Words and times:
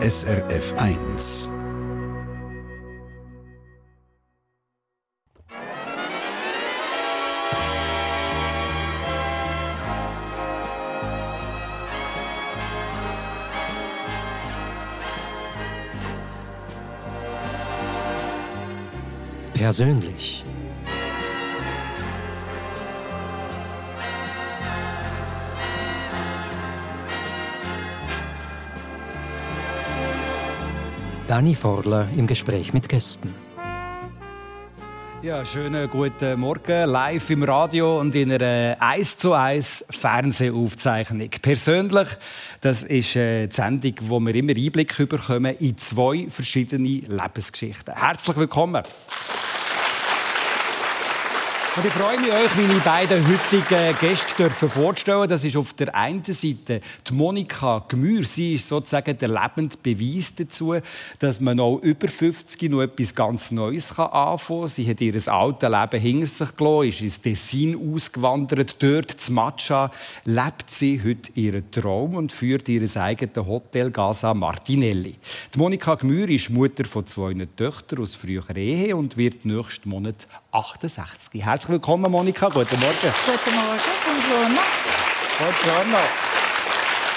SRF 0.00 0.74
1. 0.78 1.52
Persönlich. 19.52 20.44
Dani 31.28 31.54
Forler 31.54 32.08
im 32.16 32.26
Gespräch 32.26 32.72
mit 32.72 32.88
Gästen. 32.88 33.34
Ja, 35.20 35.44
schönen 35.44 35.90
guten 35.90 36.40
Morgen. 36.40 36.88
Live 36.88 37.28
im 37.28 37.42
Radio 37.42 38.00
und 38.00 38.14
in 38.14 38.32
einer 38.32 38.78
1 38.80 39.18
zu 39.18 39.34
1 39.34 39.84
Fernsehaufzeichnung. 39.90 41.28
Persönlich, 41.42 42.08
das 42.62 42.82
ist 42.82 43.14
die 43.14 43.46
Sendung, 43.50 43.92
wo 44.04 44.20
wir 44.20 44.34
immer 44.34 44.56
Einblick 44.56 44.96
bekommen 44.96 45.54
in 45.58 45.76
zwei 45.76 46.28
verschiedene 46.30 47.00
Lebensgeschichten. 47.06 47.94
Herzlich 47.94 48.36
willkommen. 48.38 48.82
Und 51.76 51.84
ich 51.84 51.92
freue 51.92 52.18
mich, 52.18 52.32
euch 52.32 52.56
meine 52.56 52.80
beiden 52.80 53.24
heutigen 53.24 53.96
Gäste 54.00 54.50
vorzustellen. 54.50 55.28
Das 55.28 55.44
ist 55.44 55.56
auf 55.56 55.74
der 55.74 55.94
einen 55.94 56.24
Seite 56.24 56.80
die 57.06 57.12
Monika 57.12 57.84
Gmür. 57.86 58.24
Sie 58.24 58.54
ist 58.54 58.66
sozusagen 58.66 59.16
der 59.16 59.28
lebende 59.28 59.76
Beweis 59.80 60.34
dazu, 60.34 60.74
dass 61.20 61.40
man 61.40 61.60
auch 61.60 61.78
über 61.78 62.08
50 62.08 62.70
noch 62.70 62.82
etwas 62.82 63.14
ganz 63.14 63.52
Neues 63.52 63.96
anfangen 63.96 64.60
kann. 64.60 64.68
Sie 64.68 64.88
hat 64.88 65.00
ihr 65.00 65.14
altes 65.28 65.70
Leben 65.70 66.00
hinter 66.00 66.26
sich 66.26 66.56
gelassen, 66.56 66.88
ist 66.88 67.00
ins 67.00 67.20
Tessin 67.20 67.94
ausgewandert. 67.94 68.82
Dort, 68.82 69.10
zu 69.12 69.32
Matcha, 69.32 69.92
lebt 70.24 70.70
sie 70.70 71.00
heute 71.04 71.30
ihren 71.34 71.70
Traum 71.70 72.16
und 72.16 72.32
führt 72.32 72.68
ihr 72.68 72.88
eigenes 72.96 73.46
Hotel 73.46 73.92
Casa 73.92 74.34
Martinelli. 74.34 75.16
Die 75.54 75.58
Monika 75.58 75.94
Gmür 75.94 76.28
ist 76.28 76.50
Mutter 76.50 76.86
von 76.86 77.06
zwei 77.06 77.34
Töchtern 77.56 78.00
aus 78.00 78.16
früherer 78.16 78.56
Ehe 78.56 78.96
und 78.96 79.16
wird 79.16 79.44
nächsten 79.44 79.90
Monat 79.90 80.26
68. 80.50 81.44
Herzlich 81.44 81.68
willkommen, 81.68 82.10
Monika. 82.10 82.48
Guten 82.48 82.80
Morgen. 82.80 82.96
Guten 83.26 83.54
Morgen. 83.54 83.80
Buongiorno. 84.04 84.60
Buongiorno. 85.38 85.98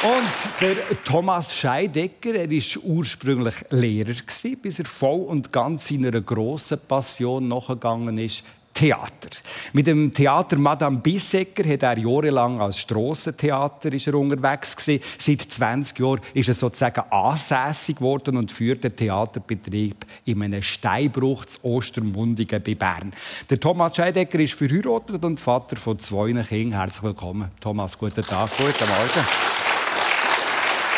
Und 0.04 0.62
der 0.62 1.04
Thomas 1.06 1.56
Scheidecker, 1.56 2.34
er 2.34 2.50
war 2.50 2.84
ursprünglich 2.84 3.56
Lehrer, 3.70 4.14
bis 4.62 4.80
er 4.80 4.86
voll 4.86 5.22
und 5.22 5.52
ganz 5.52 5.88
seiner 5.88 6.20
grossen 6.20 6.80
Passion 6.88 7.48
nachgegangen 7.48 8.18
ist, 8.18 8.44
Theater. 8.74 9.30
Mit 9.74 9.88
dem 9.88 10.14
Theater 10.14 10.58
Madame 10.58 11.00
Bissecker 11.00 11.68
hat 11.68 11.84
er 11.84 11.98
jahrelang 11.98 12.60
als 12.60 12.80
Strassentheater 12.80 13.92
ist 13.92 14.08
er 14.08 14.16
unterwegs 14.16 14.76
gewesen. 14.76 15.04
Seit 15.20 15.42
20 15.42 16.00
Jahren 16.00 16.22
ist 16.34 16.48
er 16.48 16.54
sozusagen 16.54 17.04
ansässig 17.12 17.98
geworden 17.98 18.38
und 18.38 18.52
führt 18.52 18.84
den 18.84 18.96
Theaterbetrieb 18.96 20.06
in 20.26 20.42
einem 20.42 20.62
Steinbruch 20.62 21.46
zu 21.46 21.64
Ostermundigen 21.66 22.64
bei 22.64 22.76
Bern. 22.76 23.14
Der 23.50 23.60
Thomas 23.60 23.96
Scheidecker 23.96 24.40
ist 24.40 24.54
verheiratet 24.54 25.24
und 25.24 25.40
Vater 25.40 25.76
von 25.76 26.00
zwei 26.00 26.32
Kindern. 26.44 26.80
Herzlich 26.80 27.04
willkommen, 27.04 27.52
Thomas. 27.60 27.98
Guten 27.98 28.26
Tag. 28.26 28.50
Guten 28.58 28.90
Morgen. 28.90 29.51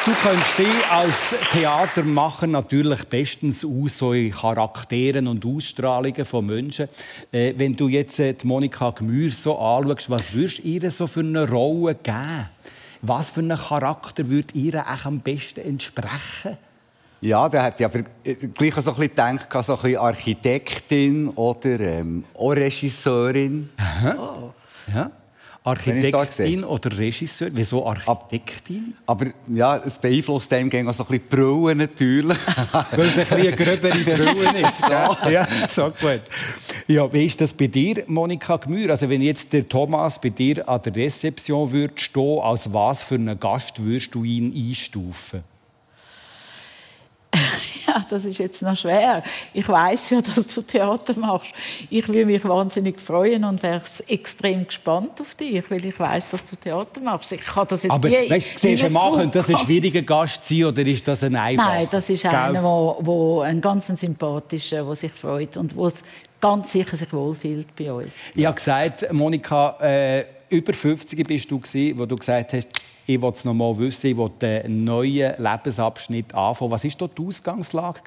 Du 0.06 0.12
kennst 0.22 0.60
dich 0.60 0.92
als 0.92 1.34
Theatermacher 1.54 2.46
natürlich 2.46 3.06
bestens 3.06 3.64
aus, 3.64 4.00
so 4.00 4.12
Charakteren 4.12 5.28
und 5.28 5.46
Ausstrahlungen 5.46 6.26
von 6.26 6.46
Menschen. 6.46 6.90
Äh, 7.32 7.54
wenn 7.56 7.78
du 7.78 7.88
jetzt 7.88 8.20
äh, 8.20 8.34
die 8.34 8.46
Monika 8.46 8.90
Gmür 8.90 9.32
so 9.32 9.58
anschaust, 9.58 10.10
was 10.10 10.34
würdest 10.34 10.58
du 10.58 10.64
ihr 10.64 10.92
so 10.92 11.08
für 11.08 11.22
eine 11.22 11.50
Rolle 11.50 11.96
geben? 11.96 12.50
Was 13.02 13.30
für 13.30 13.40
einen 13.40 13.58
Charakter 13.58 14.28
würde 14.28 14.54
ihr 14.56 14.86
am 15.06 15.22
besten 15.22 15.62
entsprechen? 15.62 16.58
Ja, 17.22 17.48
der 17.48 17.64
hat 17.64 17.80
ja 17.80 17.90
äh, 18.26 18.34
gleich 18.34 18.74
so 18.76 18.92
ein 18.92 18.98
bisschen 18.98 19.38
gedacht, 19.38 19.64
so 19.64 19.76
ein 19.76 19.82
bisschen 19.84 19.98
Architektin 20.00 21.30
oder 21.30 21.80
ähm, 21.80 22.26
auch 22.34 22.52
Regisseurin. 22.52 23.70
Aha. 23.78 24.16
Oh. 24.20 24.54
Ja. 24.94 25.12
Architektin 25.64 26.64
oder 26.66 26.98
Regisseur? 26.98 27.50
Wieso 27.54 27.86
Architektin? 27.86 28.96
Aber 29.06 29.28
ja, 29.48 29.78
es 29.78 29.98
beeinflusst 29.98 30.52
dem 30.52 30.70
auch 30.88 30.94
so 30.94 31.04
ein 31.04 31.08
bisschen 31.08 31.28
Brille 31.30 31.76
natürlich. 31.76 32.38
Weil 32.92 33.08
es 33.08 33.18
ein 33.18 33.26
bisschen 33.26 33.38
eine 33.38 33.52
gröbere 33.54 33.98
Brille 34.00 34.68
ist. 34.68 34.78
so. 34.82 35.30
Ja, 35.30 35.48
so 35.68 35.86
gut. 35.86 36.22
Ja, 36.88 37.12
wie 37.14 37.26
ist 37.26 37.40
das 37.40 37.54
bei 37.54 37.68
dir, 37.68 38.04
Monika 38.08 38.58
Gmür? 38.58 38.90
Also 38.90 39.08
wenn 39.10 39.22
jetzt 39.22 39.54
der 39.54 39.68
Thomas 39.68 40.20
bei 40.20 40.30
dir 40.30 40.68
an 40.68 40.82
der 40.82 40.96
Rezeption 40.96 41.72
würde 41.72 41.94
stehen, 41.96 42.40
als 42.40 42.74
was 42.74 43.04
für 43.04 43.16
einen 43.16 43.40
Gast 43.40 43.82
würdest 43.82 44.14
du 44.14 44.26
ihn 44.26 44.54
einstufen? 44.54 45.44
ja, 47.88 48.06
das 48.10 48.26
ist 48.26 48.38
jetzt 48.38 48.62
noch 48.62 48.76
schwer. 48.76 49.24
Ich 49.54 49.68
weiß 49.68 50.12
ja, 50.12 50.22
dass 50.22 50.48
du 50.48 50.62
Theater 50.62 51.18
machst. 51.18 51.52
Ich 51.90 52.08
will 52.10 52.26
mich 52.26 52.44
wahnsinnig 52.44 53.02
freuen 53.02 53.44
und 53.44 53.62
wäre 53.64 53.82
extrem 54.08 54.66
gespannt 54.66 55.20
auf 55.20 55.36
dich, 55.36 55.64
weil 55.70 55.84
ich 55.86 56.00
weiß, 56.00 56.32
dass 56.32 56.48
du 56.48 56.56
Theater 56.56 57.02
machst. 57.02 57.32
Ich 57.32 57.42
kann 57.42 57.68
das 57.68 57.84
jetzt 57.84 57.92
Aber 57.92 58.10
nie, 58.10 58.30
weißt, 58.30 58.48
siehst 58.56 58.84
du 58.84 58.90
machen, 58.90 59.32
das 59.32 59.50
ein 59.50 59.58
schwieriger 59.58 60.02
Gast 60.02 60.46
sein 60.46 60.66
oder 60.66 60.82
ist 60.86 61.08
das 61.08 61.24
ein 61.24 61.36
einfacher? 61.36 61.70
Nein, 61.70 61.88
das 61.90 62.10
ist 62.10 62.22
Gell? 62.22 62.32
einer, 62.32 62.64
wo, 62.64 62.98
wo 63.02 63.42
ein 63.42 63.60
ganz 63.62 63.88
sympathischer, 63.88 64.84
der 64.84 64.96
sich 64.96 65.12
freut 65.12 65.58
und 65.58 65.76
wo 65.76 65.90
ganz 66.40 66.72
sicher 66.74 66.98
sich 66.98 67.12
wohlfühlt 67.14 67.76
bei 67.76 67.92
uns. 67.92 68.18
Ich 68.36 68.46
habe 68.46 68.56
gesagt, 68.56 69.12
Monika, 69.14 69.78
äh, 69.82 70.26
über 70.50 70.74
50 70.74 71.26
bist 71.26 71.50
du 71.50 71.60
gewesen, 71.60 71.98
wo 71.98 72.06
du 72.06 72.16
gesagt 72.16 72.54
hast, 72.54 72.68
ich 73.06 73.22
will 73.22 73.32
es 73.32 73.46
noch 73.46 73.54
mal 73.54 73.78
wissen, 73.78 74.12
ich 74.12 74.18
will 74.18 74.32
einen 74.42 74.84
neuen 74.84 75.34
Lebensabschnitt 75.38 76.34
anfangen. 76.34 76.72
Was 76.72 76.84
war 76.84 76.92
dort 76.98 77.18
die 77.18 77.22
Ausgangslage? 77.24 78.02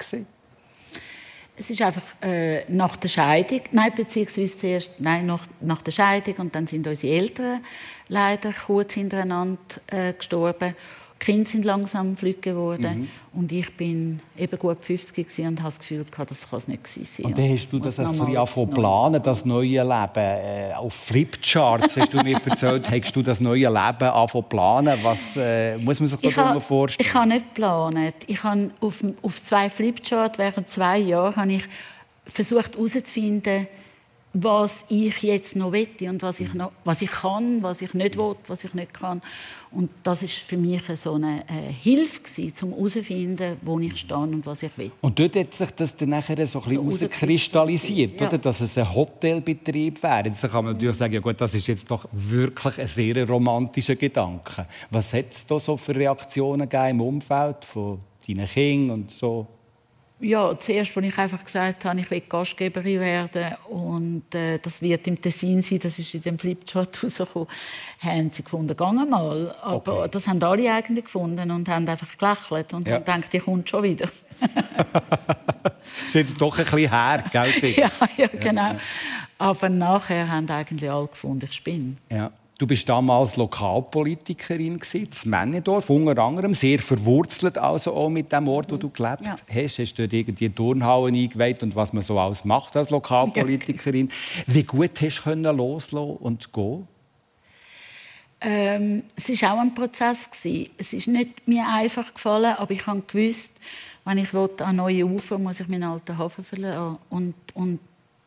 Es 1.59 1.71
ist 1.71 1.81
einfach 1.81 2.03
äh, 2.21 2.71
nach 2.71 2.95
der 2.97 3.07
Scheidung, 3.07 3.61
nein, 3.71 3.91
beziehungsweise 3.95 4.57
zuerst 4.57 4.91
nein, 4.99 5.25
nach, 5.25 5.47
nach 5.59 5.81
der 5.81 5.91
Scheidung 5.91 6.35
und 6.35 6.55
dann 6.55 6.67
sind 6.67 6.85
unsere 6.85 7.13
Eltern 7.13 7.63
leider 8.09 8.53
kurz 8.53 8.93
hintereinander 8.93 9.59
äh, 9.87 10.13
gestorben. 10.13 10.75
Die 11.19 11.25
Kinder 11.25 11.49
sind 11.49 11.65
langsam 11.65 12.15
flügge 12.15 12.51
geworden. 12.51 12.99
Mhm. 12.99 13.39
Und 13.39 13.51
ich 13.51 13.75
bin 13.75 14.19
eben 14.37 14.57
gut 14.57 14.77
50 14.83 15.39
und 15.39 15.59
habe 15.59 15.63
das 15.63 15.79
Gefühl, 15.79 16.05
das 16.27 16.49
kann 16.49 16.57
es 16.57 16.67
nicht 16.67 16.87
sein. 16.87 17.25
Und 17.25 17.37
dann 17.37 17.49
hast 17.49 17.69
du 17.69 17.79
das 17.79 17.99
ein 17.99 18.11
bisschen 18.17 18.69
planen, 18.71 19.21
das 19.21 19.45
neue 19.45 19.83
Leben. 19.83 20.15
Äh, 20.15 20.73
auf 20.75 20.93
Flipcharts 20.93 21.97
hast 21.97 22.13
du 22.13 22.21
mir 22.23 22.39
erzählt, 22.43 22.89
hast 22.91 23.15
du 23.15 23.21
das 23.21 23.39
neue 23.39 23.67
Leben 23.67 23.73
angefangen 23.73 24.49
planen. 24.49 24.99
Was 25.03 25.37
äh, 25.37 25.77
muss 25.77 25.99
man 25.99 26.07
sich 26.07 26.19
darunter 26.19 26.61
vorstellen? 26.61 27.07
Ich 27.07 27.13
habe 27.13 27.29
nicht 27.29 27.55
geplant. 27.55 28.15
Ich 28.27 28.43
habe 28.43 28.71
auf, 28.79 29.03
auf 29.21 29.43
zwei 29.43 29.69
Flipcharts 29.69 30.37
während 30.37 30.69
zwei 30.69 30.99
Jahren 30.99 31.35
habe 31.35 31.53
ich 31.53 31.63
versucht 32.25 32.75
herauszufinden, 32.75 33.67
was 34.43 34.85
ich 34.89 35.23
jetzt 35.23 35.55
noch 35.55 35.71
wette 35.71 36.09
und 36.09 36.21
was 36.21 36.39
ich, 36.39 36.53
noch, 36.53 36.71
was 36.83 37.01
ich 37.01 37.09
kann, 37.09 37.63
was 37.63 37.81
ich 37.81 37.93
nicht 37.93 38.17
will, 38.17 38.35
was 38.45 38.63
ich 38.63 38.73
nicht 38.73 38.93
kann. 38.93 39.21
Und 39.71 39.89
das 40.03 40.21
ist 40.21 40.35
für 40.35 40.57
mich 40.57 40.81
so 40.95 41.15
eine 41.15 41.43
äh, 41.47 41.71
Hilfe 41.71 42.21
gewesen, 42.21 42.53
um 42.65 42.75
herauszufinden, 42.75 43.57
wo 43.61 43.79
ich 43.79 43.97
stehe 43.97 44.19
und 44.19 44.45
was 44.45 44.63
ich 44.63 44.77
will. 44.77 44.91
Und 45.01 45.17
dort 45.19 45.35
hat 45.35 45.53
sich 45.53 45.71
das 45.71 45.95
dann 45.95 46.09
nachher 46.09 46.45
so 46.47 46.59
ein 46.61 46.69
bisschen 46.69 46.83
herauskristallisiert, 46.83 48.21
ja. 48.21 48.27
oder? 48.27 48.37
dass 48.37 48.61
es 48.61 48.77
ein 48.77 48.93
Hotelbetrieb 48.93 50.01
wäre. 50.01 50.27
Jetzt 50.27 50.41
kann 50.41 50.65
man 50.65 50.73
natürlich 50.73 50.97
sagen, 50.97 51.13
ja 51.13 51.19
gut, 51.19 51.39
das 51.41 51.53
ist 51.53 51.67
jetzt 51.67 51.89
doch 51.89 52.07
wirklich 52.11 52.79
ein 52.79 52.87
sehr 52.87 53.27
romantischer 53.27 53.95
Gedanke. 53.95 54.67
Was 54.91 55.13
hat 55.13 55.33
es 55.33 55.45
da 55.45 55.59
so 55.59 55.75
für 55.75 55.95
Reaktionen 55.95 56.69
im 56.69 57.01
Umfeld 57.01 57.65
von 57.65 57.99
deinen 58.27 58.45
Kindern 58.45 59.01
und 59.01 59.11
so? 59.11 59.47
Ja, 60.19 60.57
zuerst, 60.57 60.97
als 60.97 61.05
ich 61.05 61.17
einfach 61.17 61.43
gesagt 61.43 61.85
habe, 61.85 61.99
ich 61.99 62.09
will 62.09 62.21
Gastgeberin 62.21 62.99
werden 62.99 63.55
und 63.69 64.33
äh, 64.33 64.57
das 64.57 64.81
wird 64.81 65.05
im 65.07 65.21
Tessin 65.21 65.61
sein, 65.61 65.79
das 65.79 65.99
ist 65.99 66.13
in 66.15 66.21
dem 66.21 66.39
Flipchart 66.39 67.03
rausgekommen, 67.03 67.47
haben 67.99 68.29
sie 68.31 68.43
gefunden, 68.43 68.75
gang 68.75 69.09
mal. 69.09 69.55
Aber 69.61 69.99
okay. 69.99 70.09
das 70.11 70.27
haben 70.27 70.41
alle 70.41 70.73
eigentlich 70.73 71.05
gefunden 71.05 71.51
und 71.51 71.69
haben 71.69 71.87
einfach 71.87 72.17
gelächelt 72.17 72.73
und 72.73 72.87
ja. 72.87 72.95
haben 72.95 73.05
gedacht, 73.05 73.33
die 73.33 73.39
kommt 73.39 73.69
schon 73.69 73.83
wieder. 73.83 74.09
ist 76.07 76.15
jetzt 76.15 76.41
doch 76.41 76.57
ein 76.57 76.63
bisschen 76.63 76.89
her, 76.89 77.23
gell? 77.31 77.53
ja, 77.75 77.91
ja, 78.17 78.27
genau. 78.27 78.75
Aber 79.37 79.69
nachher 79.69 80.29
haben 80.29 80.49
eigentlich 80.49 80.89
alle 80.89 81.07
gefunden, 81.07 81.45
ich 81.45 81.55
spinne. 81.55 81.97
Ja. 82.09 82.31
Du 82.57 82.65
bist 82.65 82.89
damals 82.89 83.35
Lokalpolitikerin 83.35 84.79
in 84.93 85.09
Männendorf, 85.25 85.91
unter 85.91 86.17
anderem 86.23 86.55
sehr 86.55 86.79
verwurzelt 86.79 87.55
also 87.59 87.93
auch 87.93 88.09
mit 88.09 88.31
dem 88.31 88.47
Ort, 88.47 88.71
wo 88.71 88.77
du 88.77 88.89
gelebt 88.89 89.21
ja. 89.23 89.35
hast. 89.53 89.77
Hast 89.77 89.93
du 89.93 90.03
dort 90.03 90.13
irgendwie 90.13 90.49
Turnhallen 90.49 91.13
eingeweiht 91.13 91.61
und 91.61 91.75
was 91.75 91.93
man 91.93 92.01
so 92.01 92.19
alles 92.19 92.45
macht 92.45 92.75
als 92.75 92.89
Lokalpolitikerin. 92.89 94.09
Wie 94.47 94.63
gut 94.63 94.99
hast 95.01 95.23
du 95.23 95.51
loslassen 95.51 96.17
und 96.17 96.51
gehen? 96.51 96.87
Ähm, 98.41 99.03
es 99.15 99.29
war 99.41 99.53
auch 99.53 99.59
ein 99.59 99.75
Prozess. 99.75 100.31
Gewesen. 100.31 100.71
Es 100.77 100.93
ist 100.93 101.07
nicht 101.07 101.47
mir 101.47 101.67
einfach 101.67 102.11
gefallen, 102.11 102.55
aber 102.57 102.71
ich 102.71 102.87
habe 102.87 103.03
gewusst, 103.05 103.59
wenn 104.03 104.17
ich 104.17 104.33
an 104.33 104.75
neue 104.75 105.05
Ufer 105.05 105.37
muss 105.37 105.59
ich 105.59 105.67
meinen 105.67 105.83
alten 105.83 106.17
Hafen 106.17 106.43
verlassen. 106.43 106.97
Und, 107.11 107.35
und 107.53 107.79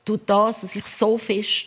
durch 0.05 0.21
das, 0.25 0.61
dass 0.61 0.77
ich 0.77 0.87
so 0.87 1.19
fest 1.19 1.67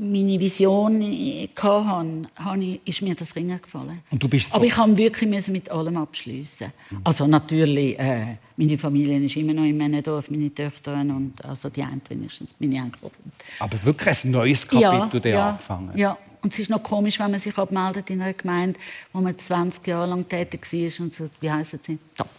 meine 0.00 0.40
Vision 0.40 2.26
hatte, 2.36 2.80
ist 2.84 3.02
mir 3.02 3.14
das 3.14 3.36
Ringen 3.36 3.60
gefallen. 3.60 4.00
So 4.10 4.26
Aber 4.56 4.64
ich 4.64 4.76
musste 4.76 4.96
wirklich 4.96 5.48
mit 5.48 5.70
allem 5.70 5.98
abschließen. 5.98 6.72
Mhm. 6.90 7.00
Also 7.04 7.26
natürlich, 7.26 7.98
äh, 7.98 8.36
meine 8.56 8.78
Familie 8.78 9.22
ist 9.22 9.36
immer 9.36 9.52
noch 9.52 9.64
in 9.64 9.76
Männendorf, 9.76 10.30
meine 10.30 10.52
Töchter 10.54 10.94
und 10.94 11.44
also 11.44 11.68
die 11.68 11.82
einen 11.82 12.00
wenigstens, 12.08 12.56
meine 12.58 12.76
Enkel. 12.76 13.10
Aber 13.58 13.84
wirklich 13.84 14.24
ein 14.24 14.30
neues 14.30 14.66
Kapitel 14.66 15.30
ja, 15.30 15.36
ja, 15.36 15.48
angefangen. 15.50 15.98
Ja, 15.98 16.16
und 16.42 16.52
es 16.54 16.58
ist 16.58 16.70
noch 16.70 16.82
komisch, 16.82 17.18
wenn 17.18 17.30
man 17.30 17.40
sich 17.40 17.56
abmeldet 17.58 18.08
in 18.08 18.22
einer 18.22 18.32
Gemeinde, 18.32 18.80
wo 19.12 19.20
man 19.20 19.36
20 19.36 19.86
Jahre 19.86 20.08
lang 20.08 20.26
tätig 20.26 20.66
war 20.72 21.04
und 21.04 21.12
so, 21.12 21.24
wie 21.40 21.50
heißt 21.50 21.74
es? 21.74 21.80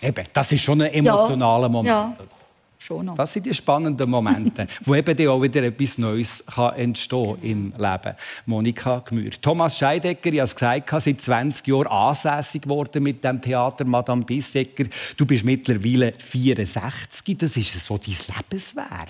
Eben, 0.01 0.25
das 0.33 0.51
ist 0.51 0.61
schon 0.61 0.81
ein 0.81 0.91
emotionaler 0.91 1.69
Moment. 1.69 1.87
Ja. 1.87 2.17
Schon 2.81 3.05
noch. 3.05 3.13
Das 3.13 3.31
sind 3.31 3.45
die 3.45 3.53
spannenden 3.53 4.09
Momente, 4.09 4.65
wo 4.85 4.95
eben 4.95 5.27
auch 5.27 5.39
wieder 5.39 5.61
etwas 5.61 5.99
Neues 5.99 6.43
kann 6.47 6.73
entstehen 6.73 7.37
im 7.43 7.73
Leben. 7.77 8.15
Monika 8.47 9.03
Gmür. 9.07 9.29
Thomas 9.39 9.77
Scheidecker, 9.77 10.29
ich 10.29 10.39
habe 10.39 10.45
es 10.45 10.55
gesagt, 10.55 10.89
seit 11.03 11.21
20 11.21 11.67
Jahren 11.67 11.85
ansässig 11.85 12.63
geworden 12.63 13.03
mit 13.03 13.23
dem 13.23 13.39
Theater 13.39 13.85
Madame 13.85 14.23
Bissecker. 14.23 14.85
Du 15.15 15.27
bist 15.27 15.45
mittlerweile 15.45 16.13
64. 16.17 17.37
Das 17.37 17.55
ist 17.55 17.85
so 17.85 17.99
dein 17.99 18.15
Lebenswerk, 18.35 19.09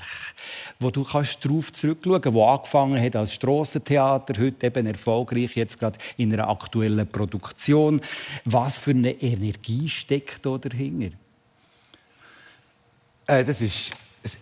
wo 0.82 0.90
du 0.90 1.06
kannst 1.06 1.46
darauf 1.46 1.72
zurückschauen 1.72 2.22
kannst, 2.22 2.36
wo 2.36 2.46
angefangen 2.46 3.02
hat 3.02 3.16
als 3.16 3.34
Strassentheater, 3.34 4.34
heute 4.42 4.68
eben 4.68 4.86
erfolgreich, 4.86 5.56
jetzt 5.56 5.80
gerade 5.80 5.98
in 6.18 6.34
einer 6.34 6.50
aktuellen 6.50 7.08
Produktion. 7.08 8.02
Was 8.44 8.80
für 8.80 8.92
eine 8.92 9.12
Energie 9.12 9.88
steckt 9.88 10.46
da 10.46 10.58
dahinter? 10.58 11.16
Äh, 13.32 13.46
das 13.46 13.62
ist, 13.62 13.92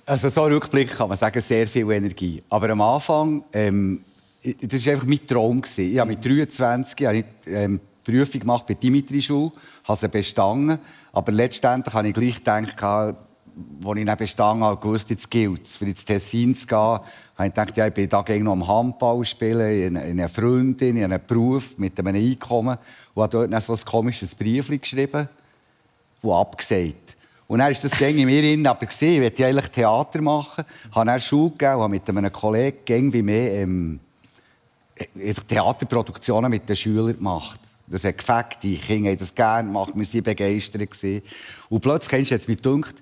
also 0.04 0.30
so 0.30 0.46
rückblickend 0.46 0.98
kann 0.98 1.10
man 1.10 1.18
sagen, 1.18 1.40
sehr 1.42 1.68
viel 1.68 1.90
Energie. 1.92 2.42
Aber 2.50 2.70
am 2.72 2.82
Anfang, 2.82 3.44
ähm, 3.54 4.04
das 4.62 4.84
war 4.86 4.94
einfach 4.94 5.06
mein 5.06 5.28
Traum. 5.28 5.62
Gewesen. 5.62 5.94
Ich 5.94 6.00
habe 6.00 6.10
mit 6.10 6.26
23 6.26 7.06
habe 7.06 7.18
ich, 7.18 7.26
ähm, 7.46 7.80
Prüfung 8.04 8.42
gemacht 8.42 8.66
bei 8.66 8.74
Dimitri 8.74 9.22
Schule, 9.22 9.52
habe 9.84 10.00
sie 10.00 10.08
bestanden. 10.08 10.80
Aber 11.14 11.32
letztendlich 11.32 11.94
habe 11.94 12.08
ich 12.08 12.14
gleich 12.16 12.38
gedacht, 12.38 12.82
als 12.82 13.16
ich 13.96 14.06
dann 14.06 14.18
bestanden 14.18 14.64
habe, 14.64 14.82
gewusst, 14.82 15.12
jetzt 15.12 15.30
gilt 15.30 15.66
es. 15.66 15.76
Für 15.76 15.86
ins 15.86 16.04
Tessin 16.04 16.56
zu 16.56 16.66
gehen, 16.66 16.78
habe 16.78 17.04
ich 17.38 17.54
gedacht, 17.54 17.78
ja, 17.78 17.86
ich 17.86 17.94
bin 17.94 18.10
da 18.10 18.24
noch 18.40 18.54
am 18.54 18.68
Handball 18.68 19.24
spielen, 19.24 19.84
in 19.84 19.98
eine 19.98 20.28
Freundin, 20.28 20.98
in 20.98 21.04
einen 21.04 21.22
Beruf 21.28 21.78
mit 21.78 22.00
einem 22.00 22.16
Einkommen. 22.16 22.78
Und 23.14 23.22
habe 23.22 23.32
dort 23.32 23.54
dann 23.54 23.62
so 23.62 23.74
ein 23.74 23.80
komisches 23.86 24.34
Brief 24.34 24.68
geschrieben, 24.82 25.30
das 26.24 26.32
abgesagt. 26.32 27.19
Und 27.50 27.58
dann 27.58 27.72
ist 27.72 27.84
das 27.84 27.98
Gang 27.98 28.16
in 28.16 28.28
mir 28.28 28.44
drin, 28.44 28.68
aber 28.68 28.86
gesehen, 28.86 29.16
ich 29.16 29.22
wollte 29.24 29.46
eigentlich 29.48 29.70
Theater 29.70 30.22
machen. 30.22 30.64
Ich 30.88 30.96
habe 30.96 31.08
dann 31.08 31.20
Schule 31.20 31.50
gegeben 31.50 31.74
und 31.74 31.82
habe 31.82 31.90
mit 31.90 32.08
einem 32.08 32.32
Kollegen 32.32 32.78
Gang 32.86 33.12
wie 33.12 33.24
mir 33.24 33.52
ähm, 33.54 34.00
Theaterproduktionen 35.48 36.52
mit 36.52 36.70
den 36.70 36.76
Schülern 36.76 37.16
gemacht. 37.16 37.60
Das 37.88 38.04
hat 38.04 38.20
gefällt, 38.20 38.58
die 38.62 38.78
Kinder 38.78 39.10
haben 39.10 39.18
das 39.18 39.34
gerne 39.34 39.68
gemacht, 39.68 39.94
wir 39.96 40.06
waren 40.06 40.24
begeistert. 40.24 41.24
Und 41.70 41.82
plötzlich 41.82 42.30
du 42.30 42.36
jetzt 42.36 42.48
mit 42.48 42.62
gedacht, 42.62 43.02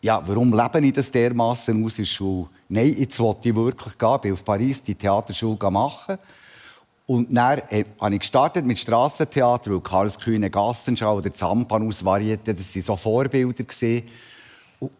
ja, 0.00 0.26
warum 0.26 0.50
lebe 0.50 0.86
ich 0.86 0.94
das 0.94 1.10
dermaßen 1.10 1.84
aus 1.84 1.98
in 1.98 2.04
der 2.04 2.08
Schule? 2.08 2.48
Nein, 2.70 2.96
jetzt 2.98 3.20
wollte 3.20 3.50
ich 3.50 3.54
wirklich 3.54 3.98
gehen. 3.98 4.20
Bin 4.22 4.32
auf 4.32 4.46
Paris 4.46 4.82
die 4.82 4.94
Theaterschule 4.94 5.70
machen. 5.70 6.16
Und 7.08 7.34
dann 7.34 7.62
äh, 7.70 7.86
habe 7.98 8.14
ich 8.14 8.20
gestartet 8.20 8.66
mit 8.66 8.78
Strassentheater, 8.78 9.70
weil 9.70 9.80
Karls 9.80 10.18
Kühne 10.20 10.50
Gassenschau 10.50 11.16
oder 11.16 11.32
Zampanus 11.32 12.04
Varieté, 12.04 12.52
das 12.52 12.74
waren 12.74 12.82
so 12.82 12.96
Vorbilder. 12.96 13.64
Gewesen. 13.64 14.02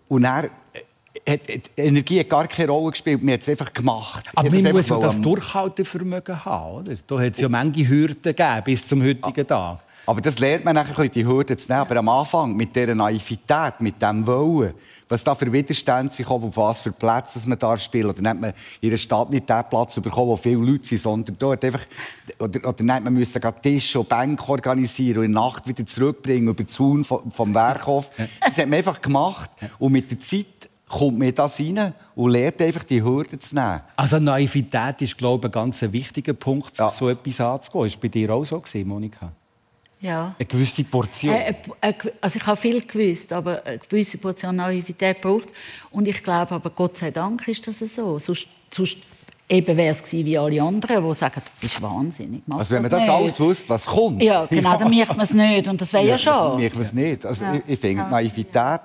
Und 0.08 0.22
dann 0.22 0.46
äh, 0.46 1.32
hat, 1.32 1.46
die 1.48 1.60
Energie 1.76 2.20
hat 2.20 2.30
gar 2.30 2.46
keine 2.48 2.70
Rolle 2.70 2.92
gespielt, 2.92 3.22
man 3.22 3.34
hat 3.34 3.42
es 3.42 3.50
einfach 3.50 3.70
gemacht. 3.74 4.24
Aber 4.34 4.48
man 4.50 4.72
muss 4.72 4.88
ja 4.88 4.98
das 4.98 5.20
Durchhaltevermögen 5.20 6.46
haben, 6.46 6.76
oder? 6.76 6.94
Da 7.06 7.20
hat 7.20 7.34
es 7.34 7.40
ja 7.40 7.48
manche 7.50 7.86
Hürden 7.86 8.22
gegeben 8.22 8.62
bis 8.64 8.86
zum 8.86 9.02
heutigen 9.02 9.46
Tag. 9.46 9.80
Aber 10.08 10.22
das 10.22 10.38
lernt 10.38 10.64
man 10.64 10.74
nachher, 10.74 11.06
die 11.06 11.26
Hürden 11.26 11.58
zu 11.58 11.68
nehmen. 11.68 11.82
Aber 11.82 11.96
am 11.96 12.08
Anfang, 12.08 12.56
mit 12.56 12.74
dieser 12.74 12.94
Naivität, 12.94 13.74
mit 13.80 14.00
dem 14.00 14.26
Wollen, 14.26 14.72
was 15.06 15.22
da 15.22 15.34
für 15.34 15.52
Widerstände 15.52 16.10
sich 16.10 16.26
auf 16.26 16.56
was 16.56 16.80
für 16.80 16.92
Plätze 16.92 17.46
man 17.46 17.58
darf 17.58 17.82
spielen. 17.82 18.08
Oder 18.08 18.22
nennt 18.22 18.40
man 18.40 18.54
in 18.80 18.88
einer 18.88 18.96
Stadt 18.96 19.28
nicht 19.28 19.46
den 19.46 19.64
Platz 19.68 20.00
bekommen, 20.00 20.28
wo 20.28 20.36
viele 20.36 20.64
Leute 20.64 20.86
sind, 20.86 21.02
sondern 21.02 21.36
dort 21.38 21.62
einfach, 21.62 21.82
oder, 22.38 22.66
oder 22.66 22.84
nennt 22.84 23.04
man 23.04 23.12
müssen 23.12 23.42
Tische 23.60 24.00
und 24.00 24.08
Bänke 24.08 24.48
organisieren 24.48 25.18
und 25.18 25.24
in 25.26 25.32
der 25.34 25.42
Nacht 25.42 25.68
wieder 25.68 25.84
zurückbringen 25.84 26.48
über 26.48 26.64
den 26.64 26.68
Zaun 26.68 27.04
vom, 27.04 27.30
vom 27.30 27.54
Werkhof. 27.54 28.10
Das 28.40 28.56
hat 28.56 28.66
man 28.66 28.78
einfach 28.78 29.02
gemacht. 29.02 29.50
Und 29.78 29.92
mit 29.92 30.10
der 30.10 30.20
Zeit 30.20 30.46
kommt 30.88 31.18
mir 31.18 31.32
das 31.32 31.60
rein 31.60 31.92
und 32.14 32.30
lernt 32.30 32.62
einfach 32.62 32.84
die 32.84 33.02
Hürden 33.02 33.38
zu 33.42 33.54
nehmen. 33.54 33.82
Also 33.94 34.18
Naivität 34.18 35.02
ist, 35.02 35.18
glaube 35.18 35.48
ich, 35.48 35.54
ein 35.54 35.64
ganz 35.66 35.82
wichtiger 35.82 36.32
Punkt, 36.32 36.78
ja. 36.78 36.90
so 36.90 37.10
etwas 37.10 37.42
anzugehen. 37.42 37.84
Ist 37.84 38.00
bei 38.00 38.08
dir 38.08 38.32
auch 38.32 38.44
so 38.46 38.58
gewesen, 38.58 38.88
Monika? 38.88 39.32
Ja. 40.00 40.34
Eine 40.38 40.46
gewisse 40.46 40.84
Portion. 40.84 41.34
Äh, 41.34 41.54
äh, 41.80 41.94
also 42.20 42.36
ich 42.36 42.46
habe 42.46 42.56
viel 42.56 42.80
gewusst, 42.82 43.32
aber 43.32 43.64
eine 43.64 43.78
gewisse 43.78 44.18
Portion 44.18 44.56
Naivität 44.56 45.20
braucht 45.20 45.48
Und 45.90 46.06
ich 46.06 46.22
glaube, 46.22 46.54
aber 46.54 46.70
Gott 46.70 46.96
sei 46.96 47.10
Dank 47.10 47.46
ist 47.48 47.66
das 47.66 47.78
so. 47.80 48.18
Sonst, 48.18 48.48
sonst 48.70 48.98
eben 49.48 49.76
wäre 49.76 49.90
es 49.90 50.12
wie 50.12 50.38
alle 50.38 50.62
anderen, 50.62 51.04
die 51.04 51.14
sagen, 51.14 51.42
du 51.44 51.60
bist 51.60 51.82
wahnsinnig. 51.82 52.42
Mach 52.46 52.58
also 52.58 52.74
wenn 52.74 52.82
man 52.82 52.90
das, 52.90 53.06
das 53.06 53.14
alles 53.14 53.40
wusste, 53.40 53.68
was 53.70 53.86
kommt. 53.86 54.22
Ja, 54.22 54.46
genau, 54.46 54.76
dann 54.76 54.90
merkt 54.90 55.16
man 55.16 55.24
es 55.24 55.32
nicht. 55.32 55.66
Und 55.66 55.80
das 55.80 55.92
wäre 55.92 56.04
ja, 56.04 56.10
ja 56.10 56.18
schon. 56.18 56.32
Das 56.32 56.56
merkt 56.56 56.74
man 56.74 56.82
es 56.82 56.92
nicht. 56.92 57.26
Also 57.26 57.44
ja. 57.44 57.54
ich, 57.54 57.62
ich 57.66 57.80
finde, 57.80 58.02
ja. 58.02 58.08
Naivität 58.08 58.80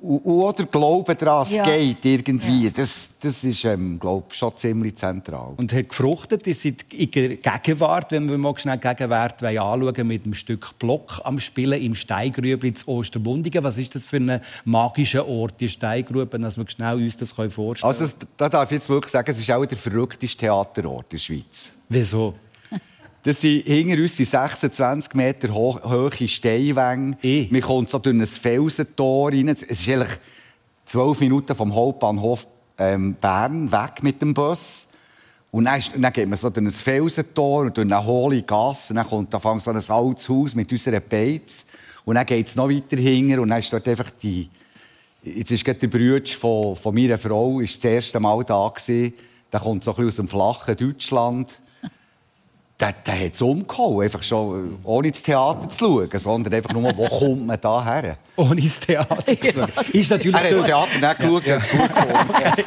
oder 0.00 0.64
Glauben 0.64 1.16
daran, 1.16 1.42
es 1.42 1.54
ja. 1.54 1.64
geht 1.64 2.04
irgendwie. 2.04 2.64
Ja. 2.64 2.70
Das, 2.70 3.10
das 3.20 3.44
ist, 3.44 3.64
ähm, 3.64 3.98
glaube 3.98 4.26
schon 4.34 4.56
ziemlich 4.56 4.96
zentral. 4.96 5.54
Und 5.56 5.72
hat 5.72 5.88
gefruchtet, 5.88 6.44
seid 6.44 6.84
in 6.92 7.10
Gegenwart, 7.10 8.12
wenn 8.12 8.28
wir 8.28 8.38
mal 8.38 8.56
schnell 8.56 8.78
Gegenwart 8.78 9.42
anschauen, 9.42 10.06
mit 10.06 10.24
einem 10.24 10.34
Stück 10.34 10.78
Block 10.78 11.20
am 11.24 11.38
Spielen 11.40 11.80
im 11.80 11.94
Steingrübli 11.94 12.74
zu 12.74 12.88
Ostermundigen. 12.88 13.62
Was 13.64 13.78
ist 13.78 13.94
das 13.94 14.06
für 14.06 14.16
ein 14.16 14.40
magischer 14.64 15.26
Ort, 15.26 15.54
die 15.60 15.68
Steingrüben, 15.68 16.42
dass 16.42 16.56
wir 16.56 16.68
schnell 16.68 16.96
uns 16.96 17.16
das 17.16 17.32
vorstellen 17.32 17.50
können? 17.50 17.76
Also, 17.82 18.06
da 18.36 18.48
darf 18.48 18.70
ich 18.70 18.76
jetzt 18.76 18.88
wirklich 18.88 19.12
sagen, 19.12 19.30
es 19.30 19.38
ist 19.38 19.50
auch 19.50 19.64
der 19.64 19.78
verrückteste 19.78 20.38
Theaterort 20.38 21.04
in 21.04 21.10
der 21.10 21.18
Schweiz. 21.18 21.72
Wieso? 21.88 22.34
Das 23.22 23.42
sind 23.42 23.66
hinter 23.66 24.00
uns 24.00 24.16
26 24.16 25.12
Meter 25.12 25.52
hoch, 25.52 25.82
hohe 25.84 26.26
Steinwänge. 26.26 27.18
E. 27.22 27.48
Man 27.50 27.60
kommt 27.60 27.90
so 27.90 27.98
durch 27.98 28.16
ein 28.16 28.24
Felsentor 28.24 29.30
rein. 29.30 29.48
Es 29.48 29.62
ist 29.62 29.86
eigentlich 29.90 30.18
zwölf 30.86 31.20
Minuten 31.20 31.54
vom 31.54 31.74
Hauptbahnhof 31.74 32.46
ähm, 32.78 33.14
Bern 33.20 33.70
weg 33.70 34.02
mit 34.02 34.22
dem 34.22 34.32
Bus. 34.32 34.88
Und 35.50 35.66
dann, 35.66 35.82
dann 35.98 36.12
geht 36.14 36.30
man 36.30 36.38
so 36.38 36.48
durch 36.48 36.64
ein 36.64 36.70
Felsentor 36.70 37.62
und 37.62 37.76
durch 37.76 37.84
eine 37.84 38.06
hohle 38.06 38.42
Gasse. 38.42 38.94
Und 38.94 38.96
dann 38.96 39.06
kommt 39.06 39.34
da 39.34 39.38
so 39.38 39.70
ein 39.70 39.76
altes 39.76 40.28
Haus 40.30 40.54
mit 40.54 40.72
unserer 40.72 41.00
Beiz. 41.00 41.66
Und 42.06 42.14
dann 42.14 42.24
geht 42.24 42.46
es 42.46 42.56
noch 42.56 42.70
weiter 42.70 42.96
hinter 42.96 43.42
und 43.42 43.50
dann 43.50 43.58
ist 43.58 43.72
dort 43.72 43.86
einfach 43.86 44.10
die... 44.22 44.48
Jetzt 45.22 45.50
ist 45.50 45.62
gerade 45.62 45.86
der 45.86 45.88
Bruder 45.88 46.26
von, 46.26 46.74
von 46.74 46.94
meiner 46.94 47.18
Frau 47.18 47.60
ist 47.60 47.84
das 47.84 47.92
erste 47.92 48.18
Mal 48.18 48.42
da 48.44 48.66
gewesen. 48.74 49.12
Der 49.52 49.60
kommt 49.60 49.84
so 49.84 49.90
ein 49.90 49.96
bisschen 49.96 50.08
aus 50.08 50.16
dem 50.16 50.28
flachen 50.28 50.76
Deutschland 50.78 51.58
der, 52.80 52.92
der 52.92 53.26
hat 53.26 53.34
es 53.34 53.42
umgehauen. 53.42 54.02
Einfach 54.02 54.22
schon, 54.22 54.78
ohne 54.84 55.08
ins 55.08 55.22
Theater 55.22 55.68
zu 55.68 55.78
schauen, 55.78 56.18
sondern 56.18 56.54
einfach 56.54 56.72
nur, 56.72 56.96
wo 56.96 57.06
kommt 57.06 57.46
man 57.46 57.60
da 57.60 57.84
her? 57.84 58.16
Ohne 58.36 58.60
ins 58.60 58.80
Theater 58.80 59.24
zu 59.24 59.52
schauen. 59.52 59.68
Ist 59.92 60.10
natürlich 60.10 60.36
er 60.36 60.44
hat 60.44 60.52
das 60.52 60.64
Theater 60.64 60.98
nicht 60.98 61.18
geschaut, 61.18 61.46
ja. 61.46 61.54
hat 61.54 61.62
es 61.62 61.70
gut 61.70 61.94
gefunden. 61.94 62.30
Okay. 62.40 62.64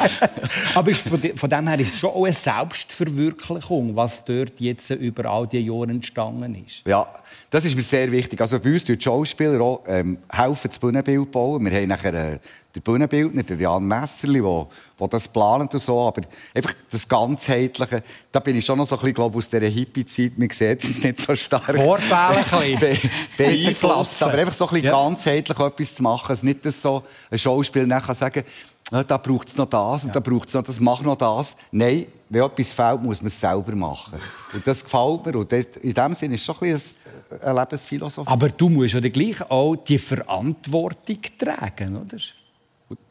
Aber 0.75 0.91
ist 0.91 1.07
von, 1.07 1.21
von 1.35 1.49
dem 1.49 1.67
her 1.67 1.79
ist 1.79 1.93
es 1.93 1.99
schon 1.99 2.09
auch 2.11 2.25
eine 2.25 2.33
Selbstverwirklichung, 2.33 3.95
was 3.95 4.23
dort 4.23 4.59
jetzt 4.59 4.89
über 4.91 5.25
all 5.25 5.47
die 5.47 5.59
Jahre 5.59 5.89
entstanden 5.89 6.63
ist. 6.65 6.85
Ja, 6.85 7.07
das 7.49 7.65
ist 7.65 7.75
mir 7.75 7.81
sehr 7.81 8.11
wichtig. 8.11 8.39
Also 8.39 8.59
bei 8.59 8.71
uns 8.71 8.83
tun 8.83 8.97
die 8.97 9.03
Schauspieler 9.03 9.61
auch, 9.61 9.83
ähm, 9.87 10.19
helfen, 10.29 10.67
das 10.67 10.79
Bühnenbild 10.79 11.31
bauen. 11.31 11.63
Wir 11.65 11.71
haben 11.71 11.87
nachher 11.87 12.13
äh, 12.13 12.39
den 12.75 12.81
Bühnenbildner, 12.81 13.43
der 13.43 13.57
Jan 13.57 13.85
Messerli, 13.85 14.41
der, 14.41 14.67
der 14.99 15.07
das 15.07 15.27
plant 15.27 15.73
und 15.73 15.79
so. 15.79 16.07
Aber 16.07 16.21
einfach 16.53 16.73
das 16.89 17.07
Ganzheitliche, 17.07 18.03
da 18.31 18.39
bin 18.39 18.55
ich 18.55 18.65
schon 18.65 18.77
noch 18.77 18.85
so 18.85 18.95
ein 18.95 18.99
bisschen, 18.99 19.13
glaube 19.13 19.37
aus 19.37 19.49
dieser 19.49 19.67
Hippie-Zeit, 19.67 20.37
man 20.37 20.49
sieht 20.49 20.83
es 20.83 21.03
nicht 21.03 21.21
so 21.21 21.35
stark. 21.35 21.75
Vorfälle 21.75 22.77
be 22.77 22.97
beeinflusst. 23.37 24.23
Aber 24.23 24.33
einfach 24.33 24.53
so 24.53 24.65
ein 24.65 24.73
bisschen 24.73 24.85
ja. 24.85 24.91
ganzheitlich 24.91 25.59
etwas 25.59 25.95
zu 25.95 26.03
machen. 26.03 26.29
Also 26.29 26.45
nicht, 26.45 26.65
dass 26.65 26.81
so 26.81 27.03
ein 27.29 27.37
Schauspieler 27.37 27.85
nachher 27.85 28.15
sagen 28.15 28.43
ah, 28.91 29.03
da 29.03 29.17
braucht 29.17 29.49
es 29.49 29.57
noch 29.57 29.69
das 29.69 30.03
und 30.03 30.09
ja. 30.09 30.13
da 30.13 30.19
braucht 30.19 30.47
es 30.47 30.53
noch 30.53 30.63
das, 30.63 30.79
mach 30.79 31.01
noch 31.01 31.17
das. 31.17 31.57
Nein, 31.71 32.07
wenn 32.29 32.43
etwas 32.43 32.73
fehlt, 32.73 33.03
muss 33.03 33.21
man 33.21 33.27
es 33.27 33.39
selber 33.39 33.75
machen. 33.75 34.19
Und 34.51 34.65
das 34.65 34.83
gefällt 34.83 35.25
mir. 35.25 35.37
Und 35.37 35.51
in 35.53 35.93
dem 35.93 36.13
Sinne 36.13 36.35
ist 36.35 36.41
es 36.41 36.45
schon 36.45 36.55
ein 36.61 36.73
bisschen 36.73 36.97
eine 37.41 37.59
Lebensphilosophie. 37.59 38.31
Aber 38.31 38.49
du 38.49 38.69
musst 38.69 38.93
ja 38.95 38.99
gleich 39.01 39.41
auch 39.49 39.75
die 39.75 39.99
Verantwortung 39.99 41.19
tragen, 41.37 41.97
oder? 41.97 42.17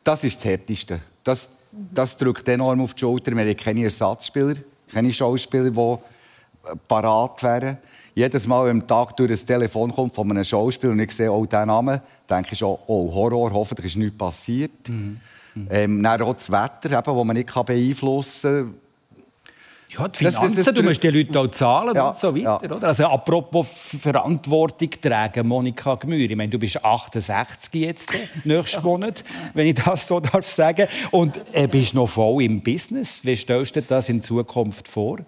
Das 0.05 0.25
ist 0.25 0.37
das 0.37 0.45
Härteste. 0.45 1.01
Das, 1.23 1.51
das 1.71 2.17
drückt 2.17 2.49
enorm 2.49 2.81
auf 2.81 2.95
die 2.95 3.01
Schulter. 3.01 3.33
Wir 3.37 3.45
haben 3.45 3.57
keine 3.57 3.85
Ersatzspieler, 3.85 4.55
keine 4.93 5.12
Schauspieler, 5.12 5.71
die 5.71 5.99
parat 6.89 7.43
wären. 7.43 7.79
Jedes 8.15 8.47
Mal, 8.47 8.67
wenn 8.67 8.83
am 8.83 8.87
Tag 8.87 9.17
durch 9.17 9.31
ein 9.31 9.47
Telefon 9.47 9.93
kommt 9.93 10.15
von 10.15 10.31
einem 10.31 10.45
Schauspieler 10.45 10.93
und 10.93 11.01
ich 11.01 11.12
sehe 11.12 11.31
auch 11.31 11.47
diesen 11.47 11.67
Namen, 11.67 12.01
denke 12.29 12.51
ich 12.53 12.59
schon, 12.59 12.77
oh, 12.87 13.12
Horror, 13.15 13.53
hoffentlich 13.53 13.87
ist 13.87 13.97
nichts 13.97 14.19
passiert. 14.19 14.89
Mhm. 14.89 15.19
Ähm, 15.71 16.03
dann 16.03 16.23
auch 16.23 16.35
das 16.35 16.51
Wetter, 16.51 16.91
eben, 16.91 17.05
das 17.05 17.25
man 17.25 17.37
nicht 17.37 17.53
beeinflussen 17.53 18.53
kann. 18.53 18.75
Ja, 19.99 20.09
die 20.09 20.19
Finanzen, 20.19 20.57
das, 20.57 20.65
das, 20.65 20.75
du 20.75 20.83
musst 20.83 21.03
die 21.03 21.09
Leute 21.09 21.39
auch 21.39 21.49
zahlen 21.49 21.95
ja, 21.95 22.09
und 22.09 22.19
so 22.19 22.35
weiter. 22.35 22.61
Ja. 22.63 22.77
Oder? 22.77 22.89
Also, 22.89 23.05
apropos 23.07 23.69
Verantwortung 24.01 24.91
tragen, 25.01 25.47
Monika 25.47 25.97
Gmür. 25.97 26.31
Ich 26.31 26.37
meine, 26.37 26.51
du 26.51 26.59
bist 26.59 26.83
68 26.83 27.75
jetzt, 27.75 28.15
äh, 28.15 28.19
nächsten 28.45 28.83
Monat, 28.83 29.23
wenn 29.55 29.67
ich 29.67 29.75
das 29.75 30.07
so 30.07 30.21
darf 30.21 30.47
sagen. 30.47 30.89
Und 31.11 31.41
äh, 31.53 31.67
bist 31.67 31.95
noch 31.95 32.09
voll 32.09 32.43
im 32.43 32.63
Business. 32.63 33.25
Wie 33.25 33.37
stellst 33.37 33.77
du 33.77 33.81
dir 33.81 33.87
das 33.87 34.09
in 34.09 34.23
Zukunft 34.23 34.89
vor? 34.89 35.19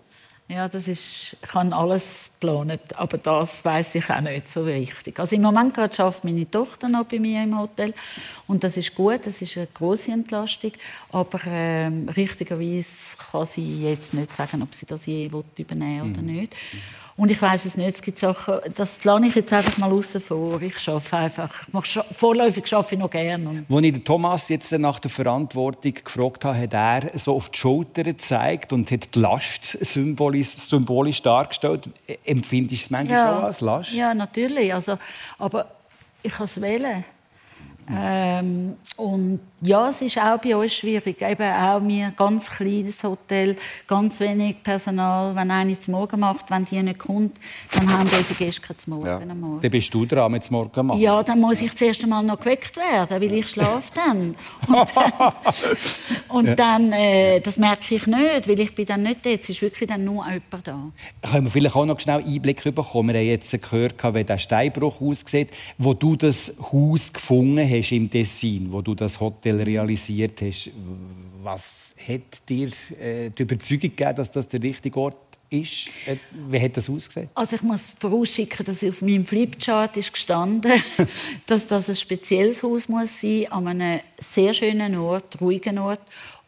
Ja, 0.54 0.68
das 0.68 0.87
ist, 0.87 1.37
ich 1.42 1.52
habe 1.52 1.75
alles 1.75 2.30
geplant, 2.38 2.80
aber 2.94 3.18
das 3.18 3.64
weiß 3.64 3.96
ich 3.96 4.08
auch 4.08 4.20
nicht 4.20 4.49
so 4.49 4.64
wichtig. 4.64 5.18
Also 5.18 5.34
im 5.34 5.42
Moment 5.42 5.75
gerade 5.75 5.92
schafft 5.92 6.23
meine 6.23 6.49
Tochter 6.49 6.88
noch 6.88 7.06
bei 7.06 7.18
mir 7.18 7.42
im 7.42 7.58
Hotel 7.58 7.92
und 8.46 8.62
das 8.62 8.76
ist 8.76 8.94
gut, 8.94 9.26
das 9.26 9.42
ist 9.42 9.56
eine 9.56 9.66
große 9.66 10.12
Entlastung, 10.12 10.70
aber 11.11 11.40
ähm, 11.49 12.08
richtigerweise 12.08 13.16
kann 13.16 13.46
sie 13.46 13.82
jetzt 13.82 14.14
nicht 14.14 14.32
sagen, 14.32 14.62
ob 14.62 14.73
sie 14.76 14.87
das 14.87 15.06
je 15.06 15.28
übernehmen 15.58 16.16
will 16.16 16.23
oder 16.23 16.23
mhm. 16.23 16.49
Und 17.16 17.30
ich 17.30 17.40
weiß 17.40 17.64
es 17.64 17.76
nicht. 17.76 17.94
Es 17.94 18.02
gibt 18.02 18.18
Sachen, 18.18 18.59
das 18.75 19.04
lasse 19.04 19.26
ich 19.26 19.35
jetzt 19.37 19.52
einfach 19.52 19.78
mal 19.78 19.92
außen 19.92 20.21
vor. 20.21 20.61
Ich 20.61 20.78
schaffe 20.78 21.16
einfach. 21.16 21.62
Ich 21.68 21.73
mache, 21.73 22.04
vorläufig 22.12 22.66
schaffe 22.66 22.97
ich 22.97 23.00
noch 23.00 23.11
gerne. 23.11 23.64
Als 23.71 23.83
ich 23.85 24.04
Thomas 24.04 24.49
jetzt 24.49 24.73
nach 24.73 24.99
der 24.99 25.12
Verantwortung 25.12 25.94
gefragt 25.94 26.44
habe, 26.44 26.59
hat 26.59 26.75
er 26.75 27.16
so 27.16 27.37
auf 27.37 27.50
die 27.50 27.59
Schulter 27.59 28.02
gezeigt 28.02 28.73
und 28.73 28.90
hat 28.90 29.14
die 29.14 29.21
Last 29.21 29.78
symbolisch, 29.80 30.49
symbolisch 30.56 31.23
dargestellt. 31.23 31.88
Empfindest 32.25 32.83
du 32.83 32.85
es 32.87 32.90
manchmal 32.90 33.18
ja. 33.18 33.38
auch 33.38 33.42
als 33.44 33.61
Last? 33.61 33.92
Ja, 33.92 34.12
natürlich. 34.12 34.75
Also, 34.75 34.99
aber 35.38 35.66
ich 36.25 36.33
kann 36.33 36.47
es 36.47 36.61
wählen. 36.61 37.04
Ähm, 37.92 38.76
und 38.96 39.40
ja, 39.60 39.88
es 39.88 40.02
ist 40.02 40.18
auch 40.18 40.38
bei 40.38 40.56
uns 40.56 40.74
schwierig. 40.74 41.20
Eben 41.20 41.52
auch 41.52 41.82
wir 41.82 42.10
ganz 42.12 42.50
kleines 42.50 43.02
Hotel, 43.02 43.56
ganz 43.86 44.20
wenig 44.20 44.62
Personal. 44.62 45.34
Wenn 45.34 45.50
einer 45.50 45.78
zum 45.78 45.92
Morgen 45.92 46.20
macht, 46.20 46.50
wenn 46.50 46.64
die 46.64 46.82
nicht 46.82 46.98
kommt, 46.98 47.36
dann 47.72 47.92
haben 47.92 48.02
unsere 48.02 48.34
Gäste 48.34 48.62
kein 48.62 48.76
Morgen. 48.86 49.06
Ja. 49.06 49.34
Morgen. 49.34 49.60
Dann 49.60 49.70
bist 49.70 49.92
du 49.92 50.06
dran 50.06 50.32
mit 50.32 50.50
Morgen 50.50 50.86
machen. 50.86 51.00
Ja, 51.00 51.22
dann 51.22 51.40
muss 51.40 51.60
ich 51.60 51.74
zuerst 51.76 52.02
einmal 52.02 52.22
noch 52.22 52.38
geweckt 52.38 52.76
werden, 52.76 53.20
weil 53.20 53.32
ich 53.32 53.48
schlafe 53.48 53.92
dann. 53.94 54.34
Und, 54.68 54.92
und 56.34 56.46
ja. 56.46 56.56
dann, 56.56 56.92
äh, 56.92 57.40
das 57.40 57.58
merke 57.58 57.94
ich 57.94 58.08
nicht, 58.08 58.48
weil 58.48 58.58
ich 58.58 58.74
bin 58.74 58.86
dann 58.86 59.04
nicht 59.04 59.24
da. 59.24 59.30
Es 59.30 59.48
ist 59.48 59.62
wirklich 59.62 59.88
dann 59.88 60.04
nur 60.04 60.24
jemand 60.24 60.66
da. 60.66 60.90
Können 61.22 61.44
wir 61.44 61.50
vielleicht 61.50 61.76
auch 61.76 61.86
noch 61.86 62.00
schnell 62.00 62.24
Einblick 62.24 62.64
bekommen? 62.64 63.14
Wir 63.14 63.20
haben 63.20 63.26
jetzt 63.26 63.62
gehört, 63.62 64.02
wie 64.14 64.24
der 64.24 64.38
Steinbruch 64.38 65.00
aussieht, 65.00 65.50
wo 65.78 65.94
du 65.94 66.16
das 66.16 66.56
Haus 66.72 67.12
gefunden 67.12 67.68
hast 67.70 67.92
im 67.92 68.10
Tessin, 68.10 68.72
wo 68.72 68.82
du 68.82 68.96
das 68.96 69.20
Hotel 69.20 69.62
realisiert 69.62 70.42
hast. 70.42 70.72
Was 71.40 71.94
hat 72.04 72.48
dir 72.48 72.68
äh, 73.00 73.30
die 73.30 73.42
Überzeugung 73.42 73.90
gegeben, 73.90 74.16
dass 74.16 74.32
das 74.32 74.48
der 74.48 74.60
richtige 74.60 74.98
Ort 74.98 75.16
ist? 75.62 75.88
Äh, 76.06 76.16
wie 76.49 76.61
hat 76.61 76.76
das 76.76 76.90
ausgesehen? 76.90 77.28
Also 77.34 77.56
ich 77.56 77.62
muss 77.62 77.94
vorausschicken, 77.99 78.64
dass 78.64 78.84
auf 78.84 79.02
meinem 79.02 79.26
Flipchart 79.26 79.96
ist 79.96 80.12
gestanden, 80.12 80.73
dass 81.46 81.66
das 81.66 81.88
ein 81.88 81.96
spezielles 81.96 82.62
Haus 82.62 82.88
muss 82.88 83.20
sein, 83.20 83.46
an 83.50 83.68
einem 83.68 84.00
sehr 84.18 84.54
schönen 84.54 84.96
Ort, 84.96 85.40
ruhigen 85.40 85.78
Ort 85.78 86.00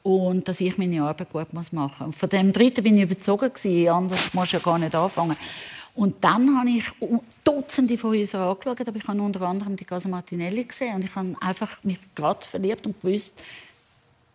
und 0.03 0.47
dass 0.47 0.61
ich 0.61 0.79
meine 0.79 1.03
Arbeit 1.03 1.33
gut 1.33 1.53
machen 1.53 2.07
muss. 2.07 2.17
Von 2.17 2.29
dem 2.29 2.53
dritten 2.53 2.85
bin 2.85 2.97
ich 2.97 3.05
überzogen 3.05 3.51
anders 3.89 4.35
muss 4.35 4.53
ja 4.53 4.59
gar 4.59 4.79
nicht 4.79 4.95
anfangen. 4.95 5.37
Und 5.97 6.23
dann 6.23 6.59
habe 6.59 6.69
ich 6.69 6.85
Dutzende 7.43 7.97
von 7.97 8.11
Häusern 8.11 8.43
angeschaut, 8.43 8.87
aber 8.87 8.99
ich 8.99 9.09
habe 9.09 9.21
unter 9.21 9.41
anderem 9.43 9.77
die 9.77 9.85
Casa 9.85 10.09
Martinelli 10.09 10.65
gesehen 10.65 10.97
und 10.97 11.05
ich 11.05 11.15
habe 11.17 11.35
einfach 11.41 11.83
mich 11.85 11.99
gerade 12.15 12.45
verliebt 12.45 12.87
und 12.87 13.01
gewusst, 13.01 13.41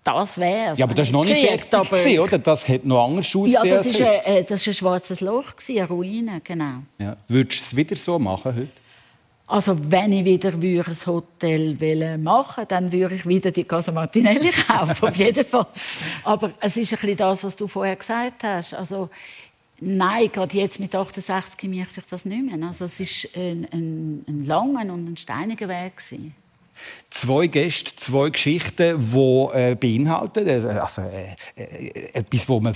das 0.04 0.40
wäre 0.40 0.72
es. 0.72 0.80
Ja, 0.80 0.86
aber 0.86 0.96
das 0.96 1.10
ist 1.10 1.14
noch 1.14 1.26
nicht 1.26 1.46
fertig, 1.46 1.74
aber... 1.74 1.98
gewesen, 1.98 2.20
oder? 2.20 2.40
Das 2.40 2.68
hätte 2.68 2.88
noch 2.88 3.06
anders 3.06 3.26
ausgesehen. 3.26 3.66
Ja, 3.66 3.76
das 3.76 3.86
ist, 3.86 4.02
ein, 4.02 4.08
äh, 4.26 4.42
das 4.44 4.62
ist 4.62 4.68
ein 4.68 4.74
schwarzes 4.74 5.22
Loch, 5.22 5.54
eine 5.70 5.88
Ruine, 5.88 6.42
genau. 6.44 6.84
Ja. 6.98 7.18
Würdest 7.28 7.60
du 7.60 7.64
es 7.64 7.76
wieder 7.76 7.96
so 7.96 8.18
machen 8.18 8.56
heute? 8.56 8.82
Also 9.48 9.78
wenn 9.92 10.14
ich 10.14 10.24
wieder 10.24 10.54
ein 10.54 11.06
Hotel 11.06 12.18
machen 12.18 12.58
würde, 12.58 12.68
dann 12.68 12.92
würde 12.92 13.16
ich 13.16 13.28
wieder 13.28 13.52
die 13.52 13.66
Casa 13.66 13.92
Martinelli 13.92 14.50
kaufen, 14.68 15.08
auf 15.10 15.16
jeden 15.18 15.46
Fall. 15.46 15.68
Aber 16.24 16.52
es 16.62 16.78
ist 16.78 16.94
ein 16.94 17.00
bisschen 17.00 17.18
das, 17.18 17.44
was 17.44 17.56
du 17.58 17.68
vorher 17.68 17.98
gesagt 17.98 18.44
hast. 18.44 18.74
Also 18.74 19.10
Nein, 19.84 20.32
gerade 20.32 20.56
jetzt 20.56 20.80
mit 20.80 20.94
68 20.94 21.68
möchte 21.68 22.02
ich 22.02 22.06
das 22.06 22.24
nicht 22.24 22.46
mehr. 22.46 22.68
Also 22.68 22.86
es 22.86 23.00
war 23.00 23.42
ein, 23.42 23.68
ein, 23.72 24.24
ein 24.28 24.46
langer 24.46 24.94
und 24.94 25.10
ein 25.10 25.18
steiniger 25.18 25.68
Weg. 25.68 25.98
Gewesen. 25.98 26.36
Zwei 27.14 27.48
Gäste, 27.48 27.94
zwei 27.98 28.30
Geschichten, 28.30 28.98
die 28.98 29.48
äh, 29.54 29.76
beinhalten, 29.76 30.48
äh, 30.48 30.66
also 30.80 31.02
äh, 31.02 31.36
äh, 31.62 32.10
etwas, 32.14 32.48
was 32.48 32.62
man 32.62 32.74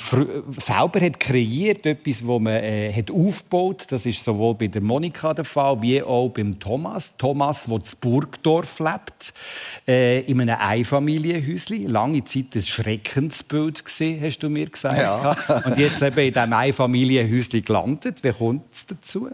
selber 0.57 0.99
hat 0.99 1.21
kreiert, 1.21 1.85
etwas, 1.85 2.27
was 2.27 2.41
man 2.41 2.53
äh, 2.53 2.91
hat 2.91 3.09
aufgebaut. 3.09 3.85
Das 3.89 4.05
ist 4.05 4.21
sowohl 4.21 4.55
bei 4.55 4.67
der 4.67 4.81
Monika 4.81 5.33
der 5.33 5.45
Fall 5.45 5.81
wie 5.81 6.03
auch 6.03 6.27
beim 6.27 6.59
Thomas. 6.59 7.15
Thomas, 7.17 7.63
der 7.63 7.77
in 7.77 7.83
Burgdorf 8.01 8.79
lebt, 8.79 9.33
äh, 9.87 10.19
in 10.29 10.41
einem 10.41 10.57
Einfamilienhäuschen. 10.59 11.87
Lange 11.87 12.25
Zeit 12.25 12.55
ein 12.55 12.61
Schreckensbild 12.61 13.85
gesehen, 13.85 14.21
hast 14.21 14.39
du 14.39 14.49
mir 14.49 14.69
gesagt. 14.69 14.97
Ja. 14.97 15.61
Und 15.65 15.77
jetzt 15.77 16.01
eben 16.01 16.19
in 16.19 16.33
diesem 16.33 16.51
Einfamilienhäuschen 16.51 17.63
gelandet. 17.63 18.21
Wie 18.21 18.33
kommt 18.33 18.73
es 18.73 18.85
dazu? 18.85 19.29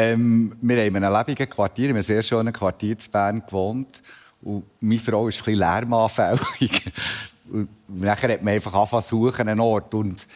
Ähm, 0.00 0.56
wir 0.62 0.78
haben 0.78 0.96
in 0.96 1.04
einem 1.04 1.14
lebenden 1.14 1.50
Quartier, 1.50 1.90
in 1.90 1.96
einem 1.96 2.02
sehr 2.02 2.22
schönen 2.22 2.54
Quartier 2.54 2.92
in 2.92 3.12
Bern 3.12 3.42
gewohnt. 3.44 4.02
Und 4.40 4.64
meine 4.80 4.98
Frau 4.98 5.28
ist 5.28 5.40
ein 5.40 5.44
bisschen 5.44 5.58
lärmanfällig. 5.58 6.92
und 7.52 7.68
nachher 7.86 8.32
hat 8.32 8.42
man 8.42 8.54
einfach 8.54 8.72
angefangen 8.72 9.02
suchen, 9.02 9.46
einen 9.46 9.60
Ort. 9.60 9.92
Und 9.92 10.26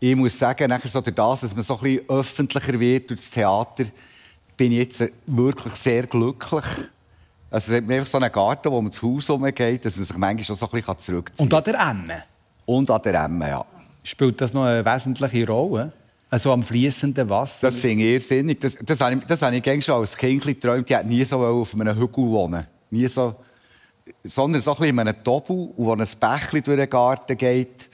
ich 0.00 0.16
muss 0.16 0.36
sagen, 0.36 0.68
nachher 0.68 0.88
so 0.88 1.00
das, 1.00 1.40
dass 1.40 1.54
man 1.54 1.62
so 1.62 1.76
ein 1.76 1.82
bisschen 1.82 2.08
öffentlicher 2.08 2.80
wird 2.80 3.10
durch 3.10 3.20
das 3.20 3.30
Theater, 3.30 3.84
bin 4.56 4.72
ich 4.72 4.78
jetzt 4.78 5.04
wirklich 5.26 5.74
sehr 5.74 6.08
glücklich. 6.08 6.64
Also 7.48 7.74
es 7.74 7.82
hat 7.82 7.88
einfach 7.88 8.06
so 8.08 8.18
einen 8.18 8.32
Garten, 8.32 8.72
wo 8.72 8.80
man 8.80 8.90
zu 8.90 9.06
Hause 9.06 9.34
umgeht, 9.34 9.84
dass 9.84 9.96
man 9.96 10.04
sich 10.04 10.16
manchmal 10.16 10.44
schon 10.44 10.56
so 10.56 10.66
ein 10.66 10.72
bisschen 10.72 10.98
zurückziehen 10.98 11.48
kann. 11.48 11.58
Und 11.60 11.68
an 11.68 11.72
der 11.72 11.90
Emme? 11.90 12.24
Und 12.66 12.90
an 12.90 13.02
der 13.02 13.14
Emme, 13.22 13.48
ja. 13.48 13.64
Spielt 14.02 14.40
das 14.40 14.52
noch 14.52 14.64
eine 14.64 14.84
wesentliche 14.84 15.46
Rolle? 15.46 15.92
Also 16.32 16.50
am 16.50 16.62
fließenden 16.62 17.28
Wasser. 17.28 17.66
Das 17.66 17.78
finde 17.78 18.04
ich 18.04 18.12
irrsinnig. 18.14 18.58
Das, 18.58 18.78
das, 18.80 19.02
habe 19.02 19.16
ich, 19.16 19.24
das 19.24 19.42
habe 19.42 19.82
schon 19.82 20.00
als 20.00 20.16
Kind 20.16 20.42
geträumt. 20.42 20.88
Ich 20.88 20.96
hätte 20.96 21.06
nie 21.06 21.22
so 21.24 21.44
auf 21.44 21.74
einem 21.74 21.94
Hügel 21.94 22.24
wohnen 22.24 22.66
Nie 22.88 23.06
so, 23.06 23.36
sondern 24.24 24.62
so 24.62 24.70
ein 24.70 24.78
bisschen 24.78 24.98
in 24.98 25.00
einem 25.00 25.22
Tobu, 25.22 25.74
wo 25.76 25.92
ein 25.92 25.98
Bächlein 25.98 26.64
durch 26.64 26.78
den 26.78 26.88
Garten 26.88 27.36
geht. 27.36 27.90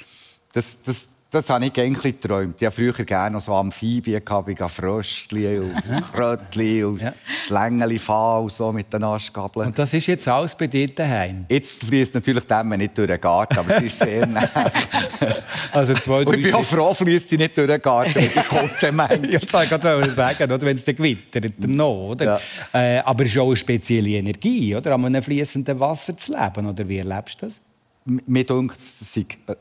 Das, 0.52 0.80
das, 0.82 1.08
das 1.30 1.50
habe 1.50 1.66
ich 1.66 1.78
eigentlich 1.78 2.20
geträumt. 2.20 2.54
Ich 2.58 2.64
habe 2.64 2.74
früher 2.74 3.04
gerne 3.04 3.34
noch 3.34 3.42
so 3.42 3.54
Amphibien 3.54 4.24
gehabt, 4.24 4.48
wie 4.48 4.56
Fröstchen 4.56 5.62
und 5.62 5.74
Krötchen 6.12 6.84
und 6.86 7.02
ja. 7.02 7.12
Schlängeli 7.44 8.00
und 8.08 8.50
so 8.50 8.72
mit 8.72 8.90
den 8.90 9.04
Aschgabeln. 9.04 9.68
Und 9.68 9.78
das 9.78 9.92
ist 9.92 10.06
jetzt 10.06 10.26
alles 10.26 10.54
bei 10.54 10.68
dir 10.68 10.88
daheim? 10.88 11.44
Jetzt 11.50 11.84
fließt 11.84 12.14
natürlich 12.14 12.44
dem 12.44 12.70
nicht 12.70 12.96
durch 12.96 13.08
den 13.08 13.20
Garten, 13.20 13.58
aber 13.58 13.76
es 13.76 13.82
ist 13.82 13.98
sehr 13.98 14.26
nah. 14.26 14.48
also 15.72 15.92
zwei, 15.94 16.24
und 16.24 16.34
ich 16.34 16.44
bin 16.44 16.54
auch 16.54 16.64
froh, 16.64 16.94
fließt 16.94 17.28
sie 17.28 17.36
nicht 17.36 17.58
durch 17.58 17.68
den 17.68 17.82
Garten, 17.82 18.14
weil 18.14 18.30
ich 18.34 18.48
konnte 18.48 18.92
Mensch. 18.92 19.28
ich 19.44 19.52
wollte 19.52 19.78
gerade 19.78 20.10
sagen, 20.10 20.42
oder, 20.44 20.62
wenn 20.62 20.76
es 20.76 20.84
dann 20.86 20.96
gewittert, 20.96 21.52
dann 21.58 21.70
noch, 21.72 22.08
oder? 22.10 22.40
Ja. 22.72 22.80
Äh, 22.80 23.00
aber 23.00 23.24
es 23.24 23.32
ist 23.32 23.38
auch 23.38 23.48
eine 23.48 23.56
spezielle 23.56 24.10
Energie, 24.10 24.74
oder, 24.74 24.94
an 24.94 25.04
einem 25.04 25.22
fließenden 25.22 25.78
Wasser 25.78 26.16
zu 26.16 26.32
leben, 26.32 26.66
oder 26.66 26.88
wie 26.88 26.98
erlebst 26.98 27.42
du 27.42 27.46
das? 27.46 27.60
Mir 28.26 28.44
denkt, 28.44 28.78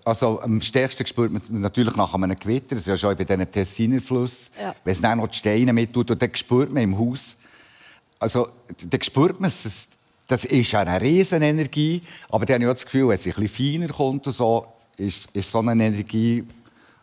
also 0.04 0.42
am 0.42 0.62
stärksten 0.62 1.06
spürt 1.06 1.32
man 1.32 1.42
natürlich 1.50 1.96
nach 1.96 2.14
einem 2.14 2.38
Gewitter, 2.38 2.76
das 2.76 2.80
ist 2.80 2.88
ja 2.88 2.98
schon 2.98 3.16
bei 3.16 3.24
diesen 3.24 3.52
Tessiner 3.52 4.02
Fluss, 4.02 4.52
ja. 4.60 4.76
wenn 4.84 4.92
es 4.92 5.02
dann 5.02 5.18
noch 5.20 5.28
die 5.28 5.38
Steine 5.38 5.74
mit 5.74 5.94
tut, 5.94 6.12
und 6.12 6.22
dann 6.22 6.34
spürt 6.34 6.72
man 6.72 6.84
im 6.84 6.98
Haus, 6.98 7.38
also 8.20 8.50
dann 8.90 9.02
spürt 9.02 9.40
man 9.40 9.50
es, 9.50 9.90
das 10.28 10.46
ist 10.46 10.76
eine 10.76 11.02
riesen 11.02 11.42
Energie, 11.42 12.02
aber 12.30 12.46
dann 12.46 12.56
habe 12.56 12.64
ich 12.64 12.70
auch 12.70 12.74
das 12.74 12.86
Gefühl, 12.86 13.08
wenn 13.10 13.16
es 13.16 13.26
ein 13.26 13.34
bisschen 13.34 13.80
feiner 13.82 13.94
kommt 13.94 14.28
und 14.28 14.34
so, 14.34 14.68
ist, 14.98 15.30
ist 15.34 15.52
so 15.52 15.60
eine 15.60 15.72
Energie, 15.86 16.44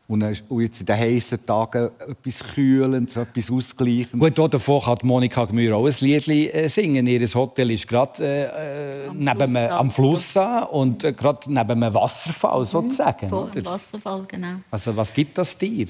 und, 0.07 0.23
jetzt 0.61 0.81
in 0.81 0.87
den 0.87 0.99
heißen 0.99 1.47
Tagen 1.47 1.91
etwas 1.99 2.45
Kühlendes, 2.55 3.17
etwas 3.17 3.51
Ausgleichendes. 3.51 4.37
Gut, 4.37 4.53
davon 4.53 4.83
kann 4.83 4.99
Monika 5.03 5.45
Gmür 5.47 5.77
auch 5.77 5.87
ein 5.87 5.95
Lied 6.01 6.29
äh, 6.29 6.69
singen. 6.69 7.07
Ihr 7.07 7.27
Hotel 7.27 7.71
ist 7.71 7.89
gerade 7.89 8.23
äh, 8.23 9.09
am, 9.09 9.19
neben 9.19 9.57
Fluss 9.57 9.71
am 9.71 9.91
Fluss 9.91 10.37
an 10.37 10.65
und 10.65 11.05
äh, 11.05 11.13
gerade 11.13 11.51
neben 11.51 11.83
einem 11.83 11.95
Wasserfall, 11.95 12.61
mhm, 12.61 12.65
sozusagen. 12.65 13.29
Vor 13.31 13.49
dem 13.49 13.65
Wasserfall, 13.65 14.25
genau. 14.29 14.57
Also 14.71 14.95
was 14.95 15.13
gibt 15.13 15.39
das 15.39 15.57
dir? 15.57 15.87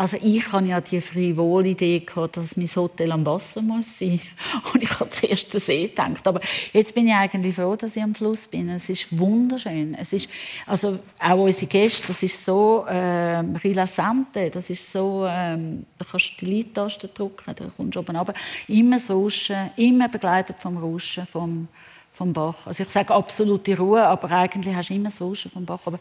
Also 0.00 0.16
ich 0.22 0.50
hatte 0.50 0.66
ja 0.66 0.80
die 0.80 0.98
frivole 1.02 1.68
Idee 1.68 1.98
gehabt, 1.98 2.38
dass 2.38 2.56
mein 2.56 2.66
Hotel 2.68 3.12
am 3.12 3.26
Wasser 3.26 3.60
muss 3.60 3.98
sein. 3.98 4.18
Und 4.72 4.82
ich 4.82 4.98
habe 4.98 5.10
zuerst 5.10 5.52
den 5.52 5.60
See 5.60 5.88
gedacht. 5.88 6.26
Aber 6.26 6.40
jetzt 6.72 6.94
bin 6.94 7.06
ich 7.06 7.12
eigentlich 7.12 7.54
froh, 7.54 7.76
dass 7.76 7.96
ich 7.96 8.02
am 8.02 8.14
Fluss 8.14 8.46
bin. 8.46 8.70
Es 8.70 8.88
ist 8.88 9.18
wunderschön. 9.18 9.94
Es 9.94 10.14
ist, 10.14 10.30
also 10.66 11.00
auch 11.18 11.40
unsere 11.40 11.66
Gäste, 11.66 12.06
das 12.06 12.22
ist 12.22 12.42
so 12.42 12.86
äh, 12.88 13.40
rilassante, 13.62 14.48
das 14.48 14.70
ist 14.70 14.90
so, 14.90 15.26
ähm, 15.28 15.84
da 15.98 16.06
kannst 16.10 16.30
du 16.30 16.46
die 16.46 16.50
Leadtaste 16.50 17.08
drücken, 17.08 17.54
da 17.54 17.66
kommst 17.76 17.94
du 17.94 18.00
oben 18.00 18.16
runter. 18.16 18.32
Immer 18.68 18.96
das 18.96 19.10
Rauschen, 19.10 19.68
immer 19.76 20.08
begleitet 20.08 20.56
vom 20.60 20.78
Rauschen, 20.78 21.26
vom, 21.26 21.68
vom 22.14 22.32
Bach. 22.32 22.66
Also 22.66 22.84
ich 22.84 22.88
sage 22.88 23.12
absolute 23.12 23.76
Ruhe, 23.76 24.02
aber 24.02 24.30
eigentlich 24.30 24.74
hast 24.74 24.88
du 24.88 24.94
immer 24.94 25.10
das 25.10 25.20
Rauschen 25.20 25.50
vom 25.50 25.66
Bach. 25.66 25.80
Aber 25.84 25.98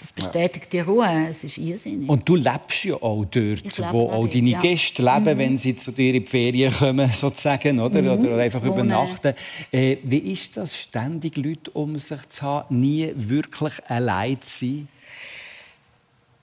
das 0.00 0.12
bestätigt 0.12 0.72
die 0.72 0.80
Ruhe. 0.80 1.28
Es 1.28 1.44
ist 1.44 1.58
irrsinnig. 1.58 2.08
Und 2.08 2.28
du 2.28 2.36
lebst 2.36 2.84
ja 2.84 2.94
auch 2.94 3.24
dort, 3.24 3.92
wo 3.92 4.10
auch 4.10 4.26
deine 4.26 4.50
ja. 4.50 4.60
Gäste 4.60 5.02
leben, 5.02 5.38
wenn 5.38 5.58
sie 5.58 5.76
zu 5.76 5.92
dir 5.92 6.14
in 6.14 6.24
die 6.24 6.30
Ferien 6.30 6.72
kommen, 6.72 7.10
sozusagen, 7.14 7.78
oder? 7.80 8.00
Oder 8.00 8.36
einfach 8.38 8.62
Wohnen. 8.62 8.72
übernachten. 8.72 9.34
Äh, 9.70 9.98
wie 10.02 10.32
ist 10.32 10.56
das, 10.56 10.76
ständig 10.76 11.36
Leute 11.36 11.70
um 11.72 11.98
sich 11.98 12.28
zu 12.30 12.42
haben, 12.42 12.80
nie 12.80 13.12
wirklich 13.14 13.74
allein 13.88 14.40
zu 14.40 14.66
sein? 14.66 14.88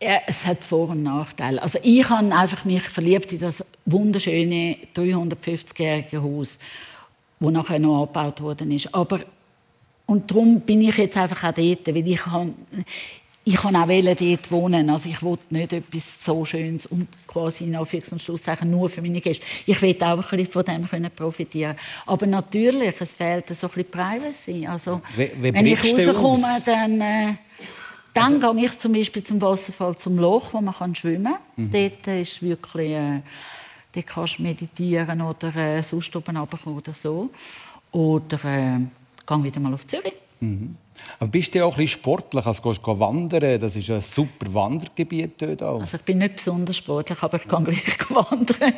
Ja, 0.01 0.21
es 0.27 0.45
hat 0.45 0.63
Vor- 0.63 0.89
und 0.89 1.01
Nachteile. 1.01 1.61
Also 1.61 1.79
ich 1.81 2.07
habe 2.07 2.31
einfach 2.35 2.63
mich 2.65 2.83
verliebt 2.83 3.31
in 3.31 3.39
das 3.39 3.65
wunderschöne 3.85 4.77
350-jährige 4.95 6.21
Haus, 6.21 6.59
wo 7.39 7.49
nachher 7.49 7.79
noch 7.79 8.03
abgebaut 8.03 8.41
worden 8.41 8.71
ist. 8.71 8.93
Aber 8.93 9.21
und 10.07 10.31
darum 10.31 10.61
bin 10.61 10.81
ich 10.81 10.97
jetzt 10.97 11.17
einfach 11.17 11.43
auch 11.43 11.53
dort, 11.53 11.87
weil 11.87 12.07
ich 12.07 12.19
kann, 12.19 12.55
ich 13.47 13.55
kann 13.55 13.75
auch 13.77 13.87
dort 13.87 14.51
wohnen. 14.51 14.89
Also 14.89 15.07
ich 15.09 15.21
wollte 15.23 15.43
nicht 15.53 15.71
etwas 15.71 16.23
so 16.23 16.43
Schönes 16.43 16.85
und 16.85 17.07
quasi 17.27 17.63
in 17.63 17.75
Anführungs- 17.77 18.11
und 18.11 18.21
Schlusszeichen 18.21 18.69
nur 18.69 18.89
für 18.89 19.01
meine 19.01 19.21
Gäste. 19.21 19.45
Ich 19.65 19.81
will 19.81 19.95
auch 20.03 20.17
ein 20.17 20.37
bisschen 20.37 20.45
von 20.51 20.65
dem 20.65 20.87
können 20.89 21.09
profitieren. 21.15 21.77
Aber 22.05 22.27
natürlich, 22.27 22.93
es 22.99 23.13
fehlt 23.13 23.47
so 23.49 23.67
ein 23.67 23.73
bisschen 23.73 23.91
Privacy. 23.91 24.67
Also 24.67 25.01
Wie- 25.15 25.31
wie 25.41 25.53
wenn 25.53 25.65
ich 25.65 25.81
rauskomme, 25.81 26.45
aus? 26.55 26.63
dann 26.65 26.99
äh, 27.01 27.33
dann 28.13 28.41
gehe 28.41 28.65
ich 28.65 28.77
zum 28.79 28.93
Beispiel 28.93 29.23
zum 29.23 29.39
Wasserfall, 29.41 29.95
zum 29.95 30.17
Loch, 30.17 30.51
wo 30.51 30.59
man 30.59 30.73
kann 30.73 30.93
schwimmen 30.95 31.35
kann. 31.55 31.69
Dort 31.71 32.07
ist 32.19 32.41
wirklich, 32.41 32.89
äh, 32.91 33.21
dort 33.93 34.07
kannst 34.07 34.39
du 34.39 34.43
meditieren 34.43 35.21
oder 35.21 35.55
äh, 35.55 35.81
sonst 35.83 36.13
oben 36.15 36.35
runterkommen 36.35 36.79
oder 36.79 36.93
so. 36.93 37.29
Oder 37.91 38.43
äh, 38.43 38.79
gehe 39.25 39.43
wieder 39.43 39.59
mal 39.59 39.73
auf 39.73 39.85
Zürich. 39.87 40.13
Aber 41.19 41.29
bist 41.29 41.53
du 41.53 41.59
ja 41.59 41.65
auch 41.65 41.73
ein 41.73 41.77
bisschen 41.77 41.99
sportlich? 41.99 42.45
Also 42.45 42.61
gehst 42.61 42.81
du 42.85 42.99
wandern, 42.99 43.59
das 43.59 43.75
ist 43.75 43.89
ein 43.89 44.01
super 44.01 44.53
Wandergebiet 44.53 45.41
dort 45.41 45.63
auch. 45.63 45.79
Also 45.81 45.97
ich 45.97 46.03
bin 46.03 46.19
nicht 46.19 46.35
besonders 46.35 46.77
sportlich, 46.77 47.21
aber 47.21 47.37
ich 47.37 47.47
kann 47.47 47.63
gleich 47.63 47.83
wandern. 48.09 48.73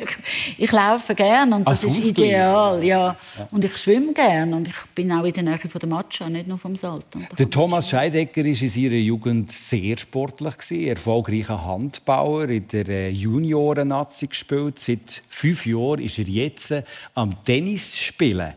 Ich 0.56 0.72
laufe 0.72 1.14
gerne 1.14 1.56
und 1.56 1.66
das 1.66 1.84
Als 1.84 1.98
ist 1.98 2.08
Ausgleich, 2.08 2.28
ideal. 2.28 2.84
Ja. 2.84 3.16
Und 3.50 3.64
ich 3.64 3.76
schwimme 3.76 4.12
gerne 4.12 4.56
und 4.56 4.68
ich 4.68 4.74
bin 4.94 5.12
auch 5.12 5.24
in 5.24 5.32
der 5.32 5.42
Nähe 5.42 5.58
von 5.58 5.78
der 5.78 5.88
Matcha, 5.88 6.28
nicht 6.28 6.46
nur 6.46 6.58
vom 6.58 6.76
Salto. 6.76 7.20
Der 7.38 7.50
Thomas 7.50 7.90
Scheidecker 7.90 8.42
war 8.42 8.46
in 8.46 8.54
seiner 8.54 8.94
Jugend 8.94 9.52
sehr 9.52 9.98
sportlich. 9.98 10.56
gewesen. 10.56 10.86
Erfolgreicher 10.86 11.64
Handbauer, 11.64 12.48
in 12.48 12.66
der 12.68 12.88
äh, 12.88 13.10
Junioren-Nazi 13.10 14.26
gespielt. 14.26 14.78
Seit 14.78 15.22
fünf 15.28 15.66
Jahren 15.66 16.00
ist 16.00 16.18
er 16.18 16.24
jetzt 16.24 16.74
am 17.14 17.42
Tennis 17.44 17.98
spielen. 17.98 18.54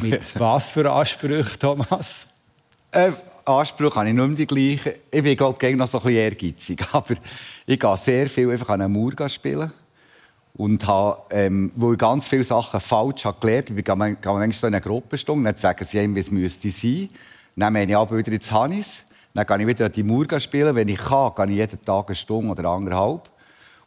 Mit 0.00 0.22
was 0.40 0.70
für 0.70 0.90
Ansprüchen, 0.90 1.58
Thomas? 1.58 2.26
Äh, 2.94 3.10
Anspruch 3.44 3.96
habe 3.96 4.08
ich 4.08 4.14
nicht 4.14 4.26
mehr 4.26 4.36
die 4.36 4.46
gleichen. 4.46 4.92
Ich 5.10 5.22
bin, 5.22 5.36
glaube 5.36 5.66
ich, 5.66 5.76
noch 5.76 5.88
so 5.88 5.98
ein 5.98 6.04
bisschen 6.04 6.20
ehrgeizig. 6.20 6.80
Aber 6.92 7.14
ich 7.66 7.78
gehe 7.78 7.96
sehr 7.96 8.28
viel 8.28 8.50
einfach 8.50 8.68
an 8.70 8.82
einer 8.82 8.88
Mauer 8.88 9.28
spielen. 9.28 9.72
Und 10.56 10.86
habe, 10.86 11.20
ähm, 11.30 11.72
wo 11.74 11.92
ich 11.92 11.98
ganz 11.98 12.28
viele 12.28 12.44
Sachen 12.44 12.78
falsch 12.78 13.24
habe 13.24 13.40
gelernt 13.40 13.70
habe, 13.70 13.80
ich 13.80 13.84
gehe 13.84 13.96
man- 13.96 14.20
gehe 14.20 14.32
manchmal 14.32 14.52
so 14.52 14.66
in 14.68 14.74
eine 14.74 14.80
Gruppenstunde, 14.80 15.50
dann 15.50 15.58
sagen 15.58 15.84
sie 15.84 15.98
einem, 15.98 16.14
wie 16.14 16.20
es 16.20 16.30
müsste 16.30 16.70
sein. 16.70 17.08
Dann 17.56 17.72
meine 17.72 17.90
ich 17.90 17.96
aber 17.96 18.16
wieder 18.16 18.30
ins 18.30 18.52
Hannis. 18.52 19.04
Dann 19.34 19.44
gehe 19.44 19.58
ich 19.58 19.66
wieder 19.66 19.86
an 19.86 19.92
die 19.92 20.04
Mauer 20.04 20.38
spielen. 20.38 20.76
Wenn 20.76 20.86
ich 20.86 20.98
kann, 20.98 21.32
gehe 21.34 21.46
ich 21.46 21.56
jeden 21.56 21.84
Tag 21.84 22.06
eine 22.06 22.14
Stunde 22.14 22.52
oder 22.52 22.68
anderthalb. 22.68 23.28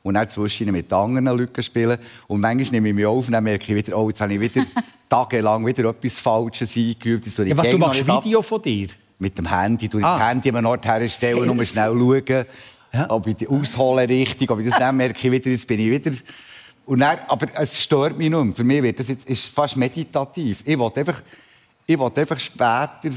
Und 0.03 0.13
dann 0.13 0.29
zwischen 0.29 0.71
mit 0.71 0.91
anderen 0.93 1.25
Leuten 1.37 1.61
spielen. 1.61 1.97
Und 2.27 2.39
manchmal 2.41 2.71
nehme 2.71 2.89
ich 2.89 2.95
mich 2.95 3.05
auf 3.05 3.27
und 3.27 3.33
dann 3.33 3.43
merke 3.43 3.63
ich 3.73 3.75
wieder, 3.87 3.97
oh, 3.97 4.07
jetzt 4.09 4.21
habe 4.21 4.33
ich 4.33 4.39
wieder 4.39 4.65
tagelang 5.09 5.65
wieder 5.65 5.89
etwas 5.89 6.19
Falsches 6.19 6.75
eingeübt. 6.75 7.25
Ja, 7.39 7.57
was, 7.57 7.69
du 7.69 7.77
machst 7.77 7.99
nicht 7.99 8.09
ab. 8.09 8.23
Video 8.23 8.41
von 8.41 8.61
dir? 8.61 8.87
Mit 9.19 9.37
dem 9.37 9.49
Handy, 9.49 9.87
du 9.89 9.97
Ah. 9.99 10.17
das 10.17 10.27
Handy 10.29 10.49
an 10.49 10.57
einen 10.57 10.65
Ort 10.67 10.85
herstellen, 10.85 11.45
nur 11.53 11.65
schnell 11.65 11.91
schauen, 11.91 12.45
Ja. 12.93 13.09
ob 13.09 13.27
ich 13.27 13.35
die 13.35 13.47
aushole 13.47 14.07
richtig, 14.07 14.49
ob 14.51 14.59
ich 14.59 14.69
das 14.69 14.77
dann 14.79 14.95
merke 14.95 15.17
ich 15.27 15.31
wieder, 15.31 15.49
jetzt 15.49 15.67
bin 15.67 15.79
ich 15.79 15.89
wieder... 15.89 16.15
Und 16.85 16.99
dann, 16.99 17.17
aber 17.27 17.47
es 17.55 17.81
stört 17.81 18.17
mich 18.17 18.29
nicht 18.29 18.43
mehr. 18.43 18.53
Für 18.53 18.63
mich 18.63 18.81
wird 18.81 18.97
das 18.99 19.09
jetzt 19.09 19.27
ist 19.27 19.47
fast 19.47 19.75
meditativ. 19.75 20.61
Ich 20.65 20.79
will 20.79 20.89
einfach, 20.95 21.21
ich 21.85 21.99
will 21.99 22.11
einfach 22.15 22.39
später, 22.39 23.11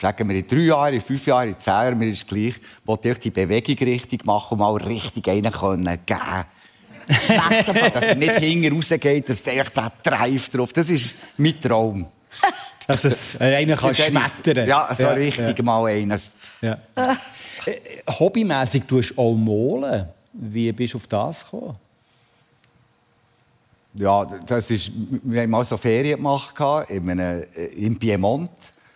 sagen 0.00 0.28
wir 0.28 0.36
in 0.36 0.46
drei 0.46 0.58
Jahren, 0.58 0.94
in 0.94 1.00
fünf 1.00 1.26
Jahren, 1.26 1.50
in 1.50 1.58
zehn 1.58 1.72
Jahren, 1.72 1.98
mir 1.98 2.08
ist 2.08 2.26
gleich, 2.26 2.54
will 2.84 3.12
ich 3.12 3.18
die 3.18 3.30
Bewegung 3.30 3.76
richtig 3.76 4.24
machen 4.24 4.54
und 4.54 4.58
mal 4.58 4.76
richtig 4.76 5.28
einen 5.28 5.52
können 5.52 5.98
geben. 6.06 6.44
dass 7.94 8.08
er 8.08 8.14
nicht 8.14 8.36
hinten 8.36 8.74
rausgeht, 8.74 9.28
dass 9.28 9.42
der 9.42 9.64
der 9.64 9.92
Drive 10.02 10.48
drauf. 10.48 10.72
Das 10.72 10.90
ist 10.90 11.16
mein 11.36 11.60
Traum. 11.60 12.06
Dass 12.86 13.04
es 13.04 13.34
äh, 13.40 13.56
einer 13.56 13.76
kann 13.76 13.94
schmettern 13.94 14.66
Ja, 14.66 14.92
so 14.94 15.06
richtig 15.08 15.62
mal 15.62 15.86
eines. 15.86 16.36
Ja. 16.60 16.78
Äh, 17.66 17.76
hobbymäßig 18.08 18.84
tust 18.84 19.10
du 19.10 19.20
auch 19.20 19.34
malen. 19.34 20.08
Wie 20.32 20.72
bist 20.72 20.94
du 20.94 20.96
auf 20.96 21.06
das 21.06 21.44
gekommen? 21.44 21.76
Ja, 23.94 24.24
das 24.24 24.70
ist, 24.70 24.90
wir 25.22 25.42
haben 25.42 25.50
mal 25.50 25.64
so 25.64 25.76
Ferien 25.76 26.16
gemacht 26.16 26.54
in, 26.88 27.10
einem, 27.10 27.44
äh, 27.54 27.66
in 27.66 27.98
Piemont. 27.98 28.50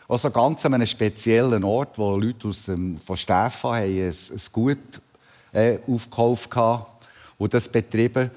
Also 0.06 0.30
ganz 0.30 0.64
an 0.66 0.74
einem 0.74 0.86
speziellen 0.86 1.64
Ort, 1.64 1.98
wo 1.98 2.16
Leute 2.16 2.48
aus, 2.48 2.68
ähm, 2.68 2.96
von 2.98 3.16
Stefan 3.16 3.76
haben 3.76 3.82
ein, 3.82 4.08
ein 4.08 4.40
Gut 4.52 4.78
äh, 5.52 5.78
aufgekauft 5.86 6.50
gehabt 6.50 7.06
und 7.38 7.54
das 7.54 7.68
betrieben. 7.68 8.30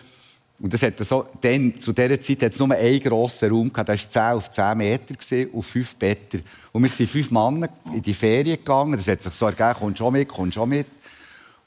Und 0.60 0.73
das 0.73 0.82
hat 0.82 0.97
so, 1.06 1.25
dann, 1.41 1.80
zu 1.80 1.93
dieser 1.93 2.19
Zeit 2.19 2.41
hat 2.41 2.53
es 2.53 2.60
nur 2.60 2.71
einen 2.71 2.99
grossen 2.99 3.51
Raum 3.51 3.71
der 3.71 3.88
war 3.88 3.95
10 3.95 4.21
auf 4.21 4.49
10 4.49 4.77
Meter 4.77 5.15
und 5.53 5.63
fünf 5.63 5.95
Betten. 5.95 6.41
Und 6.71 6.82
wir 6.82 6.89
sind 6.89 7.10
fünf 7.10 7.30
Männer 7.30 7.69
in 7.93 8.01
die 8.01 8.13
Ferien 8.13 8.58
gegangen. 8.58 8.93
Das 8.93 9.08
hat 9.08 9.21
sich 9.21 9.34
so 9.34 9.45
ergeben, 9.45 9.75
kommst 9.77 9.99
schon 9.99 10.13
mit, 10.13 10.27
kommst 10.27 10.56
schon 10.56 10.69
mit. 10.69 10.88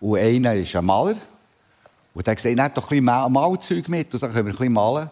Und 0.00 0.18
einer 0.18 0.54
ist 0.54 0.74
ein 0.74 0.84
Maler. 0.84 1.16
Und 2.14 2.26
er 2.26 2.30
hat 2.32 2.36
gesagt, 2.38 2.56
nehmt 2.56 2.76
doch 2.76 2.84
ein 2.84 2.88
bisschen 2.88 3.04
Mal- 3.04 3.28
Malzeug 3.28 3.88
mit, 3.88 4.12
und 4.12 4.22
dann 4.22 4.32
können 4.32 4.46
wir 4.46 4.52
ein 4.54 4.56
bisschen 4.56 4.72
malen. 4.72 5.10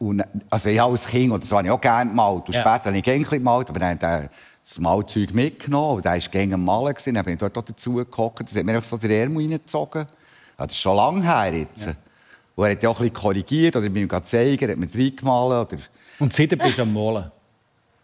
Und, 0.00 0.24
also 0.48 0.68
ich 0.70 0.80
als 0.82 1.06
Kind, 1.06 1.30
und 1.30 1.42
das 1.44 1.52
habe 1.52 1.66
ich 1.66 1.70
auch 1.70 1.80
gerne 1.80 2.10
gemalt. 2.10 2.46
Und 2.48 2.54
Ja. 2.54 2.60
später 2.62 2.86
habe 2.86 2.96
ich 2.98 3.04
gerne 3.04 3.22
gemalt, 3.24 3.68
aber 3.70 3.78
dann 3.78 3.90
hat 3.90 4.02
er 4.02 4.30
das 4.64 4.78
Malzeug 4.78 5.32
mitgenommen. 5.34 5.96
Und 5.98 6.06
er 6.06 6.12
war 6.12 6.18
gerne 6.18 6.54
am 6.54 6.64
Malen. 6.64 6.94
Gewesen. 6.94 7.14
Dann 7.14 7.24
bin 7.24 7.34
ich 7.34 7.40
dort 7.40 7.56
auch 7.58 7.62
dazu 7.64 7.94
gehockt. 7.94 8.40
Das 8.48 8.56
hat 8.56 8.64
mir 8.64 8.72
einfach 8.76 8.88
so 8.88 8.96
den 8.96 9.10
Ärmel 9.10 9.38
reingezogen. 9.42 10.06
Ja, 10.58 10.66
das 10.66 10.72
ist 10.74 10.80
schon 10.80 10.96
lange 10.96 11.22
her 11.22 11.54
jetzt. 11.54 11.94
Und 12.56 12.64
er 12.64 12.70
hat 12.72 12.82
ja 12.82 12.88
auch 12.88 12.96
ein 12.98 13.08
bisschen 13.10 13.22
korrigiert, 13.22 13.76
oder 13.76 13.86
ich 13.86 13.92
bin 13.92 14.02
ihm 14.02 14.08
gerade 14.08 14.24
zeigen, 14.24 14.58
er 14.64 14.70
hat 14.72 14.78
mir 14.78 14.88
reingemalt. 14.92 15.72
Oder 15.72 15.82
Und 16.18 16.32
seitdem 16.32 16.58
bist 16.58 16.78
du 16.78 16.82
am 16.82 16.92
Malen. 16.94 17.30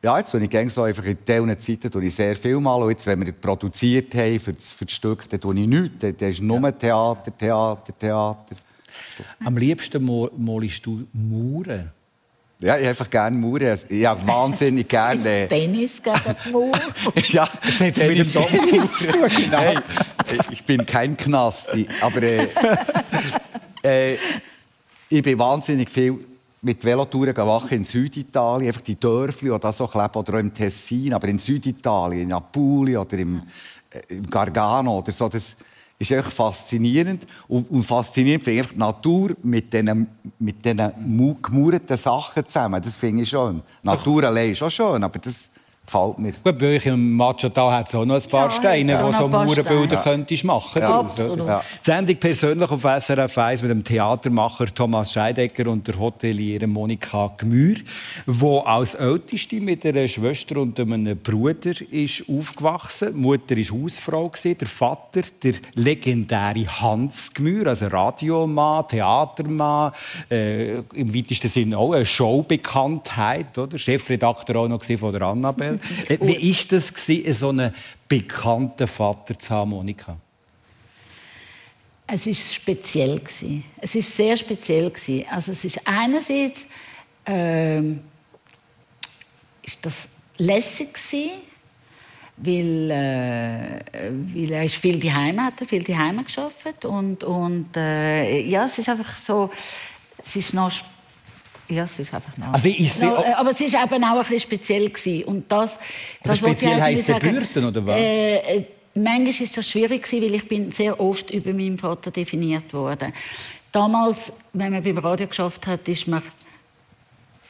ja, 0.02 0.18
jetzt, 0.18 0.32
wenn 0.34 0.42
ich 0.42 0.50
gerne 0.50 0.68
so 0.70 0.82
einfach 0.82 1.04
in 1.04 1.16
diesen 1.26 1.60
Zeiten 1.60 1.90
tue 1.90 2.04
ich 2.04 2.14
sehr 2.14 2.36
viel 2.36 2.60
mal. 2.60 2.82
Und 2.82 2.90
jetzt, 2.90 3.06
wenn 3.06 3.24
wir 3.24 3.32
produziert 3.32 4.14
haben 4.14 4.38
für 4.38 4.52
das, 4.52 4.70
für 4.72 4.84
das 4.84 4.94
Stück, 4.94 5.28
dann 5.30 5.40
tue 5.40 5.58
ich 5.58 5.66
nichts. 5.66 5.96
Dann, 5.98 6.14
ist 6.30 6.42
nur 6.42 6.76
Theater, 6.78 7.36
Theater, 7.36 7.92
Theater. 7.98 8.56
Am 9.44 9.56
liebsten 9.56 10.04
malst 10.04 10.86
du 10.86 11.06
Mauern. 11.12 11.90
Ja, 12.58 12.76
ich 12.76 12.80
habe 12.80 12.88
einfach 12.88 13.10
gerne 13.10 13.36
Mauern. 13.36 13.78
Ich 13.88 14.06
habe 14.06 14.26
wahnsinnig 14.26 14.88
gerne... 14.88 15.46
Tennis 15.48 16.02
gegen 16.02 16.16
die 16.44 16.50
Mauer. 16.50 16.72
ja, 17.28 17.48
Das 17.62 17.80
hat 17.80 17.96
mit 17.96 18.18
dem 18.18 18.24
Sommer 18.24 18.48
zu 18.48 19.12
tun. 19.12 19.30
Nein, 19.50 19.82
ich 20.50 20.64
bin 20.64 20.86
kein 20.86 21.16
Knasti, 21.16 21.86
aber 22.00 22.22
äh, 22.22 22.48
äh, 24.12 24.18
ich 25.08 25.22
bin 25.22 25.38
wahnsinnig 25.38 25.90
viel 25.90 26.18
mit 26.62 26.82
Velotouren 26.82 27.34
gewacht 27.34 27.70
in 27.72 27.84
Süditalien, 27.84 28.68
einfach 28.68 28.80
die 28.80 28.98
Dörfli, 28.98 29.50
die 29.50 29.60
da 29.60 29.70
so 29.70 29.86
kleben, 29.86 30.14
oder 30.14 30.34
auch 30.34 30.38
im 30.38 30.52
Tessin, 30.52 31.12
aber 31.12 31.28
in 31.28 31.38
Süditalien, 31.38 32.22
in 32.22 32.32
Apulien 32.32 32.98
oder 32.98 33.18
im, 33.18 33.42
äh, 33.90 34.14
im 34.14 34.26
Gargano 34.26 34.98
oder 34.98 35.12
so, 35.12 35.28
das 35.28 35.56
ist 35.98 36.10
echt 36.10 36.32
faszinierend. 36.32 37.26
Und, 37.48 37.70
und 37.70 37.82
faszinierend 37.82 38.44
finde 38.44 38.60
ich 38.60 38.68
die 38.68 38.78
Natur 38.78 39.34
mit 39.42 39.72
diesen, 39.72 40.08
mit 40.38 40.62
gemauerten 40.62 41.96
Sachen 41.96 42.46
zusammen, 42.46 42.82
das 42.82 42.96
finde 42.96 43.22
ich 43.22 43.28
schön. 43.28 43.62
Natur 43.82 44.24
allein 44.24 44.52
ist 44.52 44.62
auch 44.62 44.70
schön, 44.70 45.02
aber 45.02 45.18
das 45.18 45.50
Gefällt 45.86 46.18
mir. 46.18 46.32
Gut, 46.42 46.58
bei 46.58 46.76
euch 46.76 46.86
im 46.86 47.12
Machata 47.12 47.70
hat 47.70 47.88
es 47.88 47.94
auch 47.94 48.04
noch 48.04 48.16
ein 48.16 48.28
paar 48.28 48.46
Ja, 48.46 48.50
Steine, 48.50 49.00
wo 49.04 49.12
so 49.12 49.28
Mauerbilder 49.28 50.00
Steine. 50.00 50.02
könntest 50.02 50.42
machen 50.44 50.82
Ja, 50.82 50.98
absolut. 50.98 51.46
Ja. 51.46 51.62
Die 51.80 51.84
Sendung 51.90 52.16
persönlich 52.16 52.70
auf 52.70 52.82
SRF 52.82 53.38
1 53.38 53.62
mit 53.62 53.70
dem 53.70 53.84
Theatermacher 53.84 54.66
Thomas 54.66 55.12
Scheidecker 55.12 55.70
und 55.70 55.86
der 55.86 55.96
Hoteliere 55.96 56.66
Monika 56.66 57.32
Gmür, 57.38 57.76
wo 58.26 58.58
als 58.60 58.94
Älteste 58.94 59.60
mit 59.60 59.86
einer 59.86 60.08
Schwester 60.08 60.56
und 60.60 60.78
einem 60.80 61.16
Bruder 61.18 61.80
ist 61.90 62.24
aufgewachsen. 62.28 63.12
Die 63.14 63.20
Mutter 63.20 63.56
war 63.56 63.82
Hausfrau, 63.82 64.32
der 64.44 64.66
Vater 64.66 65.20
der 65.40 65.54
legendäre 65.74 66.66
Hans 66.66 67.32
Gmür, 67.32 67.68
also 67.68 67.86
Radiomann, 67.86 68.88
Theatermann, 68.88 69.92
äh, 70.30 70.78
im 70.94 71.14
weitesten 71.14 71.48
Sinne 71.48 71.78
auch 71.78 71.92
eine 71.92 72.04
Showbekanntheit, 72.04 73.56
oder? 73.56 73.78
Chefredakteur 73.78 74.56
auch 74.56 74.68
noch 74.68 74.82
von 74.82 75.12
der 75.12 75.22
Annabelle. 75.22 75.75
Äh, 76.08 76.18
Wie 76.20 76.50
ist 76.50 76.72
das 76.72 76.92
gewesen, 76.92 77.32
so 77.32 77.48
einen 77.50 77.74
bekannten 78.08 78.86
Vater 78.86 79.38
zu 79.38 79.50
haben, 79.50 79.70
Monika? 79.70 80.16
Es 82.06 82.26
ist 82.26 82.54
speziell. 82.54 83.20
Es 83.80 83.94
ist 83.94 84.16
sehr 84.16 84.36
speziell. 84.36 84.92
Also 85.30 85.52
es 85.52 85.64
ist 85.64 85.80
einerseits 85.84 86.68
ähm, 87.24 88.00
ist 89.62 89.84
das 89.84 90.08
lässig 90.38 90.96
weil, 92.38 92.90
äh, 92.90 93.80
weil 94.10 94.52
er 94.52 94.64
ist 94.64 94.76
viel 94.76 95.00
daheim 95.00 95.42
hat, 95.42 95.54
viel 95.66 95.82
daheim 95.82 96.22
geschafft 96.22 96.84
und 96.84 97.24
und 97.24 97.76
äh, 97.76 98.42
ja, 98.42 98.66
es 98.66 98.78
ist 98.78 98.88
einfach 98.88 99.14
so, 99.14 99.50
es 100.18 100.36
ist 100.36 100.52
noch 100.52 100.70
ja, 101.68 101.84
es 101.84 101.98
ist 101.98 102.12
einfach 102.14 102.36
noch. 102.36 102.52
Also 102.52 102.68
ist 102.68 102.96
sie- 102.98 103.04
noch, 103.06 103.24
äh, 103.24 103.32
aber 103.32 103.50
es 103.50 103.60
ist 103.60 103.74
eben 103.74 104.04
auch 104.04 104.16
ein 104.16 104.18
bisschen 104.22 104.40
speziell 104.40 104.88
gsi 104.90 105.24
und 105.26 105.50
das. 105.50 105.78
ich 106.24 106.34
speziell 106.38 106.80
heisst 106.80 107.08
der 107.08 107.14
sagen. 107.20 107.32
Bürden, 107.34 107.64
oder 107.68 107.86
was? 107.86 107.96
Äh, 107.96 108.36
äh, 108.36 108.64
manchmal 108.94 109.28
ist 109.28 109.56
das 109.56 109.68
schwierig 109.68 110.02
gewesen, 110.02 110.22
weil 110.24 110.34
ich 110.34 110.48
bin 110.48 110.70
sehr 110.72 110.98
oft 111.00 111.30
über 111.30 111.52
meinen 111.52 111.78
Vater 111.78 112.10
definiert 112.10 112.72
worden. 112.72 113.12
Damals, 113.72 114.32
wenn 114.52 114.72
man 114.72 114.82
beim 114.82 114.98
Radio 114.98 115.26
geschafft 115.26 115.66
hat, 115.66 115.86
ist 115.88 116.06
man 116.08 116.22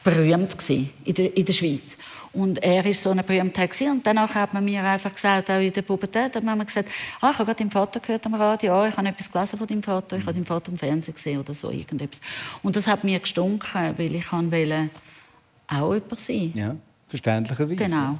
berühmt 0.03 0.57
gewesen 0.57 0.89
in 1.05 1.13
der, 1.13 1.35
in 1.37 1.45
der 1.45 1.53
Schweiz. 1.53 1.97
Und 2.37 2.63
er 2.63 2.85
ist 2.85 3.01
so 3.01 3.09
eine 3.09 3.23
Berühmtheit 3.23 3.71
gewesen. 3.71 3.93
Und 3.93 4.05
danach 4.05 4.35
hat 4.35 4.53
man 4.53 4.63
mir 4.63 4.83
einfach 4.83 5.11
gesagt, 5.11 5.49
auch 5.49 5.59
in 5.59 5.73
der 5.73 5.81
Pubertät, 5.81 6.35
hat 6.35 6.43
man 6.43 6.55
mir 6.55 6.65
gesagt, 6.65 6.87
ah, 7.19 7.31
ich 7.31 7.39
habe 7.39 7.45
gerade 7.45 7.57
deinen 7.57 7.71
Vater 7.71 7.99
gehört 7.99 8.27
am 8.27 8.35
Radio, 8.35 8.73
ah, 8.73 8.87
ich 8.87 8.95
habe 8.95 9.07
etwas 9.07 9.31
gelesen 9.31 9.57
von 9.57 9.65
deinem 9.65 9.81
Vater, 9.81 10.17
ich 10.17 10.23
habe 10.23 10.33
deinen 10.33 10.45
Vater 10.45 10.71
im 10.71 10.77
Fernsehen 10.77 11.15
gesehen 11.15 11.39
oder 11.39 11.55
so 11.55 11.71
irgendetwas. 11.71 12.21
Und 12.61 12.75
das 12.75 12.87
hat 12.87 13.03
mir 13.03 13.19
gestunken, 13.19 13.97
weil 13.97 14.13
ich 14.13 14.31
wollte 14.31 14.89
auch 15.67 15.93
jemand 15.95 16.19
sein. 16.19 16.51
Ja, 16.53 16.75
verständlicherweise. 17.07 17.75
Genau. 17.75 18.19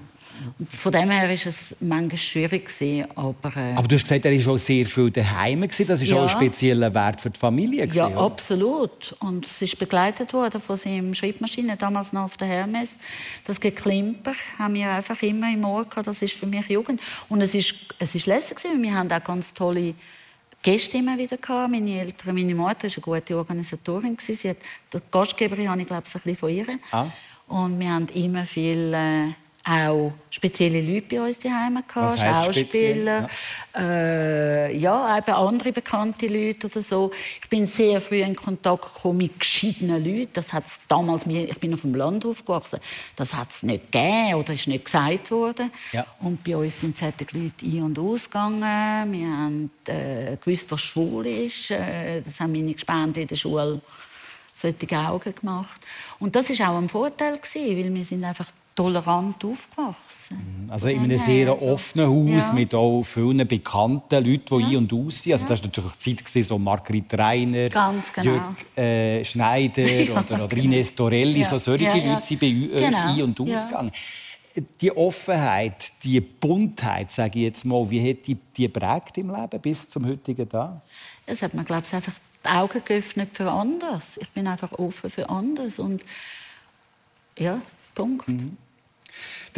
Und 0.60 0.72
von 0.72 0.92
dem 0.92 1.10
her 1.10 1.24
war 1.24 1.30
es 1.32 1.76
manchmal 1.80 2.18
schwierig, 2.18 2.66
gewesen, 2.66 3.08
aber... 3.16 3.56
Äh, 3.56 3.74
Aber 3.76 3.88
du 3.88 3.96
hast 3.96 4.04
gesagt, 4.04 4.26
er 4.26 4.32
war 4.46 4.54
auch 4.54 4.58
sehr 4.58 4.86
viel 4.86 5.12
daheim. 5.12 5.62
gewesen. 5.62 5.88
Das 5.88 6.00
war 6.02 6.08
Ja. 6.08 6.16
auch 6.18 6.22
ein 6.24 6.30
spezieller 6.30 6.94
Wert 6.94 7.22
für 7.22 7.30
die 7.30 7.40
Familie. 7.40 7.80
ja, 7.80 7.86
gewesen, 7.86 8.18
oder? 8.18 8.26
absolut. 8.26 9.16
Und 9.20 9.46
es 9.46 9.62
ist 9.62 9.78
begleitet 9.80 10.34
worden 10.34 10.62
von 10.62 10.76
seinem 10.76 11.14
Schreibmaschine, 11.14 11.78
damals 11.78 12.14
noch 12.14 12.24
auf 12.24 12.38
der 12.38 12.48
Hermes. 12.48 13.00
Das 13.46 13.60
Geklimper 13.60 14.34
haben 14.58 14.74
wir 14.74 14.90
einfach 14.92 15.22
immer 15.22 15.52
im 15.52 15.64
Ohr 15.66 15.86
gehabt. 15.86 16.08
Das 16.08 16.22
ist 16.22 16.34
für 16.34 16.46
mich 16.46 16.68
Jugend. 16.68 17.02
Und 17.30 17.42
es 17.42 17.56
ist, 17.56 17.76
es 18.00 18.16
ist 18.16 18.26
lässig 18.26 18.58
gewesen. 18.58 18.82
Wir 18.84 18.94
haben 18.94 19.12
auch 19.12 19.24
ganz 19.24 19.54
tolle 19.54 19.94
Gäste 20.64 20.98
immer 20.98 21.18
wieder 21.18 21.38
gehabt. 21.38 21.72
Meine 21.72 22.00
Eltern, 22.00 22.36
meine 22.36 22.56
Mutter 22.56 22.84
war 22.84 22.92
eine 23.12 23.22
gute 23.22 23.38
Organisatorin. 23.38 24.18
Sie 24.20 24.50
hat, 24.50 24.58
die 24.94 24.98
Gastgeberin 25.12 25.70
habe 25.70 25.82
ich, 25.82 25.88
glaube 25.88 26.04
ich, 26.06 26.14
ein 26.16 26.22
bisschen 26.22 26.36
von 26.38 26.50
ihr. 26.50 26.66
Ah. 26.92 27.06
Und 27.48 27.80
wir 27.80 27.90
haben 27.92 28.08
immer 28.10 28.46
viel... 28.46 28.94
Äh, 28.94 29.34
auch 29.70 30.14
spezielle 30.30 30.82
Leute 30.82 31.16
bei 31.16 31.22
uns 31.22 31.40
daheim 31.40 31.84
gehabt? 31.88 32.20
Schauspieler, 32.20 33.28
äh, 33.76 34.76
ja, 34.78 35.18
eben 35.18 35.32
andere 35.34 35.72
bekannte 35.72 36.28
Leute 36.28 36.68
oder 36.68 36.82
so. 36.82 37.12
Ich 37.42 37.50
bin 37.50 37.68
sehr 37.68 38.00
früh 38.02 38.22
in 38.22 38.36
Kontakt 38.36 38.94
gekommen 38.94 39.18
mit 39.18 39.40
gescheitenen 39.40 40.04
Leuten. 40.04 40.32
Das 40.34 40.54
hat's 40.54 40.82
damals, 40.88 41.26
mir- 41.26 41.50
ich 41.50 41.60
bin 41.60 41.74
auf 41.74 41.82
dem 41.82 41.94
Land 41.94 42.26
aufgewachsen, 42.26 42.80
das 43.16 43.34
hat 43.34 43.52
es 43.52 43.64
nicht 43.64 43.92
gegeben 43.92 44.36
oder 44.36 44.54
ist 44.54 44.68
nicht 44.68 44.86
gesagt 44.86 45.32
worden. 45.32 45.72
Ja. 45.92 46.06
Und 46.20 46.44
bei 46.44 46.56
uns 46.56 46.80
sind 46.80 46.96
solche 46.96 47.26
Leute 47.34 47.66
ein- 47.66 47.84
und 47.84 48.00
ausgegangen. 48.00 49.12
Wir 49.12 49.28
haben 49.28 49.72
äh, 49.88 50.38
gewusst, 50.44 50.72
was 50.72 50.82
schwul 50.82 51.26
ist. 51.28 51.72
Äh, 51.72 52.22
das 52.22 52.40
haben 52.40 52.52
meine 52.52 52.74
Gespende 52.74 53.22
in 53.22 53.28
der 53.28 53.36
Schule 53.36 53.82
solche 54.54 54.98
Augen 54.98 55.36
gemacht. 55.36 55.80
Und 56.20 56.36
das 56.36 56.50
ist 56.50 56.62
auch 56.62 56.78
ein 56.78 56.90
Vorteil 56.90 57.38
gewesen, 57.38 57.78
weil 57.78 57.94
wir 57.94 58.04
sind 58.04 58.24
einfach 58.24 58.48
tolerant 58.78 59.44
aufgewachsen. 59.44 60.68
Also 60.70 60.90
in 60.90 61.00
einem 61.00 61.18
sehr 61.18 61.52
also, 61.52 61.66
offenen 61.66 62.08
Haus 62.08 62.50
ja. 62.50 62.54
mit 62.54 62.76
auch 62.76 63.02
vielen 63.02 63.48
bekannten 63.48 64.24
Leuten, 64.24 64.60
die 64.60 64.64
ein- 64.66 64.78
und 64.78 64.94
aus 64.94 65.24
sind. 65.24 65.34
Also 65.34 65.48
das 65.48 65.62
war 65.62 65.68
natürlich 65.68 65.94
die 65.94 66.16
Zeit, 66.16 66.26
gewesen, 66.26 66.48
so 66.48 66.60
Margrit 66.60 67.18
Reiner, 67.18 67.70
genau. 67.70 67.94
Jörg 68.22 68.78
äh, 68.78 69.26
Schneider 69.26 69.82
Ja, 69.88 70.12
oder, 70.12 70.44
oder 70.44 70.48
genau. 70.48 70.64
Ines 70.64 70.94
Torelli. 70.94 71.40
Ja, 71.40 71.48
So 71.50 71.58
solche 71.58 71.86
ja, 71.86 71.96
ja. 71.96 72.14
Leute 72.14 72.26
sind 72.28 72.40
bei 72.40 72.48
euch 72.48 72.86
Genau, 72.86 73.14
ein- 73.14 73.24
und 73.24 73.40
ja. 73.40 73.56
ausgegangen. 73.56 73.92
Die 74.80 74.92
Offenheit, 74.96 75.92
die 76.04 76.20
Buntheit, 76.20 77.12
sage 77.12 77.40
ich 77.40 77.46
jetzt 77.46 77.66
mal, 77.66 77.90
wie 77.90 78.12
hat 78.12 78.28
die, 78.28 78.38
die 78.56 78.68
prägt 78.68 79.18
im 79.18 79.32
Leben 79.32 79.60
bis 79.60 79.90
zum 79.90 80.06
heutigen 80.06 80.48
Tag? 80.48 80.82
Es 81.26 81.42
hat 81.42 81.56
mir, 81.56 81.64
glaube 81.64 81.84
ich, 81.84 81.94
einfach 81.96 82.14
die 82.46 82.50
Augen 82.50 82.82
geöffnet 82.86 83.30
für 83.34 83.52
anders. 83.52 84.18
Ich 84.18 84.30
bin 84.30 84.48
einfach 84.48 84.72
offen 84.74 85.10
für 85.10 85.28
anders 85.30 85.80
und 85.80 86.04
ja, 87.38 87.60
Punkt. 87.96 88.28
Mhm. 88.28 88.58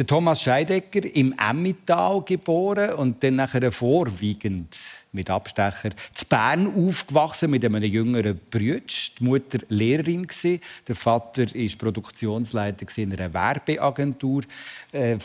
Der 0.00 0.06
Thomas 0.06 0.40
Scheidecker 0.40 1.04
im 1.14 1.34
Emmental 1.38 2.22
geboren 2.22 2.94
und 2.94 3.22
dann 3.22 3.34
nachher 3.34 3.70
vorwiegend 3.70 4.74
mit 5.12 5.28
Abstecher 5.28 5.90
zu 6.14 6.24
Bern 6.24 6.72
aufgewachsen 6.74 7.50
mit 7.50 7.62
einem 7.66 7.82
jüngeren 7.82 8.40
Bruder. 8.50 8.80
Die 9.18 9.22
Mutter 9.22 9.58
Lehrerin 9.68 10.26
gsi, 10.26 10.58
der 10.88 10.96
Vater 10.96 11.54
ist 11.54 11.76
Produktionsleiter 11.76 12.86
in 12.96 13.12
einer 13.12 13.34
Werbeagentur. 13.34 14.44
Äh, 14.90 15.18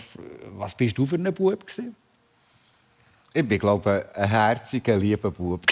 was 0.57 0.75
bist 0.75 0.97
du 0.97 1.05
für 1.05 1.15
ein 1.15 1.33
Bub? 1.33 1.63
Ich 3.33 3.47
bin, 3.47 3.57
glaube 3.57 4.03
ich, 4.11 4.17
ein 4.21 4.29
herziger, 4.29 4.97
lieber 4.97 5.31
Bub. 5.31 5.61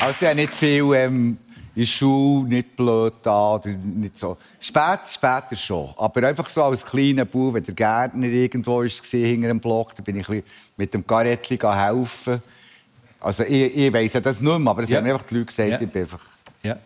also, 0.00 0.24
ich 0.24 0.26
habe 0.26 0.36
nicht 0.36 0.54
viel 0.54 0.94
ähm, 0.94 1.36
in 1.74 1.82
der 1.82 1.86
Schule, 1.86 2.48
nicht 2.48 2.74
blöd 2.76 3.14
da, 3.22 3.54
oder 3.54 3.68
nicht 3.70 4.16
so. 4.18 4.36
Spät, 4.58 5.00
später 5.08 5.54
schon. 5.56 5.90
Aber 5.96 6.26
einfach 6.26 6.48
so 6.50 6.64
als 6.64 6.84
kleiner 6.84 7.24
Bub, 7.24 7.54
wenn 7.54 7.62
der 7.62 7.74
Gärtner 7.74 8.26
irgendwo 8.26 8.78
war, 8.80 8.86
hinter 8.88 9.48
einem 9.50 9.60
Block, 9.60 9.94
da 9.94 10.02
bin 10.02 10.16
ich 10.16 10.26
mit 10.76 10.92
dem 10.92 11.06
Garettli 11.06 11.56
helfen. 11.58 12.42
Also, 13.20 13.44
ich, 13.44 13.76
ich 13.76 13.92
weiss 13.92 14.14
ja 14.14 14.20
das 14.20 14.40
nicht 14.40 14.58
mehr, 14.58 14.70
aber 14.70 14.82
es 14.82 14.90
Ja. 14.90 14.96
haben 14.98 15.04
mir 15.04 15.12
einfach 15.14 15.26
die 15.26 15.34
Leute 15.34 15.46
gesagt, 15.46 15.68
Ja. 15.68 15.80
ich 15.80 15.88
bin 15.88 16.02
einfach... 16.02 16.20
Ja. 16.62 16.76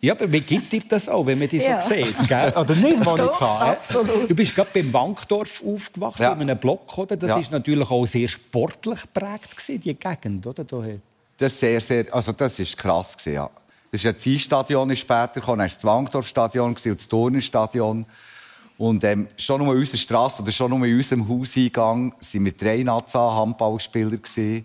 Ja, 0.00 0.12
aber 0.14 0.30
wie 0.30 0.40
gibt 0.40 0.70
dir 0.72 0.82
das 0.88 1.08
auch, 1.08 1.24
wenn 1.26 1.38
man 1.38 1.48
dich 1.48 1.62
Ja. 1.64 1.80
so 1.80 1.90
sieht? 1.94 2.14
Gell? 2.28 2.52
Oder 2.56 2.74
nicht, 2.74 3.02
Monika? 3.04 3.26
Doch, 3.26 3.40
absolut. 3.60 4.28
Du 4.28 4.34
bist 4.34 4.54
gerade 4.54 4.68
beim 4.74 4.92
Wankdorf 4.92 5.62
aufgewachsen, 5.64 6.22
Ja. 6.22 6.32
in 6.32 6.40
einem 6.42 6.58
Block. 6.58 6.96
Oder? 6.98 7.16
Das 7.16 7.28
Ja. 7.30 7.38
ist 7.38 7.50
natürlich 7.52 7.88
auch 7.90 8.04
sehr 8.06 8.28
sportlich 8.28 9.00
geprägt, 9.02 9.56
gewesen, 9.56 9.80
die 9.80 9.94
Gegend. 9.94 10.46
Oder? 10.46 10.64
Daher. 10.64 10.98
Das 11.38 11.52
ist 11.52 11.60
sehr, 11.60 11.80
sehr, 11.80 12.12
also 12.14 12.32
das 12.32 12.58
ist 12.58 12.76
krass 12.76 13.16
ja. 13.24 13.48
Das 13.94 14.00
ist 14.00 14.04
ja 14.06 14.12
das 14.12 14.26
ist 14.26 14.98
später 14.98 15.34
gekommen, 15.34 15.58
dann 15.60 15.68
war 15.68 15.68
das 15.68 15.84
Wankdorfstadion 15.84 16.70
und 16.70 16.84
das 16.84 17.06
Turnerstadion. 17.06 18.04
Und 18.76 19.04
ähm, 19.04 19.28
schon 19.36 19.62
nur 19.62 19.72
in 19.72 19.78
unserer 19.78 19.98
Straße 19.98 20.42
oder 20.42 20.50
schon 20.50 20.70
nur 20.70 20.80
unserem 20.80 21.28
Hauseingang 21.28 22.12
waren 22.12 22.44
wir 22.44 22.52
drei 22.52 22.82
Naza-Handballspieler. 22.82 24.18
Und 24.18 24.64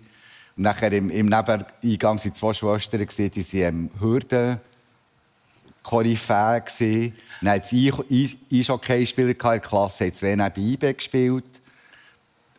nachher 0.56 0.92
im, 0.94 1.12
im 1.12 1.28
Nebeneingang 1.28 2.18
waren 2.18 2.34
zwei 2.34 2.54
Schwestern, 2.54 3.06
die 3.08 3.54
waren 3.54 3.68
ähm, 3.68 3.92
Hürden. 4.00 4.58
Koryphäe 5.84 6.62
gsi. 6.62 7.13
Dann 7.42 7.52
hatte 7.52 7.76
es 8.10 8.36
Eishockey-Spieler 8.52 9.30
in 9.30 9.38
der 9.38 9.60
Klasse, 9.60 10.06
haben 10.06 10.13
zwei 10.15 10.36
neben 10.36 10.72
IB 10.74 10.94
gespielt. 10.94 11.62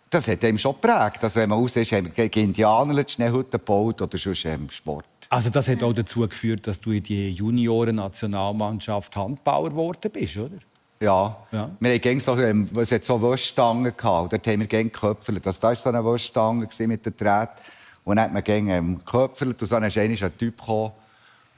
Das 0.08 0.28
hat 0.28 0.44
ihm 0.44 0.56
schon 0.56 0.76
geprägt. 0.80 1.24
Also, 1.24 1.40
wenn 1.40 1.48
man 1.48 1.58
raus 1.58 1.74
ist, 1.74 1.90
haben 1.90 2.04
wir 2.04 2.28
gegen 2.28 2.50
Indianer 2.50 3.02
die 3.02 3.12
Schneehütte 3.12 3.58
gebaut 3.58 4.00
oder 4.00 4.16
sonst 4.16 4.44
ähm, 4.44 4.70
Sport. 4.70 5.09
Also 5.30 5.48
das 5.48 5.68
hat 5.68 5.82
auch 5.84 5.92
dazu 5.92 6.26
geführt, 6.26 6.66
dass 6.66 6.80
du 6.80 6.90
in 6.90 7.04
die 7.04 7.30
Junioren-Nationalmannschaft 7.30 9.14
Handbauer 9.14 9.70
geworden 9.70 10.10
bist, 10.10 10.36
oder? 10.36 10.56
Ja. 10.98 11.36
Ja. 11.52 11.70
Wir 11.78 11.94
hatten 11.94 12.18
so, 12.18 12.34
es 12.34 12.90
hat 12.90 13.04
so 13.04 13.20
Wurststangen 13.20 13.96
gehabt. 13.96 14.24
und 14.24 14.32
Dort 14.32 14.46
haben 14.48 14.60
wir 14.60 14.66
gäng 14.66 14.90
geköpfelt. 14.90 15.46
Also, 15.46 15.60
da 15.60 15.68
war 15.68 15.74
so 15.76 15.88
eine 15.88 16.04
Wurststange 16.04 16.68
mit 16.80 17.06
der 17.06 17.12
Draht. 17.12 17.60
Und 18.04 18.16
dann 18.16 18.24
hat 18.24 18.32
man 18.32 18.42
gäng 18.42 18.68
ähm, 18.68 18.98
geköpfelt. 18.98 19.62
Und 19.62 19.70
dann 19.70 19.84
ist 19.84 19.96
einmal 19.96 20.18
ein 20.20 20.38
Typ 20.38 20.58
gekommen, 20.58 20.92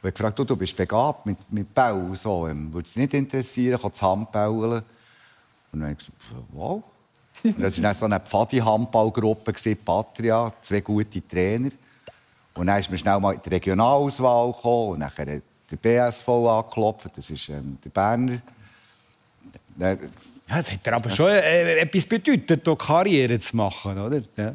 der 0.02 0.08
hat 0.08 0.14
gefragt, 0.16 0.38
du, 0.38 0.44
du 0.44 0.56
bist 0.56 0.76
begabt 0.76 1.24
mit, 1.24 1.38
mit 1.50 1.72
Bau 1.72 1.94
und 1.94 2.18
so. 2.18 2.46
Ähm, 2.48 2.74
Würde 2.74 2.86
es 2.86 2.96
nicht 2.96 3.14
interessieren, 3.14 3.80
kann 3.80 3.90
das 3.90 4.02
Handbauen? 4.02 4.72
Und 4.72 4.84
dann 5.72 5.82
habe 5.82 5.92
ich 5.92 5.98
gesagt, 5.98 6.44
wow. 6.52 6.82
Und 7.42 7.62
das 7.62 7.78
war 7.78 7.82
dann 7.82 7.94
so 7.94 8.04
eine 8.04 8.20
Pfadi-Handballgruppe, 8.20 9.52
gewesen, 9.52 9.78
Patria, 9.82 10.52
zwei 10.60 10.82
gute 10.82 11.26
Trainer. 11.26 11.70
Und 12.54 12.66
dann 12.66 12.78
ist 12.78 12.90
mir 12.90 12.98
schnell 12.98 13.18
mal 13.20 13.34
in 13.34 13.40
die 13.44 13.48
Regionalauswahl 13.48 14.52
gekommen. 14.52 14.90
Und 14.92 14.98
nachher 15.00 15.24
der 15.26 15.40
BSV 15.80 16.28
angeklopft, 16.28 17.10
das 17.16 17.30
ist 17.30 17.48
ähm, 17.48 17.78
der 17.84 17.90
Berner. 17.90 18.38
Ja, 19.78 19.96
das 20.48 20.70
hat 20.70 20.86
aber 20.88 21.08
schon 21.10 21.30
äh, 21.30 21.78
etwas 21.80 22.04
bedeutet, 22.06 22.60
hier 22.64 22.76
Karriere 22.76 23.38
zu 23.38 23.56
machen, 23.56 23.98
oder? 23.98 24.20
Ja. 24.36 24.52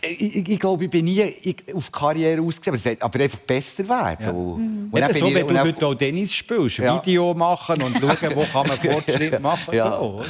Ich, 0.00 0.20
ich, 0.36 0.48
ich 0.48 0.58
glaube, 0.58 0.84
ich 0.84 0.90
bin 0.90 1.04
nie 1.04 1.54
auf 1.74 1.92
Karriere 1.92 2.40
ausgesehen, 2.40 2.96
aber 3.00 3.04
aber 3.16 3.20
einfach 3.24 3.38
besser 3.40 3.86
werden. 3.86 4.24
Ja. 4.24 4.30
Und, 4.32 4.88
und 4.90 5.00
dann 5.00 5.12
so, 5.12 5.26
bin 5.26 5.34
wenn 5.34 5.42
ich- 5.46 5.52
du 5.52 5.58
heute 5.60 5.86
auch 5.86 5.94
Tennis 5.94 6.32
spielst, 6.32 6.78
Ja. 6.78 6.96
Video 6.96 7.34
machen 7.34 7.82
und 7.82 7.98
schauen, 7.98 8.34
wo 8.34 8.44
kann 8.44 8.66
man 8.66 8.78
Fortschritt 8.78 9.38
machen. 9.40 9.74
Ja. 9.74 9.90
So, 9.98 9.98
oder? 10.14 10.24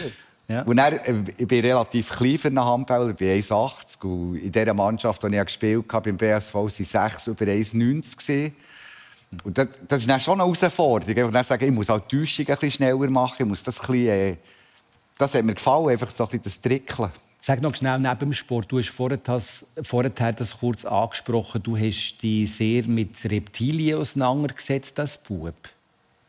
Ja. 0.48 0.62
Und 0.62 0.76
dann, 0.76 0.94
äh, 0.94 1.24
ich 1.38 1.48
bin 1.48 1.64
relativ 1.64 2.10
klein 2.10 2.38
für 2.38 2.48
einen 2.48 2.64
Handballer, 2.64 3.10
ich 3.10 3.16
bin 3.16 3.28
1,80. 3.40 4.04
Und 4.04 4.36
in 4.36 4.52
dieser 4.52 4.74
Mannschaft, 4.74 5.22
die 5.22 5.34
ich 5.34 5.44
gespielt 5.44 5.84
habe, 5.92 6.12
beim 6.12 6.16
BSV, 6.18 6.54
waren 6.54 6.68
sechs 6.68 7.26
über 7.26 7.44
1,90 7.46 8.16
gewesen. 8.18 8.54
Und 9.42 9.58
das, 9.58 9.68
das 9.88 10.00
ist 10.00 10.08
dann 10.08 10.20
schon 10.20 10.40
eine 10.40 10.44
Herausforderung. 10.44 11.24
Und 11.24 11.34
dann 11.34 11.44
sagen, 11.44 11.64
ich 11.64 11.72
muss 11.72 11.90
auch 11.90 12.00
die 12.00 12.18
Täuschung 12.18 12.46
ein 12.46 12.54
bisschen 12.54 12.70
schneller 12.70 13.10
machen. 13.10 13.36
Ich 13.38 13.46
muss 13.46 13.62
das, 13.62 13.80
ein 13.80 13.86
bisschen, 13.86 14.08
äh, 14.08 14.36
das 15.18 15.34
hat 15.34 15.44
mir 15.44 15.54
gefallen, 15.54 15.88
einfach 15.88 16.10
so 16.10 16.24
ein 16.24 16.28
bisschen 16.28 16.42
das 16.42 16.60
Trickeln. 16.60 17.10
Sag 17.40 17.60
noch 17.60 17.74
schnell 17.74 17.98
neben 17.98 18.18
dem 18.20 18.32
Sport. 18.32 18.72
Du 18.72 18.78
hast 18.78 18.88
vorher 18.88 19.18
das, 19.18 19.66
vorher 19.82 20.10
das 20.10 20.58
kurz 20.58 20.84
angesprochen. 20.84 21.62
Du 21.62 21.76
hast 21.76 22.18
dich 22.22 22.54
sehr 22.54 22.84
mit 22.84 23.22
Reptilien 23.24 23.98
auseinandergesetzt 23.98 24.98
als 24.98 25.18
Bub. 25.18 25.54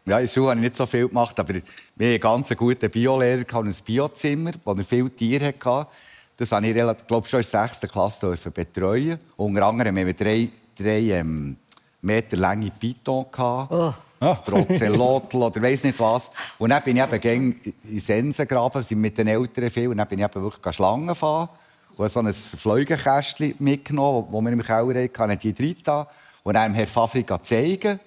Ja, 0.07 0.19
in 0.19 0.25
der 0.25 0.31
Schule 0.31 0.49
habe 0.49 0.59
ich 0.59 0.63
nicht 0.65 0.75
so 0.75 0.85
viel 0.85 1.07
gemacht, 1.07 1.39
aber 1.39 1.55
wir 1.55 1.61
hatten 1.61 2.03
einen 2.03 2.19
ganz 2.19 2.55
guten 2.55 2.91
Biolehrer 2.91 3.57
und 3.57 3.67
ein 3.67 3.75
Biozimmer, 3.83 4.51
wo 4.63 4.73
er 4.73 4.83
viele 4.83 5.09
Tiere 5.09 5.47
hatte. 5.47 5.87
Das 6.37 6.51
habe 6.51 6.67
ich 6.67 6.75
relativ, 6.75 7.07
glaub, 7.07 7.27
schon 7.27 7.39
in 7.39 7.47
der 7.51 7.67
6. 7.67 7.91
Klasse 7.91 8.37
betreuen. 8.51 9.17
Unter 9.35 9.65
anderem 9.65 9.97
haben 9.97 10.05
wir 10.05 10.13
drei, 10.13 10.49
drei 10.77 10.99
ähm, 11.09 11.57
Meter 12.01 12.37
lange 12.37 12.69
Python. 12.69 13.25
Oh. 13.39 13.93
Oder 14.21 15.61
weiss 15.61 15.83
nicht 15.83 15.99
was. 15.99 16.29
Und 16.59 16.69
dann 16.69 16.83
bin 16.83 16.97
ich 16.97 17.23
eben 17.23 17.59
in 17.89 17.99
Sensen 17.99 18.47
graben, 18.47 18.83
sind 18.83 19.01
mit 19.01 19.17
den 19.17 19.27
Eltern 19.27 19.69
viel. 19.71 19.87
Und 19.87 19.97
dann 19.97 20.07
bin 20.07 20.19
ich 20.19 20.25
eben 20.25 20.43
wirklich 20.43 20.75
Schlangen 20.75 21.15
fahren. 21.15 21.49
Und 21.97 22.09
so 22.09 22.19
ein 22.19 22.31
Fleugenkästchen 22.31 23.55
mitgenommen, 23.57 24.27
das 24.31 24.41
wir 24.41 24.51
im 24.51 24.61
Keller 24.61 25.09
hatten, 25.17 25.39
die 25.39 25.53
drin 25.53 25.75
getan. 25.75 26.05
Und 26.43 26.53
dann 26.53 26.71
dem 26.71 26.75
Herr 26.75 26.87
Fafri 26.87 27.25
zeigen. 27.41 27.99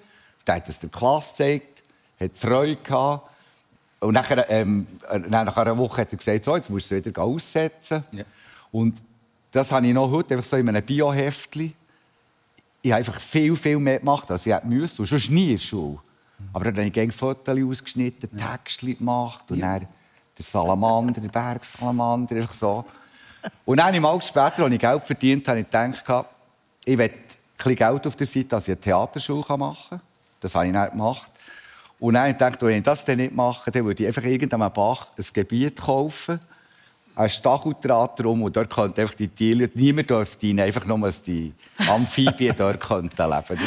Der 0.47 0.55
hat 0.55 0.69
es 0.69 0.79
der 0.79 0.91
Klasse 0.91 1.33
gezeigt, 1.33 1.78
hat 2.21 2.37
Freude 2.37 2.77
gehabt. 2.77 3.31
Und 4.01 4.15
nachher, 4.15 4.49
ähm, 4.51 4.87
äh, 5.11 5.19
nach 5.19 5.57
einer 5.57 5.77
Woche 5.77 6.03
hat 6.03 6.13
er 6.13 6.19
gesagt, 6.19 6.45
so, 6.45 6.55
jetzt 6.55 6.71
musst 6.71 6.91
du 6.91 6.97
es 6.97 7.05
wieder 7.05 7.23
aussetzen. 7.23 8.05
Und 8.71 8.97
das 9.51 9.73
habe 9.73 9.87
ich 9.87 9.95
noch 9.95 10.11
heute 10.11 10.35
einfach 10.35 10.49
so 10.49 10.57
in 10.57 10.69
einem 10.69 10.85
Bioheftchen. 10.85 11.73
Ich 12.83 12.93
habe 12.93 12.99
einfach 12.99 13.21
viel, 13.21 13.57
viel 13.57 13.79
mehr 13.79 13.99
gemacht, 13.99 14.31
als 14.31 14.47
ich 14.47 14.55
hätte 14.55 14.67
müssen. 14.67 15.03
Und 15.03 15.09
schon 15.09 15.35
nie 15.35 15.51
in 15.51 15.57
der 15.57 15.59
Schule. 15.59 15.99
Aber 16.53 16.65
dann 16.67 16.77
habe 16.77 16.87
ich 16.87 16.93
gerne 16.93 17.11
Fotos 17.11 17.59
ausgeschnitten, 17.59 18.31
Texte 18.37 18.95
gemacht 18.95 19.51
und 19.51 19.61
dann 19.61 19.81
der 19.81 20.45
Salamander, 20.45 21.21
der 21.21 21.29
Bergsalamander, 21.29 22.37
einfach 22.37 22.53
so. 22.53 22.85
Und 23.65 23.79
dann 23.79 24.05
Auge 24.05 24.23
später, 24.23 24.65
als 24.65 24.73
ich 24.73 24.79
Geld 24.79 25.03
verdient 25.03 25.49
habe, 25.49 25.65
habe 25.67 25.91
ich 25.91 26.05
gedacht, 26.05 26.31
ich 26.85 26.99
will 26.99 27.07
ein 27.07 27.13
bisschen 27.57 27.77
Geld 27.77 28.07
auf 28.07 28.17
der 28.17 28.27
Seite, 28.27 28.49
dass 28.49 28.69
ich 28.69 28.75
eine 28.75 28.81
Theaterschule 28.81 29.59
machen 29.59 29.99
kann. 29.99 30.01
Das 30.41 30.55
habe 30.55 30.67
ich 30.67 30.73
dann 30.73 30.91
gemacht. 30.91 31.31
Und 31.99 32.15
dann 32.15 32.35
habe 32.35 32.51
ich 32.51 32.63
wenn 32.63 32.79
ich 32.79 32.83
das 32.83 33.05
dann 33.05 33.17
nicht 33.17 33.35
mache, 33.35 33.71
dann 33.71 33.85
würde 33.85 34.03
ich 34.03 34.07
einfach 34.07 34.23
irgendeinem 34.23 34.73
Bach 34.73 35.09
ein 35.19 35.25
Gebiet 35.33 35.81
kaufen, 35.81 36.41
ein 37.19 37.29
Stacheldraht 37.29 38.21
drum 38.21 38.43
und 38.43 38.57
dort 38.57 38.71
könnten 38.71 39.01
einfach 39.01 39.17
die 39.17 39.27
Tiere, 39.27 39.69
niemand 39.75 40.09
dürfte 40.09 40.47
rein, 40.47 40.61
einfach 40.61 40.87
nur, 40.87 41.01
dass 41.01 41.21
die 41.21 41.53
Amphibien 41.89 42.55
dort 42.59 42.81
könnten 42.81 43.11
leben. 43.17 43.61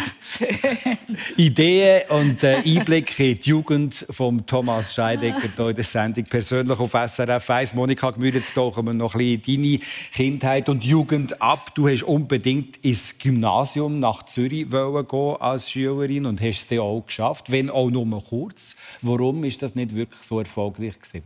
Ideen 1.38 2.04
und 2.10 2.44
äh, 2.44 2.62
Einblicke 2.66 3.32
in 3.32 3.40
die 3.40 3.50
Jugend 3.50 4.06
von 4.10 4.46
Thomas 4.46 4.94
Scheidecker 4.94 5.50
hier 5.54 5.68
in 5.68 5.76
der 5.76 5.84
Sendung 5.84 6.24
persönlich 6.24 6.80
auf 6.80 6.92
SRF 6.92 7.50
1. 7.50 7.76
Monika 7.76 8.12
Gmür, 8.12 8.34
jetzt 8.34 8.56
tauchen 8.56 8.86
wir 8.86 8.94
noch 8.94 9.16
ein 9.16 9.42
bisschen 9.42 9.62
deine 9.62 9.80
Kindheit 10.14 10.70
und 10.70 10.86
Jugend 10.86 11.42
ab. 11.42 11.76
Du 11.76 11.90
hast 11.90 12.04
unbedingt 12.04 12.78
ins 12.78 13.20
Gymnasium 13.20 14.00
nach 14.00 14.24
Zürich 14.24 14.72
wollen 14.72 15.06
gehen 15.06 15.36
als 15.42 15.70
Schülerin 15.70 16.26
und 16.26 16.40
hast 16.40 16.60
es 16.60 16.68
dann 16.68 16.80
auch 16.80 17.02
geschafft, 17.06 17.52
wenn 17.52 17.70
auch 17.70 17.90
nur 17.90 18.24
kurz. 18.24 18.78
Warum 19.02 19.44
ist 19.44 19.62
das 19.62 19.76
nicht 19.76 19.94
wirklich 19.94 20.22
so 20.22 20.40
erfolgreich 20.40 20.98
gewesen? 20.98 21.24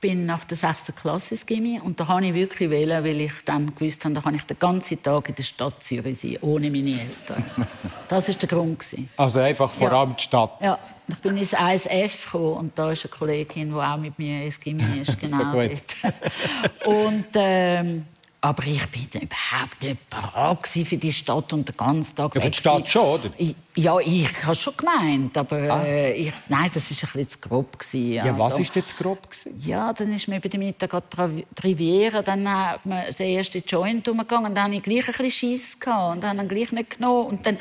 Ich 0.00 0.08
bin 0.10 0.26
nach 0.26 0.44
der 0.44 0.56
6. 0.56 0.92
Klasse 0.94 1.34
ins 1.34 1.44
Gimmi 1.44 1.80
und 1.82 1.98
da 1.98 2.06
habe 2.06 2.24
ich 2.24 2.32
wirklich 2.32 2.70
wählen, 2.70 3.02
weil 3.02 3.20
ich 3.20 3.32
dann 3.44 3.74
gewusst 3.74 4.04
habe, 4.04 4.14
da 4.14 4.20
kann 4.20 4.32
ich 4.36 4.44
den 4.44 4.56
ganzen 4.56 5.02
Tag 5.02 5.28
in 5.28 5.34
der 5.34 5.42
Stadt 5.42 5.82
Zürich 5.82 6.16
sein, 6.20 6.36
ohne 6.40 6.70
meine 6.70 7.00
Eltern. 7.00 7.44
Das 8.06 8.28
ist 8.28 8.40
der 8.40 8.48
Grund. 8.48 8.78
Also 9.16 9.40
einfach 9.40 9.72
vor 9.72 9.90
Ja. 9.90 9.98
allem 10.00 10.14
die 10.14 10.22
Stadt. 10.22 10.52
Ja, 10.62 10.78
ich 11.08 11.16
bin 11.16 11.36
ins 11.36 11.52
1F 11.52 12.26
gekommen 12.26 12.52
und 12.58 12.78
da 12.78 12.92
ist 12.92 13.06
eine 13.06 13.10
Kollegin, 13.10 13.70
die 13.70 13.74
auch 13.74 13.96
mit 13.96 14.16
mir 14.20 14.44
ins 14.44 14.60
Gimmi 14.60 14.84
ist, 15.02 15.18
genau 15.20 15.50
gut. 15.52 15.72
dort. 16.00 16.86
Und, 16.86 17.26
ähm, 17.34 18.06
aber 18.40 18.64
ich 18.66 18.86
bin 18.90 19.22
überhaupt 19.22 19.82
nicht 19.82 20.10
bereit 20.10 20.66
für 20.68 20.96
die 20.96 21.12
Stadt 21.12 21.52
und 21.52 21.68
den 21.68 21.76
ganzen 21.76 22.14
Tag 22.14 22.34
Ja, 22.36 22.40
für 22.40 22.50
die 22.50 22.58
Stadt 22.58 22.86
schon, 22.88 23.02
oder? 23.02 23.30
Ich, 23.36 23.56
ja, 23.74 23.98
ich 23.98 24.28
habe 24.44 24.54
schon 24.54 24.76
gemeint, 24.76 25.36
aber 25.36 25.58
äh, 25.84 26.12
ich, 26.12 26.32
nein, 26.48 26.70
das 26.72 26.88
ist 26.90 27.02
ein 27.02 27.10
bisschen 27.12 27.28
zu 27.30 27.38
grob 27.48 27.76
gewesen. 27.78 28.12
Ja, 28.12 28.38
was 28.38 28.52
Also- 28.52 28.62
ist 28.62 28.76
jetzt 28.76 28.96
grob 28.96 29.28
gewesen? 29.28 29.60
ja, 29.66 29.92
dann 29.92 30.12
ist 30.14 30.28
mir 30.28 30.38
bei 30.40 30.48
dem 30.48 30.60
Mittag 30.60 30.92
die 31.10 31.44
Riviera, 31.64 32.22
dann 32.22 32.48
hat 32.48 32.86
man 32.86 33.04
den 33.18 33.36
ersten 33.36 33.62
Joint 33.66 34.06
umgegangen, 34.06 34.54
dann 34.54 34.64
hatte 34.66 34.74
ich 34.76 34.82
gleich 34.84 35.08
ein 35.08 35.14
bisschen 35.24 35.30
Schiss 35.30 35.80
gehabt 35.80 36.14
und 36.16 36.20
dann 36.22 36.38
habe 36.38 36.46
ich 36.46 36.52
ihn 36.52 36.56
gleich 36.68 36.72
nicht 36.72 36.90
genommen 36.98 37.26
und 37.26 37.44
dann 37.46 37.58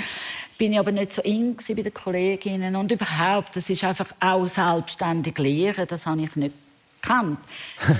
bin 0.59 0.73
ich 0.73 0.79
aber 0.79 0.91
nicht 0.91 1.11
so 1.11 1.23
eng 1.23 1.55
bei 1.67 1.73
den 1.81 1.93
Kolleginnen 1.93 2.75
und 2.75 2.91
überhaupt, 2.91 3.55
das 3.55 3.67
ist 3.71 3.83
einfach 3.83 4.07
auch 4.19 4.45
selbstständig 4.45 5.37
lehren, 5.39 5.87
das 5.87 6.05
habe 6.05 6.21
ich 6.21 6.35
nicht 6.35 6.53
gekannt. 7.01 7.39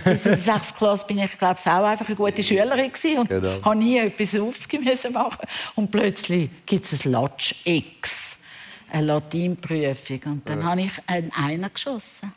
Bis 0.03 0.25
in 0.25 0.31
der 0.33 0.37
6. 0.39 0.75
Klasse 0.75 1.05
bin 1.05 1.19
ich, 1.19 1.37
glaube 1.37 1.59
ich, 1.59 1.65
auch 1.71 1.83
einfach 1.85 2.07
eine 2.07 2.15
gute 2.15 2.43
Schülerin 2.43 2.91
gewesen 2.91 3.19
und 3.19 3.29
Genau. 3.29 3.61
habe 3.63 3.75
nie 3.75 3.97
etwas 3.99 4.35
aufgeben 4.39 4.85
machen 5.13 5.37
und 5.75 5.91
plötzlich 5.91 6.49
gibt 6.65 6.85
es 6.91 7.05
ein 7.05 7.11
Latsch 7.11 7.55
X, 7.63 8.39
eine 8.91 9.07
Latinprüfung 9.07 10.19
und 10.25 10.49
dann 10.49 10.63
habe 10.63 10.81
ich 10.81 10.91
einen 11.07 11.31
Einer 11.33 11.69
geschossen. 11.69 12.31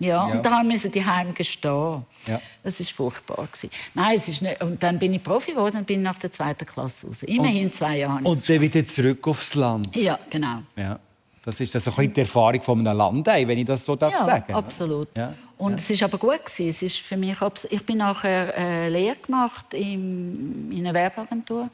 Ja, 0.00 0.08
Ja. 0.28 0.34
und 0.34 0.44
da 0.44 0.62
musste 0.64 0.90
die 0.90 1.04
heim 1.06 1.32
gestehen. 1.34 2.04
Ja. 2.26 2.40
Das 2.64 2.80
ist 2.80 2.90
furchtbar 2.90 3.46
gewesen. 3.46 3.70
Nein, 3.94 4.16
es 4.16 4.28
ist 4.28 4.42
nicht. 4.42 4.60
Und 4.60 4.82
dann 4.82 4.98
bin 4.98 5.14
ich 5.14 5.22
Profi 5.22 5.52
geworden 5.52 5.76
und 5.78 5.86
bin 5.86 6.02
nach 6.02 6.18
der 6.18 6.32
zweiten 6.32 6.66
Klasse 6.66 7.06
raus. 7.06 7.22
Immerhin 7.22 7.70
zwei 7.72 7.98
Jahre. 7.98 8.22
Und 8.24 8.46
dann 8.48 8.60
wieder 8.60 8.84
zurück 8.86 9.26
aufs 9.28 9.54
Land. 9.54 9.94
ja, 9.96 10.18
genau. 10.30 10.62
Ja. 10.76 10.98
Das 11.44 11.60
ist 11.60 11.74
also 11.74 11.90
ein 11.90 11.96
bisschen 11.96 12.14
die 12.14 12.20
Erfahrung 12.20 12.62
von 12.62 12.86
einem 12.86 12.96
Landei, 12.96 13.46
wenn 13.46 13.58
ich 13.58 13.66
das 13.66 13.84
so 13.84 13.96
darf 13.96 14.12
Ja, 14.14 14.24
sagen 14.24 14.54
absolut. 14.54 15.08
Ja. 15.16 15.34
Und 15.58 15.78
es 15.78 15.90
ist 15.90 16.02
aber 16.02 16.16
gut 16.16 16.44
gewesen. 16.44 16.68
Es 16.68 16.82
ist 16.82 16.96
für 16.98 17.16
mich 17.16 17.36
ich 17.70 17.84
bin 17.84 17.98
nachher 17.98 18.56
äh, 18.56 18.88
Lehre 18.88 19.16
gemacht 19.16 19.66
im, 19.74 20.72
in 20.72 20.86
einer 20.86 20.94
Werbeagentur, 20.94 21.68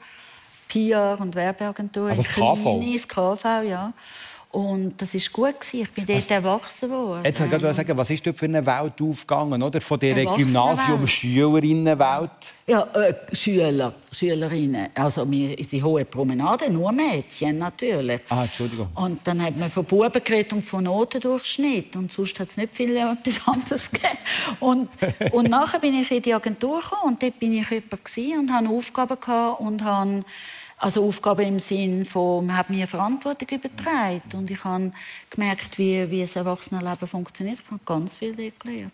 PR 0.69 1.17
und 1.21 1.35
Werbeagentur 1.35 2.09
Also 2.09 2.21
in 2.21 2.27
das 2.27 2.35
KV? 2.35 2.85
Das 2.93 3.09
KV, 3.09 3.45
ja. 3.63 3.93
Und 4.53 5.01
das 5.01 5.15
ist 5.15 5.33
gut 5.33 5.61
gewesen. 5.61 5.83
Ich 5.83 5.93
bin 5.93 6.05
dort 6.05 6.29
erwachsen 6.29 6.91
worden. 6.91 7.25
Jetzt 7.25 7.39
wollte 7.39 7.55
ich 7.55 7.63
gerade 7.63 7.75
sagen, 7.75 7.97
was 7.97 8.11
ist 8.11 8.27
dort 8.27 8.37
für 8.37 8.47
eine 8.47 8.67
Welt 8.67 9.01
aufgegangen, 9.01 9.63
oder? 9.63 9.81
Von 9.81 10.01
dieser. 10.01 10.25
Gymnasium-Schülerinnenwelt. 10.25 12.33
Ja, 12.67 12.83
äh, 12.95 13.15
Schüler, 13.33 13.95
Schülerinnen. 14.11 14.89
Also 14.95 15.31
wir, 15.31 15.55
die 15.55 15.81
hohe 15.81 16.05
Promenade, 16.05 16.69
nur 16.69 16.91
Mädchen 16.91 17.59
natürlich. 17.59 18.23
Ah, 18.29 18.43
Entschuldigung. 18.43 18.89
Und 18.97 19.25
dann 19.25 19.41
hat 19.41 19.57
man 19.57 19.71
von 19.71 19.85
Buben 19.85 20.21
geredet 20.25 20.53
und 20.53 20.63
von 20.63 20.83
Notendurchschnitt. 20.83 21.95
Und 21.95 22.11
sonst 22.11 22.41
hat 22.41 22.49
es 22.49 22.57
nicht 22.57 22.75
viel 22.75 22.97
etwas 22.97 23.43
anderes 23.47 23.93
gegeben. 23.93 24.19
Und, 24.59 24.89
und 25.31 25.49
nachher 25.49 25.79
bin 25.79 25.95
ich 25.95 26.11
in 26.11 26.23
die 26.23 26.35
Agentur 26.35 26.81
gekommen 26.81 27.13
und 27.13 27.23
dort 27.23 27.39
bin 27.39 27.53
ich 27.53 27.71
jemand 27.71 28.01
und 28.41 28.53
hatte 28.53 28.69
Aufgaben 28.69 29.55
und 29.65 29.85
habe 29.85 30.25
also 30.81 31.07
Aufgaben 31.07 31.47
im 31.47 31.59
Sinn 31.59 32.05
von, 32.07 32.47
man 32.47 32.57
hat 32.57 32.71
mir 32.71 32.87
Verantwortung 32.87 33.49
übertragen 33.49 34.23
und 34.33 34.51
ich 34.51 34.65
habe 34.65 34.93
gemerkt, 35.29 35.79
wie, 35.79 36.11
wie 36.11 36.23
das 36.23 36.37
Erwachsenenleben 36.37 37.07
funktioniert. 37.07 37.59
Ich 37.61 37.71
habe 37.71 37.81
ganz 37.85 38.17
viel 38.17 38.35
gelernt. 38.35 38.93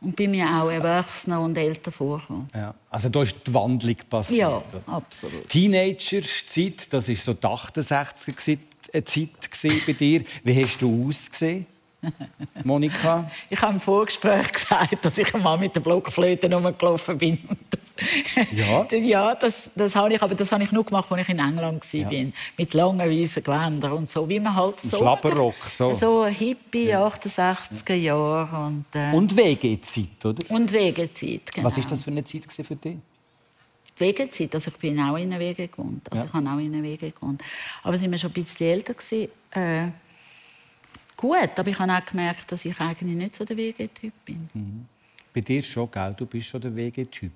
Und 0.00 0.16
bin 0.16 0.32
mir 0.32 0.46
auch 0.46 0.68
Erwachsener 0.68 1.40
und 1.40 1.56
älter 1.56 1.92
vorgekommen. 1.92 2.48
Ja. 2.54 2.74
Also 2.90 3.08
da 3.08 3.22
ist 3.22 3.36
die 3.46 3.54
Wandlung 3.54 3.96
passiert. 4.08 4.40
Ja, 4.40 4.62
absolut. 4.86 5.48
Teenager-Zeit, 5.48 6.92
das 6.92 7.08
war 7.08 7.14
so 7.14 7.32
die 7.34 7.46
68er 7.46 8.58
Zeit 9.04 9.86
bei 9.86 9.92
dir. 9.92 10.24
Wie 10.42 10.62
hast 10.62 10.78
du 10.78 11.08
ausgesehen, 11.08 11.66
Monika? 12.64 13.30
Ich 13.48 13.60
habe 13.60 13.74
im 13.74 13.80
Vorgespräch 13.80 14.52
gesagt, 14.52 15.04
dass 15.04 15.18
ich 15.18 15.32
einmal 15.34 15.58
mit 15.58 15.74
der 15.76 15.80
Blockflöte 15.80 16.52
rumgelaufen 16.52 17.18
bin. 17.18 17.38
Und 17.48 17.58
Ja? 18.52 18.86
ja, 18.96 19.34
das, 19.34 19.70
das 19.74 19.94
habe 19.96 20.12
ich, 20.14 20.22
aber 20.22 20.34
das 20.34 20.52
habe 20.52 20.62
ich 20.64 20.72
nur 20.72 20.84
gemacht, 20.84 21.10
als 21.10 21.22
ich 21.22 21.28
in 21.28 21.38
England 21.38 21.82
war. 21.94 22.10
bin, 22.10 22.32
Mit 22.56 22.74
langen 22.74 22.98
weißen 23.10 23.42
Gewändern 23.42 23.92
und 23.92 24.10
so, 24.10 24.28
wie 24.28 24.40
man 24.40 24.54
halt 24.54 24.80
so... 24.80 24.96
Schlapperrock, 24.98 25.54
so. 25.70 25.92
So 25.94 26.26
Hippie, 26.26 26.94
68er 26.94 27.94
Jahre 27.94 28.66
und... 28.66 28.84
Äh, 28.94 29.12
Und 29.14 29.36
WG-Zeit, 29.36 30.24
oder? 30.24 30.50
und 30.54 30.72
Wegezeit, 30.72 31.52
genau. 31.52 31.66
Was 31.68 31.78
ist 31.78 31.90
das 31.90 32.02
für 32.02 32.10
eine 32.10 32.24
Zeit 32.24 32.44
für 32.50 32.76
dich? 32.76 32.96
die 33.98 34.04
Wegezeit, 34.04 34.54
also 34.54 34.70
ich 34.70 34.78
bin 34.78 34.98
auch 35.00 35.16
in 35.16 35.30
einer 35.30 35.38
Wege 35.38 35.68
gewohnt, 35.68 36.10
also 36.10 36.24
Ja. 36.24 36.28
ich 36.28 36.32
habe 36.34 36.48
auch 36.48 36.58
in 36.58 36.74
einer 36.74 36.82
Wege 36.82 37.10
gewohnt. 37.10 37.42
Aber 37.82 37.96
sind 37.98 38.10
wir 38.10 38.18
schon 38.18 38.30
ein 38.30 38.34
bisschen 38.34 38.66
älter 38.68 38.94
gewesen, 38.94 39.28
äh, 39.50 39.88
gut, 41.16 41.50
aber 41.56 41.68
ich 41.68 41.78
habe 41.78 41.92
auch 41.92 42.04
gemerkt, 42.04 42.50
dass 42.50 42.64
ich 42.64 42.78
eigentlich 42.80 43.14
nicht 43.16 43.34
so 43.36 43.44
der 43.44 43.56
Wegetyp 43.56 44.12
bin. 44.24 44.48
Bei 45.34 45.40
dir 45.40 45.62
schon, 45.62 45.90
gell? 45.90 46.14
Du 46.16 46.26
bist 46.26 46.48
schon 46.48 46.60
der 46.60 46.74
Wegetyp. 46.74 47.32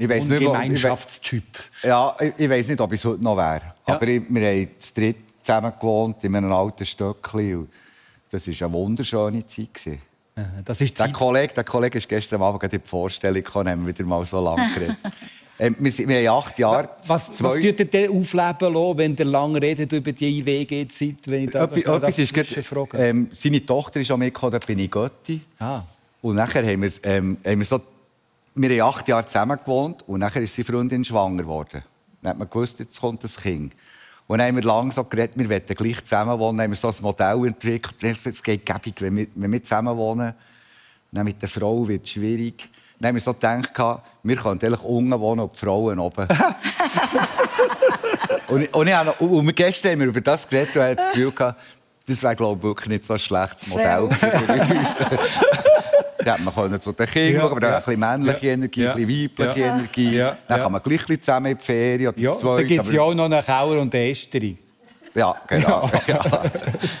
Ich 0.00 0.08
weiss 0.08 0.24
Und 0.24 0.30
nicht, 0.30 0.40
ich 0.40 0.46
Gemeinschaftstyp. 0.46 1.44
Ja, 1.82 2.16
ich, 2.18 2.32
ich 2.38 2.48
weiß 2.48 2.68
nicht, 2.68 2.80
ob 2.80 2.92
ich 2.92 3.00
es 3.00 3.04
heute 3.04 3.22
noch 3.22 3.36
wäre. 3.36 3.60
Ja. 3.86 3.94
Aber 3.94 4.08
ich, 4.08 4.22
wir 4.28 4.48
haben 4.48 4.68
zu 4.78 4.94
dritt 4.94 5.16
zusammen 5.42 5.72
gewohnt 5.78 6.24
in 6.24 6.34
einem 6.36 6.52
alten 6.52 6.84
Stöckchen. 6.84 7.68
Das 8.30 8.46
war 8.46 8.66
eine 8.66 8.74
wunderschöne 8.74 9.46
Zeit. 9.46 9.74
gewesen. 9.74 9.98
Das 10.64 10.80
ist 10.80 10.98
Der 10.98 11.06
Zeit. 11.06 11.14
Kollege, 11.14 11.52
der 11.52 11.64
Kollege 11.64 11.98
ist 11.98 12.08
gestern 12.08 12.40
Abend 12.40 12.62
in 12.62 12.70
die 12.70 12.78
Vorstellung 12.82 13.42
gekommen, 13.42 13.68
haben 13.68 13.86
wir 13.86 13.94
wieder 13.94 14.08
mal 14.08 14.24
so 14.24 14.42
lange 14.42 14.66
geredet. 14.74 14.96
ähm, 15.58 15.76
wir, 15.78 15.90
sind, 15.90 16.08
wir 16.08 16.30
haben 16.30 16.38
acht 16.38 16.58
Jahre, 16.58 16.88
Was, 17.06 17.30
zwei... 17.30 17.48
was 17.48 17.54
tut 17.54 17.78
ihr 17.78 17.84
denn 17.84 18.10
aufleben 18.10 18.72
lassen, 18.72 18.98
wenn 18.98 19.16
ihr 19.16 19.24
lange 19.26 19.60
redet 19.60 19.92
über 19.92 20.12
die 20.12 20.46
WG-Zeit? 20.46 21.16
Wenn 21.26 21.44
ich 21.44 21.50
da 21.50 21.64
Etwas, 21.64 22.18
ist 22.18 22.32
gerade, 22.32 22.88
ähm, 22.94 23.28
seine 23.30 23.66
Tochter 23.66 24.00
ist 24.00 24.10
auch 24.10 24.16
mitgekommen, 24.16 24.52
da 24.52 24.58
bin 24.58 24.78
ich 24.78 24.90
Götti. 24.90 25.40
Ah. 25.58 25.82
Und 26.22 26.36
nachher 26.36 26.66
haben 26.66 26.82
wir, 26.82 26.90
ähm, 27.02 27.36
haben 27.44 27.58
wir 27.58 27.66
so... 27.66 27.80
Wir 28.54 28.82
haben 28.84 28.94
acht 28.94 29.08
Jahre 29.08 29.26
zusammen 29.26 29.58
gewohnt 29.58 30.02
und 30.08 30.20
nachher 30.20 30.42
ist 30.42 30.54
seine 30.54 30.64
Freundin 30.66 31.04
schwanger 31.04 31.42
geworden. 31.42 31.82
Dann 32.22 32.30
hat 32.30 32.38
man 32.38 32.48
gewusst, 32.50 32.78
jetzt 32.80 33.00
kommt 33.00 33.24
das 33.24 33.40
Kind. 33.40 33.72
Und 34.26 34.38
dann 34.38 34.48
haben 34.48 34.56
wir 34.56 34.62
lange 34.64 34.92
so 34.92 35.04
geredet, 35.04 35.38
wir 35.38 35.48
wollen 35.48 35.62
gleich 35.66 36.04
zusammen 36.04 36.38
wohnen. 36.38 36.58
Dann 36.58 36.64
haben 36.64 36.70
wir 36.72 36.76
so 36.76 36.88
ein 36.88 36.94
Modell 37.00 37.46
entwickelt. 37.46 37.94
Wir 38.00 38.10
haben 38.10 38.16
gesagt, 38.16 38.36
Es 38.36 38.42
geht 38.42 38.66
gäbig, 38.66 38.94
wenn 39.00 39.16
wir, 39.16 39.26
wenn 39.34 39.52
wir 39.52 39.64
zusammen 39.64 39.96
wohnen. 39.96 40.34
Dann 41.12 41.24
mit 41.24 41.40
der 41.42 41.48
Frau 41.48 41.86
wird 41.88 42.04
es 42.04 42.10
schwierig. 42.10 42.68
Dann 43.00 43.08
haben 43.08 43.14
wir 43.16 43.22
so 43.22 43.32
gedacht, 43.32 43.72
wir 44.22 44.36
könnten 44.36 44.66
eigentlich 44.66 44.82
unten 44.84 45.18
wohnen 45.18 45.40
und 45.40 45.54
die 45.54 45.58
Frauen 45.58 45.98
oben. 45.98 46.28
und, 48.48 48.62
ich- 48.62 48.74
und, 48.74 48.86
ich 48.86 48.94
habe 48.94 49.06
noch, 49.10 49.20
und 49.20 49.54
gestern 49.56 49.92
haben 49.92 50.00
wir 50.00 50.06
über 50.08 50.20
das 50.20 50.46
geredet 50.48 50.76
und 50.76 50.82
haben 50.82 50.96
das 50.96 51.06
Gefühl 51.10 51.32
gehabt, 51.32 51.60
das 52.06 52.22
wäre, 52.22 52.36
glaube 52.36 52.58
ich, 52.58 52.62
wirklich 52.64 52.88
nicht 52.88 53.04
so 53.06 53.14
ein 53.14 53.18
schlechtes 53.18 53.68
Modell 53.68 54.08
für 54.10 54.74
uns. 54.74 54.98
Da 56.24 56.32
hätte 56.34 56.42
man 56.42 56.54
können 56.54 56.80
zu 56.80 56.92
den 56.92 57.06
Kindern 57.06 57.32
Ja, 57.34 57.40
schauen, 57.40 57.50
aber 57.52 57.60
dann 57.60 57.70
ja. 57.70 57.76
ein 57.78 57.82
bisschen 57.84 58.00
männliche 58.00 58.46
Ja. 58.46 58.52
Energie, 58.52 58.82
Ja. 58.82 58.92
ein 58.94 59.06
bisschen 59.06 59.30
weibliche 59.30 59.60
Ja. 59.60 59.74
Energie. 59.76 60.16
Ja. 60.16 60.36
Dann 60.48 60.56
Ja. 60.58 60.62
kann 60.64 60.72
man 60.72 60.82
gleich 60.82 61.20
zusammen 61.20 61.46
in 61.52 61.58
die 61.58 61.64
Ferien 61.64 62.08
oder 62.08 62.20
Ja, 62.20 62.32
zu 62.32 62.38
zweit, 62.40 62.58
da 62.58 62.62
gibt 62.64 62.84
es 62.86 62.92
ja 62.92 63.00
auch 63.02 63.14
noch 63.14 63.24
einen 63.24 63.44
Kauer 63.44 63.80
und 63.80 63.94
eine 63.94 64.10
Esterung. 64.10 64.58
Ja, 65.14 65.34
genau. 65.48 65.90
Ja. 66.06 66.42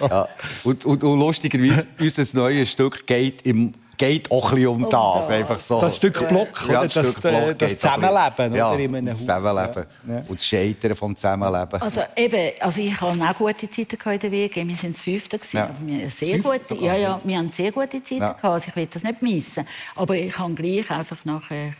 Ja. 0.00 0.28
Und, 0.64 0.84
und, 0.84 1.04
und 1.04 1.18
lustigerweise, 1.20 1.86
unser 2.00 2.36
neues 2.36 2.70
Stück 2.70 3.06
geht, 3.06 3.42
im, 3.42 3.72
geht 4.00 4.30
auch 4.30 4.50
ein 4.50 4.54
bisschen 4.56 4.68
um 4.68 4.88
das. 4.88 5.28
Einfach 5.28 5.60
so. 5.60 5.80
Das 5.80 5.96
Stück 5.96 6.26
Block, 6.28 6.48
Ja, 6.68 6.80
oder? 6.80 6.82
das, 6.82 6.94
Das, 6.94 7.12
Stück 7.12 7.24
äh, 7.26 7.30
Block 7.46 7.58
das 7.58 7.78
Zusammenleben, 7.78 8.54
ja, 8.54 8.70
oder? 8.72 8.78
In 8.80 8.94
einem 8.96 9.06
das 9.06 9.18
Zusammenleben. 9.20 9.84
ja. 10.08 10.14
Ja. 10.14 10.22
Und 10.26 10.38
das 10.40 10.46
Scheitern 10.46 10.94
vom 10.96 11.14
Zusammenleben. 11.14 11.80
Also 11.82 12.00
eben, 12.16 12.52
also 12.60 12.80
ich 12.80 13.00
habe 13.00 13.22
auch 13.22 13.34
gute 13.36 13.70
Zeiten 13.70 13.98
in 14.10 14.18
der 14.18 14.32
WG. 14.32 14.66
Wir 14.66 14.76
sind 14.76 14.96
das 14.96 15.00
Fünfte 15.04 15.38
Ja. 15.52 15.64
aber 15.64 15.74
wir 15.80 16.00
haben 16.02 16.10
sehr 16.10 16.42
Fünfte 16.42 16.74
gute, 16.74 16.84
ja, 16.84 16.94
ja. 16.94 17.00
ja, 17.00 17.20
wir 17.22 17.38
haben 17.38 17.50
sehr 17.50 17.70
gute 17.72 18.02
Zeiten 18.02 18.20
Ja. 18.22 18.28
gehabt. 18.32 18.44
Also 18.44 18.68
ich 18.68 18.76
will 18.76 18.86
das 18.90 19.02
nicht 19.04 19.22
missen. 19.22 19.66
Aber 19.96 20.16
ich 20.16 20.36
habe 20.38 20.54
gleich 20.54 20.90
einfach 20.90 21.24
nachher 21.24 21.72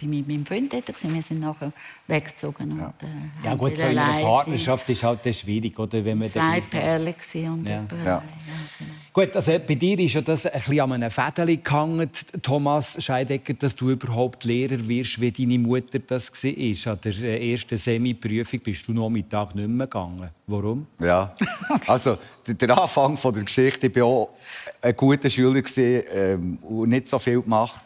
mit 0.00 0.26
meinem 0.26 0.46
Freund 0.46 0.72
dort 0.72 0.86
gewesen. 0.86 1.14
Wir 1.14 1.20
sind 1.22 1.40
nachher 1.40 1.72
weggezogen 2.06 2.72
und 2.72 2.80
äh, 2.80 3.44
Ja 3.44 3.50
haben 3.50 3.58
gut, 3.58 3.76
so 3.76 3.86
in 3.86 3.98
einer 3.98 4.22
Partnerschaft 4.24 4.88
ist 4.88 5.02
halt 5.04 5.20
das 5.24 5.40
schwierig, 5.40 5.78
oder? 5.78 6.02
Wenn 6.04 6.18
man 6.18 6.28
Zwei 6.28 6.60
Perlen 6.62 7.14
und 7.52 7.66
Ja. 7.66 7.74
jemand 7.74 7.92
Ja. 8.04 8.22
genau. 8.22 8.22
Gut, 9.18 9.34
also 9.34 9.50
bei 9.66 9.74
dir 9.74 9.98
ist 9.98 10.14
ja 10.14 10.20
das 10.20 10.46
ein 10.46 10.52
bisschen 10.52 10.78
an 10.78 10.92
einem 10.92 11.10
Fädeli 11.10 11.56
gehangen, 11.56 12.08
Thomas 12.40 13.02
Scheidecker, 13.02 13.52
dass 13.54 13.74
du 13.74 13.90
überhaupt 13.90 14.44
Lehrer 14.44 14.86
wirst, 14.86 15.20
wie 15.20 15.32
deine 15.32 15.58
Mutter 15.58 15.98
das 15.98 16.32
war. 16.32 16.92
An 16.92 17.00
der 17.02 17.12
äh, 17.24 17.50
ersten 17.50 17.76
Semi-Prüfung 17.76 18.60
bist 18.60 18.86
du 18.86 18.92
noch 18.92 19.10
Mittag 19.10 19.56
nicht 19.56 19.68
mehr 19.68 19.88
gegangen. 19.88 20.30
Warum? 20.46 20.86
Ja. 21.00 21.34
Also, 21.88 22.16
der, 22.46 22.78
Anfang 22.78 23.16
von 23.16 23.34
der 23.34 23.42
Geschichte, 23.42 23.88
ich 23.88 23.96
war 23.96 24.04
auch 24.04 24.28
ein 24.80 24.94
guter 24.94 25.28
Schüler 25.28 25.62
gewesen, 25.62 26.04
ähm, 26.14 26.58
und 26.62 26.90
nicht 26.90 27.08
so 27.08 27.18
viel 27.18 27.42
gemacht. 27.42 27.84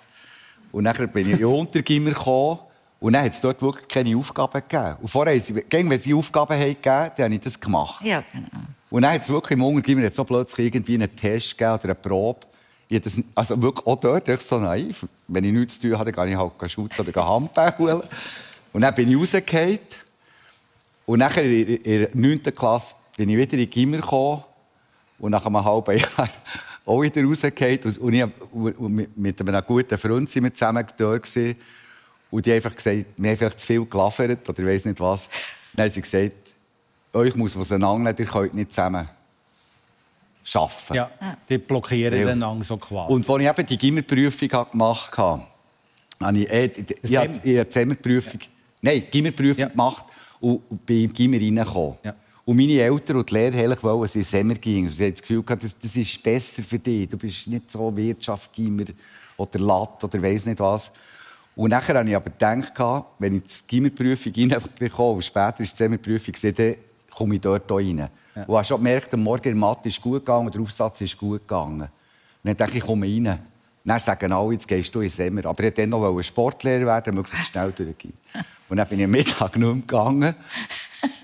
Und 0.71 0.85
dann 0.85 1.09
bin 1.09 1.29
ich 1.29 1.33
in 1.33 1.39
den 1.39 1.47
Untergimmer 1.47 2.11
gekommen 2.11 2.59
und 3.01 3.15
dann 3.15 3.25
hat 3.25 3.33
es 3.33 3.41
dort 3.41 3.63
wirklich 3.63 3.89
keine 3.89 4.15
Aufgaben 4.19 4.61
gegeben. 4.69 4.97
Und 5.01 5.09
vorher, 5.09 5.41
haben 5.41 5.91
wenn 5.91 5.99
sie 5.99 6.13
Aufgaben 6.13 6.53
haben 6.53 6.61
gegeben 6.61 7.11
dann 7.17 7.25
habe 7.25 7.35
ich 7.35 7.41
das 7.41 7.59
gemacht. 7.59 8.05
Ja, 8.05 8.23
genau. 8.31 8.67
Und 8.93 9.03
dann 9.03 9.13
hat 9.15 9.23
es 9.23 9.29
wirklich 9.31 9.53
im 9.59 9.65
Untergimmer 9.65 10.05
hat's 10.05 10.17
so 10.17 10.25
plötzlich 10.25 10.67
irgendwie 10.67 10.95
einen 10.95 11.17
Test 11.17 11.57
gegeben 11.57 11.73
oder 11.75 11.85
eine 11.85 11.95
Probe. 11.95 12.41
Das, 12.91 13.19
also 13.35 13.63
wirklich 13.63 13.87
auch 13.87 13.97
dort, 13.99 14.29
ich 14.29 14.41
so 14.41 14.59
naiv. 14.59 15.07
Wenn 15.29 15.45
ich 15.45 15.53
nichts 15.53 15.81
zu 15.81 15.89
tun 15.89 15.99
hatte, 15.99 16.13
dann 16.13 16.27
gehe 16.27 16.35
ich 16.35 16.39
halt 16.39 16.71
shooten 16.71 17.07
oder 17.09 17.27
Handball. 17.27 18.07
Und 18.71 18.83
dann 18.83 18.95
bin 18.95 19.11
ich 19.11 19.17
rausgefallen. 19.17 19.79
Und 21.07 21.19
nachher 21.21 21.43
in 21.43 21.83
der 21.85 22.09
9. 22.13 22.43
Klasse 22.55 22.95
bin 23.17 23.31
ich 23.31 23.37
wieder 23.39 23.53
in 23.55 23.59
die 23.61 23.71
Gimmer 23.71 23.97
gekommen. 23.97 24.45
Und 25.19 25.31
nach 25.31 25.47
einem 25.47 25.65
halben 25.65 25.97
Jahr 25.99 26.29
auch 26.85 27.01
wieder 27.01 27.25
rausgefallen. 27.25 27.79
Und- 27.99 28.13
ich, 28.13 28.27
mit- 29.17 29.41
einem 29.49 29.65
guten 29.67 29.97
Freund 29.97 30.29
sind 30.31 30.45
wir 30.45 30.53
zusammen 30.53 30.87
dort. 30.99 31.35
Und 32.31 32.45
die 32.45 32.51
haben 32.51 32.57
einfach 32.57 32.77
gesagt, 32.77 33.07
wir 33.17 33.31
haben 33.31 33.37
vielleicht 33.39 33.61
zu 33.61 33.67
viel 33.67 33.87
gelafert 33.87 34.47
oder 34.47 34.59
ich 34.59 34.67
weiß 34.67 34.85
nicht 34.85 35.01
was. 35.01 35.31
Dann 35.73 35.85
haben 35.85 35.91
sie 35.93 36.03
gesagt, 36.03 36.33
euch 37.15 37.35
muss 37.35 37.55
was 37.57 37.63
auseinandernehmen, 37.69 38.17
ihr 38.19 38.27
könnt 38.27 38.55
nicht 38.55 38.73
zusammen 38.73 39.09
arbeiten. 40.55 40.95
Ja, 40.95 41.11
die 41.49 41.59
blockieren 41.59 42.21
Ja. 42.21 42.29
einander 42.29 42.65
so 42.65 42.77
quasi. 42.77 43.13
Und 43.13 43.29
als 43.29 43.43
ich 43.43 43.49
eben 43.49 43.67
die 43.67 43.79
Gimmerprüfung 43.79 44.49
gemacht 44.71 45.17
habe, 45.17 45.43
habe 46.21 46.39
ich, 46.39 46.51
äh, 46.51 46.67
ich, 46.67 46.95
ich, 47.03 47.17
habe 47.17 47.39
die 47.39 47.65
Semmerprüfung, 47.69 48.41
nein, 48.81 49.05
Gimmerprüfung 49.11 49.61
Ja. 49.63 49.69
gemacht 49.69 50.07
und, 50.41 50.63
und 50.69 50.87
bin 50.87 51.05
im 51.05 51.13
Gimmer 51.13 51.37
reingekommen. 51.37 51.99
Ja. 52.03 52.15
Und 52.45 52.57
meine 52.57 52.73
Eltern 52.81 53.19
und 53.19 53.31
die 53.31 53.35
Lehrer 53.35 53.81
wollen, 53.83 54.03
dass 54.03 54.17
ich 54.17 54.27
Semmer 54.27 54.55
ging. 54.55 54.89
Sie 54.89 55.05
haben 55.05 55.13
das 55.13 55.23
Gefühl 55.23 55.43
gehabt, 55.45 55.63
das, 55.63 55.79
das 55.79 55.95
ist 55.95 56.21
besser 56.23 56.63
für 56.65 56.79
dich. 56.79 57.09
Du 57.09 57.17
bist 57.17 57.47
nicht 57.47 57.71
so 57.71 57.97
Wirtschaft, 57.97 58.53
Gimmer 58.53 58.85
oder 59.37 59.59
Lat 59.61 60.03
oder 60.03 60.21
weiss 60.21 60.45
nicht 60.45 60.59
was. 60.59 60.91
Und 61.55 61.71
nachher 61.71 61.97
habe 61.99 62.09
ich 62.09 62.17
aber 62.17 62.31
gedacht, 62.31 62.73
wenn 63.21 63.37
ich 63.37 63.45
die 63.45 63.67
Gimmerprüfung 63.69 64.33
reinbekomme 64.37 65.17
und 65.17 65.25
später 65.25 65.61
ist 65.61 65.73
die 65.73 65.77
Semmerprüfung, 65.77 66.35
dann 66.57 66.75
komme 67.15 67.35
ich 67.37 67.41
dort 67.41 67.71
auch 67.71 67.77
rein. 67.79 68.09
Und 68.47 68.61
ich 68.61 68.67
schon 68.67 68.79
gemerkt, 68.79 69.13
am 69.15 69.21
Morgen 69.23 69.49
in 69.49 69.59
Mathe 69.59 69.89
ist 69.89 70.01
gut 70.01 70.25
gegangen, 70.25 70.51
der 70.51 70.61
Aufsatz 70.61 71.01
ist 71.03 71.19
gut 71.19 71.41
gegangen. 71.47 71.83
Und 71.83 71.91
dann 72.45 72.57
dachte 72.57 72.73
ich, 72.73 72.79
ich 72.79 72.85
komme 72.85 73.07
rein. 73.07 73.39
Dann 73.85 73.99
sagen 73.99 74.33
alle, 74.33 74.53
jetzt 74.53 74.67
gehst 74.69 74.95
du 74.95 75.01
ins 75.01 75.17
Semmer. 75.17 75.45
Aber 75.47 75.59
ich 75.61 75.65
wollte 75.67 75.81
dann 75.83 75.91
noch 75.91 76.23
Sportlehrer 76.23 76.87
werden, 76.87 77.15
möglichst 77.15 77.49
schnell 77.49 77.73
durchgehen. 77.73 78.15
Und 78.69 78.77
dann 78.77 78.89
bin 78.89 79.01
ich 79.01 79.05
am 79.05 79.11
Mittag 79.11 79.57
nicht 79.57 79.67
mehr 79.67 79.75
gegangen. 79.75 80.35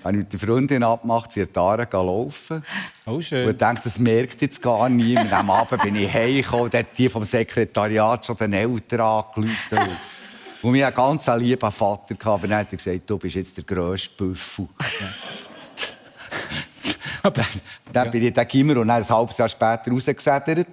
habe 0.03 0.13
ich 0.13 0.19
mit 0.19 0.33
der 0.33 0.39
Freundin 0.39 0.83
abgemacht, 0.83 1.31
sie 1.31 1.41
hat 1.41 1.55
da 1.55 1.75
laufen. 1.75 2.61
Oh, 3.05 3.11
Und 3.13 3.23
schön. 3.23 3.49
ich 3.49 3.57
dachte, 3.57 3.81
das 3.85 3.97
merkt 3.97 4.41
jetzt 4.41 4.61
gar 4.61 4.89
niemand. 4.89 5.31
Am 5.33 5.49
Abend 5.49 5.81
bin 5.81 5.95
ich 5.95 6.11
heimgekommen, 6.11 6.71
hat 6.71 6.97
die 6.97 7.09
vom 7.09 7.23
Sekretariat 7.23 8.25
schon 8.25 8.37
den 8.37 8.53
Eltern 8.53 9.01
angerufen. 9.01 9.79
Und 10.61 10.71
mir 10.71 10.87
ein 10.87 10.93
ganz 10.93 11.27
lieber 11.27 11.71
Vater 11.71 12.15
gehabt, 12.15 12.39
aber 12.39 12.47
dann 12.47 12.59
hat 12.59 12.73
er 12.73 12.77
gesagt, 12.77 13.09
du 13.09 13.17
bist 13.17 13.35
jetzt 13.35 13.55
der 13.55 13.63
grösste 13.63 14.11
Büffel. 14.15 14.67
dann 17.33 17.45
dann 17.91 18.11
bin 18.11 18.23
ich 18.23 18.33
dann 18.33 18.47
immer 18.47 18.77
und 18.77 18.87
dann 18.87 19.01
ein 19.01 19.09
halbes 19.09 19.37
Jahr 19.37 19.49
später 19.49 19.91
rausgesedert. 19.91 20.67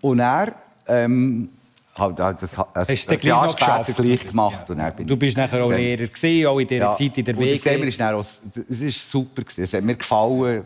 Und 0.00 0.18
er 0.18 0.54
ähm, 0.86 1.50
hat 1.94 2.20
hat 2.20 2.42
das, 2.42 2.58
das, 2.74 3.06
das 3.06 3.22
Jahr 3.22 3.46
gleich 3.46 3.52
später 3.52 3.78
geschafft? 3.78 3.96
gleich 4.02 4.28
gemacht. 4.28 4.70
Und 4.70 4.78
dann 4.78 4.94
bin 4.96 5.06
Du 5.06 5.16
bist 5.16 5.36
nachher 5.36 5.64
auch 5.64 5.70
Lehrer 5.70 6.06
gewesen, 6.06 6.46
auch 6.46 6.58
in 6.58 6.66
dieser 6.66 6.92
Zeit 6.94 7.18
in 7.18 7.24
der 7.24 7.38
WG. 7.38 8.12
es 8.68 8.80
ist 8.80 9.10
super 9.10 9.42
gewesen. 9.42 9.62
Es 9.62 9.74
hat 9.74 9.82
mir 9.82 9.96
gefallen. 9.96 10.64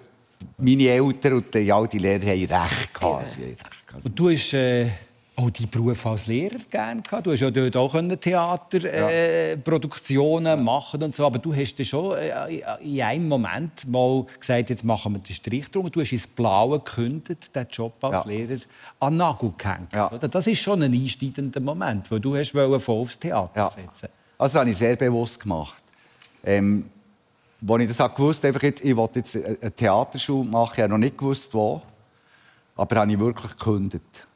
Meine 0.58 0.88
Eltern 0.88 1.34
und 1.34 1.54
die, 1.54 1.72
all 1.72 1.88
die 1.88 1.98
Lehrer 1.98 2.26
haben 2.26 2.62
recht 2.62 2.94
gehabt. 2.94 3.30
Sie 3.30 3.42
haben 3.42 3.48
recht 3.48 3.86
gehabt. 3.86 4.04
Und 4.04 4.18
du 4.18 4.30
hast 4.30 4.52
äh, 4.52 4.88
auch 5.36 5.50
deinen 5.50 5.68
Beruf 5.68 6.06
als 6.06 6.26
Lehrer 6.26 6.58
gerne 6.70 7.02
gehabt. 7.02 7.26
Du 7.26 7.32
hast 7.32 7.40
ja 7.40 7.50
dort 7.50 7.76
auch 7.76 7.92
Theaterproduktionen 7.92 8.86
äh, 8.86 9.56
Produktionen 9.56 10.62
machen 10.64 11.02
und 11.02 11.14
so. 11.16 11.26
Aber 11.26 11.38
du 11.38 11.54
hast 11.54 11.74
dann 11.76 11.86
schon 11.86 12.16
äh, 12.16 12.62
in 12.80 13.02
einem 13.02 13.28
Moment 13.28 13.86
mal 13.88 14.26
gesagt, 14.38 14.70
jetzt 14.70 14.84
machen 14.84 15.14
wir 15.14 15.18
den 15.18 15.34
Strich 15.34 15.68
drum. 15.70 15.90
Du 15.90 16.00
hast 16.00 16.12
ins 16.12 16.26
Blaue 16.26 16.78
gekündigt, 16.78 17.54
den 17.54 17.66
Job 17.68 17.94
als 18.02 18.24
Ja. 18.24 18.30
Lehrer 18.30 18.58
an 19.00 19.12
den 19.14 19.16
Nagel 19.18 19.52
gehängt. 19.58 19.92
Ja. 19.92 20.08
Das 20.08 20.46
ist 20.46 20.60
schon 20.60 20.82
ein 20.82 20.92
einschneidender 20.92 21.60
Moment, 21.60 22.10
wo 22.10 22.18
du 22.18 22.36
hast 22.36 22.50
voll 22.52 22.74
aufs 22.86 23.18
Theater 23.18 23.50
Ja. 23.60 23.68
setzen 23.68 24.08
Also 24.38 24.54
das 24.54 24.54
habe 24.60 24.70
ich 24.70 24.76
sehr 24.76 24.94
bewusst 24.96 25.40
gemacht. 25.40 25.82
Ähm, 26.44 26.88
als 27.66 27.80
ich 27.82 27.88
das 27.88 28.00
auch 28.00 28.14
gewusst 28.14 28.44
einfach 28.44 28.62
jetzt, 28.62 28.84
ich 28.84 28.94
wollte 28.94 29.18
jetzt 29.20 29.36
eine 29.36 29.72
Theaterschule 29.74 30.48
machen, 30.48 30.74
ich 30.76 30.80
habe 30.82 30.90
noch 30.92 30.98
nicht 30.98 31.16
gewusst, 31.18 31.52
wo, 31.54 31.80
aber 32.76 32.96
habe 33.00 33.12
ich 33.12 33.18
wirklich 33.18 33.56
gekündigt. 33.56 34.28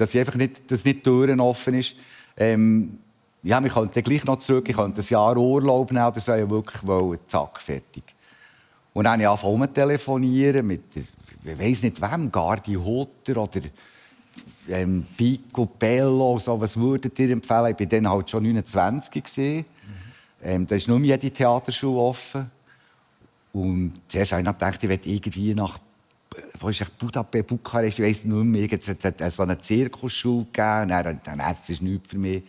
Dass, 0.00 0.16
einfach 0.16 0.36
nicht, 0.36 0.70
dass 0.70 0.84
nicht 0.84 1.04
Türen 1.04 1.40
offen 1.40 1.74
ist. 1.74 1.94
Ähm, 2.36 2.98
ja, 3.42 3.62
ich 3.64 3.72
könnte 3.72 4.02
gleich 4.02 4.24
noch 4.24 4.36
zurück, 4.38 4.68
ich 4.68 4.76
könnte 4.76 5.00
ein 5.00 5.06
Jahr 5.08 5.36
Urlaub 5.36 5.92
nehmen 5.92 6.12
so, 6.14 6.34
ich 6.34 6.48
wirklich 6.50 6.86
wollen, 6.86 7.18
zack, 7.26 7.60
fertig. 7.60 8.02
Und 8.92 9.04
dann 9.04 9.12
habe 9.12 9.22
ich 9.22 9.28
angefangen 9.28 9.72
telefonieren 9.72 10.66
mit 10.66 10.82
ich 11.42 11.58
weiss 11.58 11.82
nicht 11.82 12.00
wem, 12.00 12.30
Gardi 12.30 12.74
Hutter 12.74 13.42
oder 13.42 13.60
ähm, 14.68 15.06
Pico, 15.16 15.66
Bello, 15.66 16.38
so, 16.38 16.60
was 16.60 16.76
würdet 16.76 17.18
ihr 17.18 17.30
empfehlen? 17.30 17.74
Ich 17.74 17.80
war 17.80 17.86
dann 17.86 18.10
halt 18.10 18.30
schon 18.30 18.42
29. 18.42 19.24
Mhm. 19.38 19.64
Ähm, 20.42 20.66
da 20.66 20.74
ist 20.74 20.88
nur 20.88 21.00
jede 21.00 21.30
Theaterschule 21.30 21.98
offen. 21.98 22.50
Und 23.52 23.92
zuerst 24.06 24.32
habe 24.32 24.42
ich 24.42 24.48
gedacht, 24.48 24.82
ich 24.82 24.88
werde 24.88 25.08
irgendwie 25.08 25.54
nach 25.54 25.78
wo 26.60 26.68
ist 26.68 26.98
Budapest, 26.98 27.46
Bukarest, 27.46 27.98
ich 27.98 28.04
weiss 28.04 28.24
nicht 28.24 28.44
mehr, 28.44 28.68
es 28.72 28.88
hat 28.88 29.32
so 29.32 29.42
eine 29.42 29.60
Zirkusschule 29.60 30.46
gegeben. 30.46 30.82
Und 30.82 30.88
dann, 30.90 31.20
dann 31.24 31.38
das 31.38 31.68
ist 31.68 31.82
nichts 31.82 32.10
für 32.10 32.18
mich. 32.18 32.42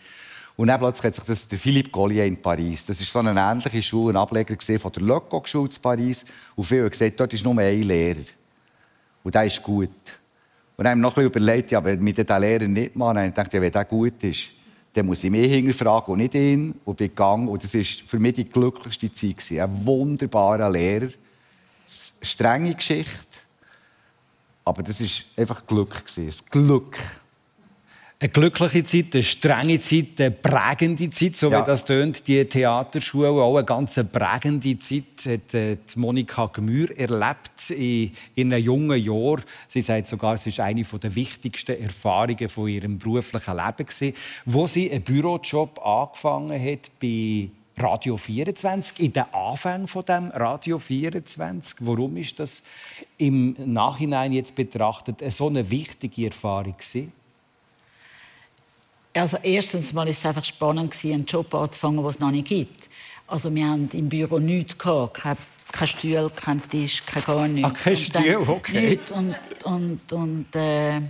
Und 0.57 0.67
dann 0.67 0.79
plötzlich 0.79 1.05
hat 1.05 1.15
sich 1.15 1.23
das 1.23 1.47
der 1.47 1.57
Philippe 1.57 1.89
Collier 1.89 2.25
in 2.25 2.41
Paris. 2.41 2.85
Das 2.85 2.99
ist 3.01 3.11
so 3.11 3.19
eine 3.19 3.39
ähnliche 3.39 3.81
Schule, 3.81 4.13
ein 4.13 4.17
Ableger 4.17 4.55
von 4.79 4.91
der 4.91 5.03
Lecoq-Schule 5.03 5.69
in 5.73 5.81
Paris. 5.81 6.25
Und 6.55 6.65
viele 6.65 6.83
haben 6.83 6.89
gesagt, 6.91 7.19
dort 7.19 7.33
ist 7.33 7.43
nur 7.43 7.57
ein 7.57 7.81
Lehrer. 7.81 8.23
Und 9.23 9.33
der 9.33 9.45
ist 9.45 9.63
gut. 9.63 9.89
Und 10.77 10.83
dann 10.83 10.91
haben 10.91 10.99
wir 10.99 11.01
noch 11.03 11.17
ein 11.17 11.23
bisschen 11.29 11.43
überlegt, 11.43 11.71
ja, 11.71 11.83
wenn 11.83 12.05
wir 12.05 12.13
den 12.13 12.41
Lehrer 12.41 12.67
nicht 12.67 12.95
machen, 12.95 13.15
dann 13.15 13.33
dachte 13.33 13.57
ich, 13.57 13.63
wenn 13.63 13.71
der 13.71 13.85
gut 13.85 14.23
ist, 14.23 14.49
dann 14.93 15.05
muss 15.05 15.23
ich 15.23 15.31
mich 15.31 15.51
hinterfragen 15.51 16.11
und 16.11 16.19
nicht 16.19 16.35
ihn. 16.35 16.75
Und 16.85 16.97
bin 16.97 17.07
gegangen. 17.07 17.47
Und 17.47 17.63
das 17.63 17.73
war 17.73 17.83
für 17.83 18.19
mich 18.19 18.33
die 18.33 18.45
glücklichste 18.45 19.11
Zeit. 19.13 19.59
Ein 19.59 19.85
wunderbarer 19.85 20.69
Lehrer. 20.69 21.09
Strenge 21.87 22.75
Geschichte. 22.75 23.30
Aber 24.63 24.83
das 24.83 25.01
war 25.01 25.41
einfach 25.41 25.65
Glück. 25.65 26.03
Ein 26.17 26.31
Glück. 26.49 26.97
Eine 28.21 28.29
glückliche 28.29 28.83
Zeit, 28.83 29.15
eine 29.15 29.23
strenge 29.23 29.81
Zeit, 29.81 30.19
eine 30.21 30.29
prägende 30.29 31.09
Zeit, 31.09 31.37
so 31.37 31.49
ja. 31.49 31.59
wie 31.59 31.65
das 31.65 31.85
tönt, 31.85 32.27
die 32.27 32.45
Theaterschule. 32.45 33.29
Auch 33.29 33.57
eine 33.57 33.65
ganz 33.65 33.99
prägende 34.11 34.77
Zeit 34.77 35.25
hat 35.25 35.55
äh, 35.55 35.77
Monika 35.95 36.45
Gmür 36.45 36.95
erlebt 36.95 37.71
in, 37.71 38.11
in 38.35 38.53
einem 38.53 38.63
jungen 38.63 39.03
Jahr. 39.03 39.39
Sie 39.67 39.81
sagt 39.81 40.07
sogar, 40.07 40.35
es 40.35 40.45
ist 40.45 40.59
eine 40.59 40.83
der 40.83 41.15
wichtigsten 41.15 41.81
Erfahrungen 41.81 42.47
von 42.47 42.67
ihrem 42.67 42.99
beruflichen 42.99 43.55
Leben 43.55 43.87
gewesen, 43.87 44.13
wo 44.45 44.67
sie 44.67 44.91
einen 44.91 45.01
Bürojob 45.01 45.83
angefangen 45.83 46.63
hat 46.63 46.91
bei 47.01 47.49
Radio 47.81 48.17
24, 48.17 48.99
in 48.99 49.13
den 49.13 49.25
Anfängen 49.33 49.87
von 49.87 50.05
dem 50.05 50.31
Radio 50.31 50.77
24. 50.77 51.77
Warum 51.81 52.17
ist 52.17 52.39
das 52.39 52.63
im 53.17 53.55
Nachhinein 53.57 54.33
jetzt 54.33 54.55
betrachtet 54.55 55.21
so 55.31 55.47
eine 55.47 55.69
wichtige 55.69 56.27
Erfahrung 56.27 56.75
gewesen? 56.77 57.11
Also 59.13 59.37
erstens 59.43 59.91
mal 59.93 60.07
ist 60.07 60.19
es 60.19 60.25
einfach 60.25 60.43
spannend 60.43 60.95
einen 61.03 61.25
Job 61.25 61.53
anzufangen, 61.53 61.97
den 61.97 62.05
es 62.05 62.19
noch 62.19 62.31
nicht 62.31 62.47
gibt. 62.47 62.89
Also 63.27 63.53
wir 63.53 63.65
haben 63.65 63.89
im 63.93 64.09
Büro 64.09 64.39
nichts 64.39 64.77
gehabt, 64.77 65.15
kein, 65.15 65.37
kein 65.71 65.87
Stuhl, 65.87 66.29
kein 66.35 66.69
Tisch, 66.69 67.05
kein 67.05 67.23
gar 67.23 67.47
nichts. 67.47 67.69
Ach, 67.73 67.83
kein 67.83 67.97
Stuhl, 67.97 68.45
okay. 68.47 68.89
Nichts. 68.89 69.11
Und, 69.11 69.35
und, 69.63 70.13
und 70.13 70.55
äh, 70.55 71.01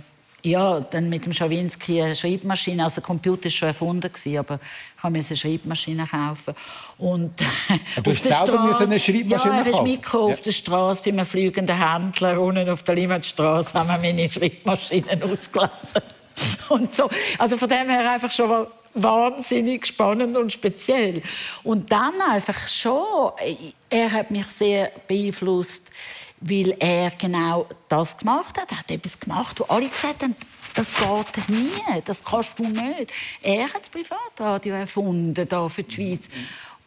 ja, 0.44 0.80
dann 0.80 1.08
mit 1.08 1.24
dem 1.24 1.32
Schawinski 1.32 2.02
eine 2.02 2.14
Schreibmaschine. 2.14 2.82
Also 2.84 2.96
der 2.96 3.04
Computer 3.04 3.44
war 3.44 3.50
schon 3.50 3.68
erfunden, 3.68 4.10
aber 4.38 4.58
ich 4.96 5.10
musste 5.10 5.34
eine 5.34 5.36
Schreibmaschine 5.36 6.06
kaufen. 6.06 6.54
Und 6.98 7.40
du 8.02 8.10
auf 8.10 8.20
der 8.20 8.32
Straße, 8.32 8.84
eine 8.84 8.98
Schreibmaschine 8.98 9.54
ja, 9.54 9.60
er 9.60 9.66
ist 9.66 9.82
mitgekommen 9.82 10.28
ja. 10.28 10.34
auf 10.34 10.40
der 10.40 10.52
Straße 10.52 11.02
bei 11.04 11.10
einem 11.10 11.26
fliegenden 11.26 11.76
Händler. 11.76 12.40
Unten 12.40 12.68
auf 12.68 12.82
der 12.82 12.96
Limmatstraße 12.96 13.78
haben 13.78 13.88
wir 13.88 13.98
meine 13.98 14.28
Schreibmaschinen 14.28 15.22
ausgelassen. 15.30 16.02
und 16.70 16.92
so. 16.92 17.08
Also 17.38 17.56
von 17.56 17.68
dem 17.68 17.88
her 17.88 18.10
einfach 18.10 18.30
schon 18.30 18.48
mal 18.48 18.66
wahnsinnig 18.94 19.86
spannend 19.86 20.36
und 20.36 20.52
speziell. 20.52 21.22
Und 21.62 21.92
dann 21.92 22.14
einfach 22.30 22.68
schon, 22.68 23.32
er 23.88 24.10
hat 24.10 24.30
mich 24.30 24.46
sehr 24.46 24.90
beeinflusst, 25.06 25.90
weil 26.42 26.76
er 26.78 27.10
genau 27.10 27.66
das 27.88 28.18
gemacht 28.18 28.60
hat. 28.60 28.70
Er 28.72 28.78
hat 28.78 28.90
etwas 28.90 29.18
gemacht, 29.18 29.60
wo 29.60 29.64
alle 29.64 29.88
gesagt 29.88 30.22
haben, 30.22 30.34
das 30.74 30.88
geht 30.90 31.48
nie, 31.48 32.02
das 32.04 32.24
kannst 32.24 32.58
du 32.58 32.64
nicht. 32.64 33.12
Er 33.42 33.64
hat 33.64 33.82
das 33.82 33.88
Privatradio 33.88 34.74
erfunden 34.74 35.48
da 35.48 35.68
für 35.68 35.82
die 35.82 35.94
Schweiz. 35.94 36.30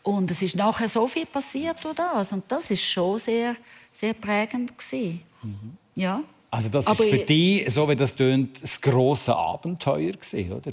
Und 0.03 0.29
es 0.29 0.41
ist 0.41 0.55
nachher 0.55 0.89
so 0.89 1.07
viel 1.07 1.25
passiert 1.25 1.83
durch 1.83 1.95
das. 1.95 2.33
Und 2.33 2.51
das 2.51 2.69
ist 2.69 2.83
schon 2.83 3.17
sehr, 3.17 3.55
sehr 3.91 4.13
prägend 4.13 4.77
gewesen. 4.77 5.23
Mhm. 5.41 5.77
Ja. 5.95 6.21
Also 6.51 6.69
das 6.69 6.87
aber 6.87 7.03
ist 7.03 7.09
für 7.09 7.17
dich, 7.17 7.73
so 7.73 7.89
wie 7.89 7.95
das 7.95 8.15
tönt, 8.15 8.63
das 8.63 8.79
grosse 8.79 9.35
Abenteuer 9.35 10.13
gewesen, 10.13 10.51
oder? 10.53 10.71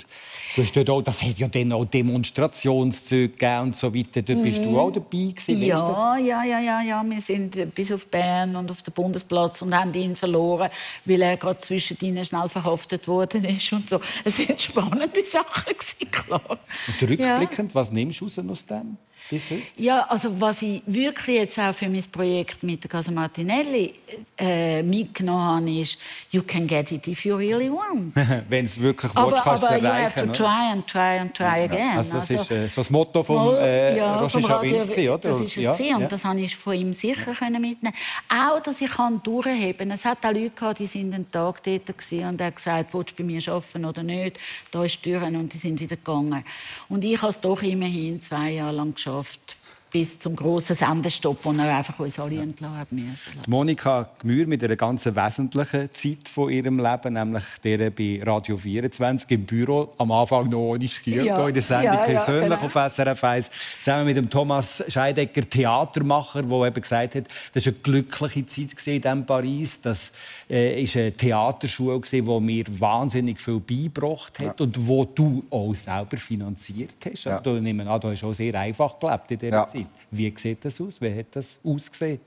Du 0.55 0.62
hast 0.62 0.77
dort 0.77 0.91
auch, 0.91 1.03
das 1.03 1.23
hat 1.23 1.39
ja 1.39 1.49
dann 1.49 1.73
auch 1.73 1.85
Demonstrationszüge 1.85 3.31
gegeben 3.31 3.61
und 3.61 3.77
so 3.77 3.93
weiter. 3.93 4.23
Dort 4.23 4.43
bist 4.43 4.59
du 4.59 4.70
mhm. 4.70 4.77
auch 4.77 4.93
dabei 4.93 5.33
gewesen. 5.33 5.62
Ja, 5.62 6.16
ja, 6.18 6.45
ja, 6.45 6.61
ja, 6.61 6.83
ja. 6.83 7.03
Wir 7.05 7.20
sind 7.20 7.75
bis 7.75 7.91
auf 7.91 8.07
Bern 8.07 8.55
und 8.55 8.70
auf 8.70 8.83
den 8.83 8.95
Bundesplatz 8.95 9.62
und 9.62 9.77
haben 9.77 9.93
ihn 9.95 10.14
verloren, 10.14 10.70
weil 11.05 11.23
er 11.23 11.37
gerade 11.37 11.59
zwischen 11.59 11.97
ihnen 12.01 12.25
schnell 12.25 12.49
verhaftet 12.49 13.09
worden 13.09 13.45
ist 13.45 13.73
und 13.73 13.89
so. 13.89 14.01
Es 14.25 14.37
sind 14.37 14.61
spannende 14.61 15.09
Sachen 15.27 15.73
gewesen, 15.77 16.11
klar. 16.11 16.43
Und 16.49 17.11
rückblickend, 17.11 17.70
ja. 17.70 17.75
was 17.75 17.91
nimmst 17.91 18.20
du 18.20 18.27
aus 18.27 18.66
dem? 18.66 18.99
Bis 19.33 19.51
heute? 19.51 19.62
Ja, 19.76 20.07
also 20.09 20.41
was 20.41 20.61
ich 20.62 20.83
wirklich 20.87 21.37
jetzt 21.37 21.59
auch 21.59 21.74
für 21.74 21.89
mein 21.89 22.05
Projekt 22.12 22.62
mit 22.62 22.85
der 22.85 22.91
Casa 22.91 23.11
Martinelli 23.11 23.95
äh, 24.39 24.83
mitgenommen 24.83 25.43
habe, 25.43 25.80
ist 25.80 25.99
«You 26.30 26.43
can 26.43 26.66
get 26.66 26.93
it 26.93 27.07
if 27.09 27.24
you 27.24 27.35
really 27.37 27.70
want». 27.70 28.14
Wenn 28.49 28.66
es 28.66 28.78
wirklich 28.78 29.11
aber, 29.14 29.33
willst, 29.33 29.45
kannst 29.45 29.64
aber 29.64 29.76
es 29.76 29.83
erreichen. 29.83 29.87
Aber 29.87 29.99
you 29.99 30.05
have 30.05 30.26
to 30.26 30.33
try 30.33 30.72
and 30.72 30.87
try 30.87 31.18
and 31.18 31.35
try 31.35 31.64
again. 31.64 31.97
Also 31.97 32.12
das 32.12 32.30
also, 32.30 32.43
ist 32.43 32.51
äh, 32.51 32.68
so 32.68 32.80
das 32.83 32.91
Motto 32.91 33.22
von 33.22 33.57
äh, 33.57 33.97
ja, 33.97 34.20
Roger 34.20 34.43
Schawinski, 34.43 35.09
oder? 35.09 35.18
Das 35.18 35.41
ist 35.41 35.57
es 35.57 35.78
ja, 35.78 35.87
ja. 35.87 35.97
und 35.97 36.12
das 36.12 36.24
habe 36.24 36.41
ich 36.41 36.55
von 36.55 36.74
ihm 36.74 36.93
sicher 36.93 37.33
können 37.33 37.62
mitnehmen. 37.62 37.95
Auch, 38.28 38.61
dass 38.61 38.80
ich 38.83 38.91
kann 38.91 39.22
durchheben. 39.22 39.91
Es 39.91 40.05
hat 40.05 40.26
auch 40.26 40.33
Leute 40.33 40.51
gehabt, 40.51 40.78
die 40.78 40.87
sind 40.87 41.14
einen 41.14 41.30
Tag 41.30 41.62
dort 41.62 41.89
und 41.89 42.41
er 42.41 42.47
hat 42.49 42.57
gesagt, 42.57 42.93
willst 42.93 43.11
du 43.11 43.14
bei 43.16 43.24
mir 43.24 43.41
arbeiten 43.49 43.85
oder 43.87 44.03
nicht? 44.03 44.39
Da 44.70 44.85
ist 44.85 45.03
die 45.05 45.11
Tür 45.11 45.22
und 45.22 45.53
die 45.53 45.59
sind 45.59 45.80
wieder 45.80 45.97
gegangen. 45.97 46.45
Und 46.91 47.03
ich 47.03 47.16
habe 47.22 47.30
es 47.30 47.41
doch 47.41 47.62
immerhin 47.62 48.20
zwei 48.20 48.51
Jahre 48.51 48.72
lang 48.72 48.95
geschafft 48.95 49.22
geschafft 49.23 49.57
bis 49.93 50.18
zum 50.18 50.34
grossen 50.34 50.74
Sendestopp, 50.74 51.45
wo 51.45 51.53
er 51.53 51.76
einfach 51.76 51.99
uns 51.99 52.18
alle 52.18 52.36
ja. 52.36 52.43
entlassen 52.43 52.78
hat 52.78 52.93
müssen. 52.93 53.32
Monika 53.47 54.09
Gmür 54.20 54.47
mit 54.47 54.64
einer 54.64 54.76
ganz 54.76 55.05
wesentlichen 55.05 55.93
Zeit 55.93 56.28
von 56.28 56.51
ihrem 56.51 56.78
Leben, 56.78 57.12
nämlich 57.12 57.45
der 57.62 57.90
bei 57.90 58.20
Radio 58.24 58.57
24 58.57 59.30
im 59.32 59.45
Büro, 59.45 59.93
am 59.99 60.11
Anfang 60.11 60.49
noch 60.49 60.59
ohne 60.59 60.88
Stühle 60.88 61.26
ja. 61.26 61.47
in 61.47 61.53
der 61.53 61.62
Sendung 61.62 61.95
ja, 61.95 62.05
persönlich 62.05 62.51
ja, 62.51 62.57
genau. 62.57 62.80
auf 62.80 62.95
SRF 62.95 63.24
1, 63.24 63.51
zusammen 63.84 64.07
mit 64.07 64.16
dem 64.16 64.30
Thomas 64.30 64.82
Scheidecker, 64.88 65.49
Theatermacher, 65.49 66.43
der 66.43 66.66
eben 66.66 66.80
gesagt 66.80 67.14
hat, 67.14 67.24
das 67.53 67.66
war 67.66 67.72
eine 67.72 67.82
glückliche 67.82 68.47
Zeit 68.47 68.86
in 68.86 69.03
diesem 69.03 69.26
Paris, 69.26 69.82
das 69.82 70.12
äh, 70.49 70.82
ist 70.82 70.97
eine 70.97 71.12
Theaterschule 71.12 72.01
die 72.01 72.22
mir 72.22 72.64
wahnsinnig 72.80 73.40
viel 73.40 73.61
beigebracht 73.61 74.38
hat 74.40 74.61
und 74.61 74.86
wo 74.86 75.05
du 75.05 75.45
auch 75.51 75.74
selber 75.74 76.16
finanziert 76.16 76.95
hast. 77.05 77.24
Ja. 77.24 77.38
Also, 77.38 77.59
du, 77.59 77.68
an, 77.68 78.01
du 78.01 78.11
hast 78.11 78.24
auch 78.24 78.32
sehr 78.32 78.55
einfach 78.55 78.99
gelebt 78.99 79.30
in 79.30 79.38
dieser 79.38 79.68
Zeit. 79.68 79.82
Wie 80.11 80.33
sieht 80.37 80.64
das 80.64 80.80
aus? 80.80 81.01
Wie 81.01 81.18
hat 81.18 81.26
das 81.33 81.59
ausgesehen? 81.64 82.20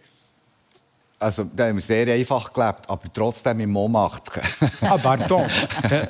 Also, 1.17 1.45
da 1.55 1.67
haben 1.67 1.75
wir 1.75 1.81
sehr 1.81 2.07
einfach 2.13 2.51
gelebt, 2.51 2.89
aber 2.89 3.13
trotzdem 3.13 3.61
im 3.61 3.71
Montmartre. 3.71 4.41
ah, 4.81 4.97
pardon. 4.97 5.47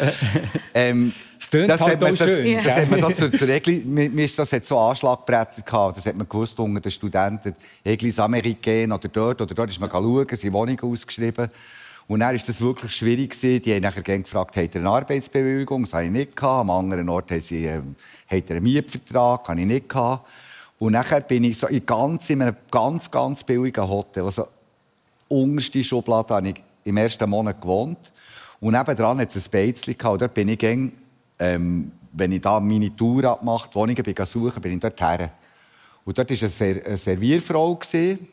ähm, 0.74 1.14
das, 1.38 1.50
das, 1.50 1.82
halt 1.82 1.94
hat 1.94 2.02
man, 2.02 2.16
das, 2.16 2.36
schön, 2.36 2.64
das 2.64 2.76
hat 2.76 2.90
man 2.90 3.00
so 3.00 3.10
zur, 3.12 3.32
zur 3.34 3.50
Egli, 3.50 3.84
mir 3.86 4.26
ist 4.26 4.38
das 4.40 4.52
hat 4.52 4.66
so 4.66 4.80
Anschlagbretter 4.80 5.62
gehabt, 5.62 5.98
das 5.98 6.08
hat 6.08 6.16
man 6.16 6.28
gewusst 6.28 6.60
unter 6.60 6.82
den 6.82 6.92
Studenten. 6.92 7.56
Eglis 7.84 8.18
Amerikaner 8.18 8.96
oder 8.96 9.08
dort 9.10 9.42
oder 9.42 9.54
dort 9.54 9.70
ist 9.70 9.80
man 9.80 9.92
schauen, 9.92 10.28
sie 10.32 10.52
Wohnungen 10.52 10.80
ausgeschrieben. 10.82 11.50
Und 12.08 12.20
dann 12.20 12.36
war 12.36 12.44
das 12.46 12.62
wirklich 12.62 12.96
schwierig. 12.96 13.40
Die 13.40 13.74
haben 13.74 13.82
nachher 13.82 14.02
gefragt, 14.02 14.58
habt 14.58 14.76
ihr 14.76 14.82
eine 14.82 14.90
Arbeitsbewilligung? 14.90 15.84
Das 15.84 15.94
hatte 15.94 16.06
ich 16.06 16.12
nicht. 16.12 16.44
Am 16.44 16.70
anderen 16.70 17.10
Ort 17.10 17.32
haben 17.32 17.42
sie, 17.42 17.66
äh, 17.66 17.82
habt 18.30 18.50
ihr 18.50 18.56
einen 18.56 18.64
Mietvertrag? 18.64 19.42
Das 19.42 19.50
hatte 19.50 19.62
ich 19.62 19.68
nicht. 19.68 19.96
Und 20.80 20.94
nachher 20.94 21.22
bin 21.22 21.44
ich 21.44 21.58
so 21.58 21.68
in, 21.68 21.86
ganz, 21.86 22.30
in 22.30 22.42
einem 22.42 22.56
ganz, 22.70 23.10
ganz 23.10 23.44
billigen 23.44 23.88
Hotel. 23.88 24.24
Also, 24.24 24.48
unterste 25.28 25.84
Schublade 25.84 26.34
habe 26.34 26.50
ich 26.50 26.64
im 26.84 26.98
ersten 26.98 27.30
Monat 27.30 27.62
gewohnt. 27.62 28.12
Und 28.60 28.74
nebenan 28.74 29.20
hat 29.20 29.36
es 29.36 29.48
ein 29.48 29.52
Beizchen 29.52 29.96
dort 29.98 30.34
bin 30.34 30.50
ich 30.50 30.60
gern, 30.60 30.92
ähm, 31.40 31.92
wenn 32.14 32.32
ich 32.32 32.42
da 32.42 32.60
meine 32.60 32.96
Tour 32.96 33.24
abmache, 33.26 33.70
die 33.70 33.76
Wohnungen 33.76 34.04
bin 34.04 34.26
suchen, 34.26 34.62
bin 34.62 34.74
ich 34.74 34.80
dort 34.80 35.00
her. 35.02 35.32
Und 36.06 36.18
dort 36.18 36.30
war 36.30 36.38
eine, 36.38 36.50
Ser 36.50 36.86
eine 36.86 36.98
Servierfrau. 36.98 37.76
Gewesen. 37.76 38.28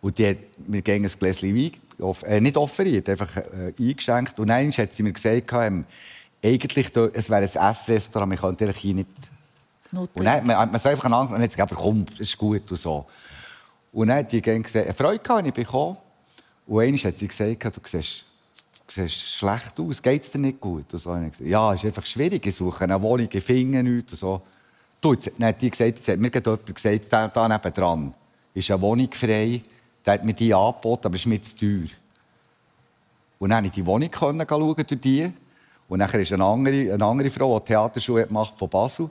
Und 0.00 0.18
die 0.18 0.28
hat 0.28 0.36
mir 0.66 0.82
ein 0.84 1.02
Gläschen 1.02 1.56
Wein, 1.56 1.72
äh, 2.26 2.40
nicht 2.40 2.56
offeriert, 2.56 3.08
einfach 3.08 3.36
äh, 3.36 3.72
eingeschenkt. 3.78 4.38
Und 4.38 4.50
eins 4.50 4.78
hat 4.78 4.94
sie 4.94 5.02
mir 5.02 5.12
gesagt, 5.12 5.52
ähm, 5.52 5.84
eigentlich, 6.44 6.90
es 7.14 7.30
wäre 7.30 7.42
ein 7.42 7.70
Essrestaurant, 7.70 8.28
man 8.28 8.38
könnte 8.38 8.72
hier 8.72 8.94
nicht 8.94 9.08
Und 9.92 10.24
dann 10.24 10.28
hat 10.28 10.44
man, 10.44 10.74
es 10.74 10.86
einfach 10.86 11.04
angefangen 11.04 11.34
und 11.34 11.42
hat 11.42 11.50
gesagt, 11.50 11.72
aber 11.72 11.80
komm, 11.80 12.06
das 12.06 12.20
ist 12.20 12.38
gut 12.38 12.70
und 12.70 12.76
so. 12.76 13.04
Und 13.92 14.08
dann 14.08 14.18
hat 14.18 14.32
die 14.32 14.40
gesagt, 14.40 14.86
eine 14.86 14.94
Freude 14.94 15.18
gehabt, 15.18 15.46
ich 15.46 15.54
bekommen. 15.54 15.98
Und 16.66 16.80
einmal 16.80 16.98
hat 16.98 17.18
sie 17.18 17.28
gesagt, 17.28 17.64
du 17.64 17.80
siehst, 17.84 18.24
du 18.86 18.92
siehst 18.94 19.20
schlecht 19.36 19.78
aus, 19.78 20.00
geht 20.00 20.22
es 20.22 20.30
dir 20.30 20.40
nicht 20.40 20.60
gut? 20.60 20.92
Und 20.92 20.98
so. 20.98 21.10
Und 21.10 21.30
gesagt, 21.30 21.48
ja, 21.48 21.74
es 21.74 21.80
ist 21.80 21.86
einfach 21.86 22.06
schwierig, 22.06 22.46
ich 22.46 22.54
suche 22.54 22.84
eine 22.84 23.00
Wohnung, 23.02 23.28
ich 23.30 23.44
finde 23.44 23.82
nichts 23.82 24.12
und 24.12 24.18
so. 24.18 24.42
Du, 25.00 25.12
jetzt, 25.12 25.32
dann 25.38 25.48
hat 25.48 25.60
die 25.60 25.70
gesagt, 25.70 25.96
jetzt 25.96 26.08
hat 26.08 26.18
mir 26.18 26.30
jemand 26.32 26.74
gesagt, 26.74 27.12
da, 27.12 27.28
da 27.28 27.48
nebenan 27.48 28.14
ist 28.54 28.70
eine 28.70 28.80
Wohnung 28.80 29.12
frei, 29.12 29.60
der 30.04 30.14
hat 30.14 30.24
mir 30.24 30.34
die 30.34 30.54
angeboten, 30.54 31.06
aber 31.06 31.16
es 31.16 31.22
ist 31.22 31.26
mir 31.26 31.42
zu 31.42 31.56
teuer. 31.58 31.88
Und 33.38 33.50
dann 33.50 33.64
konnte 33.64 33.66
ich 33.66 33.74
die 33.74 33.86
Wohnung 33.86 34.10
schauen 34.16 34.74
durch 34.76 35.00
die. 35.00 35.32
Und 35.88 35.98
dann 35.98 36.10
ist 36.10 36.32
eine 36.32 36.44
andere, 36.44 36.94
eine 36.94 37.04
andere 37.04 37.28
Frau, 37.28 37.58
die 37.58 37.66
Theaterschule 37.66 38.26
gemacht 38.26 38.54
von 38.56 38.68
Basel. 38.68 39.10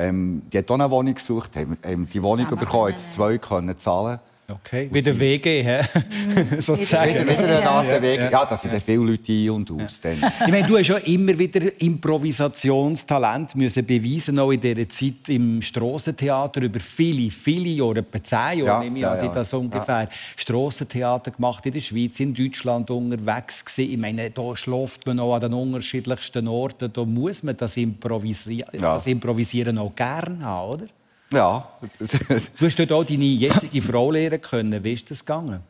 Ähm, 0.00 0.42
die 0.50 0.58
hat 0.58 0.70
auch 0.70 0.74
eine 0.74 0.90
Wohnung 0.90 1.14
gesucht, 1.14 1.56
haben, 1.56 1.76
haben 1.84 2.08
die 2.08 2.22
Wohnung 2.22 2.48
bekommen, 2.56 2.88
jetzt 2.88 3.12
zwei 3.12 3.36
können 3.38 3.78
zahlen. 3.78 4.18
Okay, 4.50 4.88
wie 4.90 5.02
der 5.02 5.18
WG, 5.18 5.62
hä? 5.62 5.82
sozusagen. 6.58 7.14
Wieder, 7.14 7.28
wieder 7.28 7.58
eine 7.58 7.70
Art 7.70 7.86
ja, 7.86 8.02
Weg. 8.02 8.20
Ja, 8.30 8.44
da 8.44 8.56
sind 8.56 8.72
ja. 8.72 8.80
viele 8.80 8.98
Leute 8.98 9.32
ein 9.32 9.50
und 9.50 9.70
aus. 9.70 10.00
Ja. 10.02 10.12
Ich 10.12 10.50
meine, 10.50 10.66
du 10.66 10.78
hast 10.78 10.88
ja 10.88 10.96
immer 10.96 11.38
wieder 11.38 11.80
Improvisationstalent 11.80 13.54
müssen 13.54 13.86
beweisen, 13.86 14.38
auch 14.38 14.50
in 14.50 14.60
dieser 14.60 14.88
Zeit 14.88 15.28
im 15.28 15.62
Strassentheater 15.62 16.62
über 16.62 16.80
viele, 16.80 17.30
viele 17.30 17.68
Jahre, 17.68 17.98
etwa 17.98 18.22
zehn 18.22 18.38
Jahre, 18.38 18.64
ja, 18.64 18.80
nehme 18.80 18.96
ich 18.96 19.06
an, 19.06 19.24
ja. 19.24 19.32
das 19.32 19.52
ungefähr 19.52 20.02
ja. 20.02 20.08
Strassentheater 20.36 21.30
gemacht 21.30 21.64
in 21.66 21.72
der 21.72 21.80
Schweiz, 21.80 22.18
in 22.20 22.34
Deutschland 22.34 22.90
unterwegs 22.90 23.64
gewesen. 23.64 23.92
Ich 23.92 23.98
meine, 23.98 24.30
da 24.30 24.56
schläft 24.56 25.06
man 25.06 25.20
auch 25.20 25.34
an 25.34 25.42
den 25.42 25.54
unterschiedlichsten 25.54 26.48
Orten. 26.48 26.92
Da 26.92 27.04
muss 27.04 27.42
man 27.42 27.56
das 27.56 27.76
Improvisieren, 27.76 28.80
das 28.80 29.06
Improvisieren 29.06 29.78
auch 29.78 29.94
gerne 29.94 30.44
haben, 30.44 30.70
oder? 30.70 30.86
Ja. 31.32 31.68
du 31.98 32.66
hast 32.66 32.78
dort 32.78 32.92
auch 32.92 33.04
deine 33.04 33.24
jetzige 33.24 33.82
Frau 33.82 34.10
lernen 34.10 34.40
können. 34.40 34.82
Wie 34.82 34.92
ist 34.92 35.10
das 35.10 35.20
gegangen? 35.20 35.60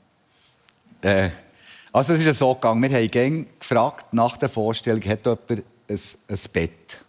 Äh, 1.03 1.31
also 1.93 2.15
es 2.15 2.25
ist 2.25 2.39
so 2.39 2.55
gegangen. 2.55 2.83
Wir 2.83 2.99
haben 2.99 3.47
gefragt, 3.59 4.13
nach 4.13 4.37
der 4.37 4.49
Vorstellung, 4.49 5.03
hat 5.03 5.27
jemand 5.27 5.51
ein, 5.51 5.63
ein 5.89 6.39
Bett? 6.53 7.05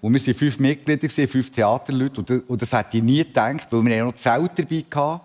Und 0.00 0.14
wir 0.14 0.26
waren 0.26 0.34
fünf 0.34 0.58
Mitglieder, 0.60 1.08
fünf 1.08 1.50
Theaterleute. 1.50 2.42
Und 2.46 2.62
das 2.62 2.72
hätte 2.72 2.98
ich 2.98 3.02
nie 3.02 3.24
gedacht, 3.24 3.66
weil 3.70 3.84
wir 3.84 4.04
noch 4.04 4.14
Zelt 4.14 4.52
dabei 4.56 4.84
hatten 4.94 5.20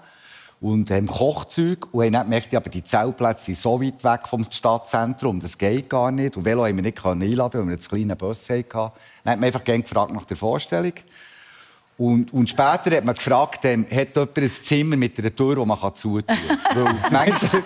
und 0.59 0.89
ähm, 0.91 1.07
Kochzeug. 1.07 1.93
Und 1.93 2.15
haben 2.15 2.23
gemerkt, 2.23 2.55
aber 2.55 2.69
die 2.69 2.83
Zeltplätze 2.83 3.45
sind 3.45 3.57
so 3.57 3.81
weit 3.81 4.03
weg 4.03 4.27
vom 4.27 4.45
Stadtzentrum, 4.49 5.39
das 5.39 5.57
geht 5.57 5.89
gar 5.89 6.09
nicht. 6.09 6.37
Und 6.37 6.45
Velo 6.45 6.65
haben 6.65 6.75
wir 6.75 6.81
nicht 6.81 7.05
einladen, 7.05 7.59
weil 7.59 7.67
wir 7.67 7.73
einen 7.73 7.79
kleinen 7.79 8.17
Bus 8.17 8.49
hatten. 8.49 8.63
Dann 8.71 9.33
hat 9.33 9.39
man 9.39 9.43
einfach 9.43 9.63
gefragt 9.63 10.13
nach 10.13 10.25
der 10.25 10.37
Vorstellung. 10.37 10.93
Und, 12.03 12.33
und, 12.33 12.49
später 12.49 12.97
hat 12.97 13.05
man 13.05 13.15
gefragt, 13.15 13.63
ähm, 13.63 13.85
hat 13.89 14.13
jemand 14.13 14.37
ein 14.37 14.47
Zimmer 14.49 14.97
mit 14.97 15.17
einer 15.17 15.33
Tür, 15.33 15.55
die 15.55 15.65
man 15.65 15.95
zutun 15.95 16.25
kann? 16.27 16.99
Manchmal, 17.11 17.63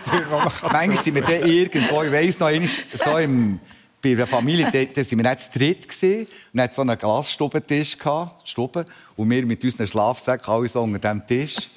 manchmal 0.62 0.96
sind 0.96 1.16
wir 1.16 1.24
dann 1.24 1.44
irgendwo, 1.44 2.04
ich 2.04 2.12
weiss 2.12 2.40
noch, 2.40 2.52
so 2.94 3.18
im, 3.18 3.60
bei 4.00 4.12
einer 4.12 4.28
Familie, 4.28 4.70
da, 4.72 4.86
da 4.86 5.04
sind 5.04 5.18
wir 5.18 5.28
nicht 5.28 5.42
zu 5.42 5.58
dritt 5.58 5.90
gewesen, 5.90 6.28
und 6.54 6.62
hat 6.62 6.72
so 6.72 6.84
einen 6.84 6.96
Glasstubentisch 6.96 7.98
gehabt, 7.98 8.48
Stube, 8.48 8.86
und 9.16 9.28
wir 9.28 9.44
mit 9.44 9.64
unseren 9.64 9.88
Schlafsäcken 9.88 10.54
alle 10.54 10.68
so 10.68 10.84
unter 10.84 11.00
dem 11.00 11.26
Tisch. 11.26 11.72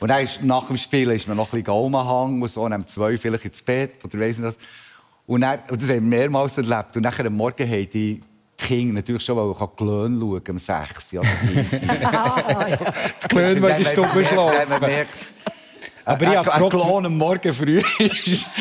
Und 0.00 0.08
dann 0.08 0.24
ist, 0.24 0.42
nach 0.42 0.68
dem 0.68 0.78
Spielen 0.78 1.14
ist 1.14 1.28
man 1.28 1.36
noch 1.36 1.48
ein 1.48 1.50
bisschen 1.50 1.64
Gaumenhang 1.64 2.40
und 2.40 2.48
so, 2.48 2.62
und 2.62 2.72
haben 2.72 2.86
zwei 2.86 3.18
vielleicht 3.18 3.44
ins 3.44 3.60
Bett, 3.60 4.02
oder 4.02 4.18
weiss 4.18 4.38
nicht 4.38 4.46
was. 4.46 4.58
Und, 5.26 5.42
dann, 5.42 5.58
und 5.70 5.82
das 5.82 5.90
haben 5.90 6.10
wir 6.10 6.18
mehrmals 6.18 6.56
erlebt. 6.56 6.96
Und 6.96 7.02
nachher 7.02 7.26
am 7.26 7.36
Morgen 7.36 7.68
haben 7.68 7.90
die 7.90 8.22
die 8.60 8.64
Kinder 8.64 8.94
natürlich 8.94 9.22
schon, 9.22 9.36
weil 9.36 9.50
ich 9.50 9.76
Glöhn 9.76 10.18
schauen 10.20 10.42
um 10.48 10.58
6 10.58 11.12
Uhr. 11.12 11.22
Die 11.22 13.28
Glöhn, 13.28 13.62
wenn 13.62 13.76
die 13.78 13.84
Stube 13.84 14.24
schlafen. 14.24 15.06
Aber 16.04 16.22
ich 16.22 16.36
habe 16.36 16.48
gefragt, 16.48 16.74
am 16.74 17.18
Morgen 17.18 17.52
früh 17.52 17.82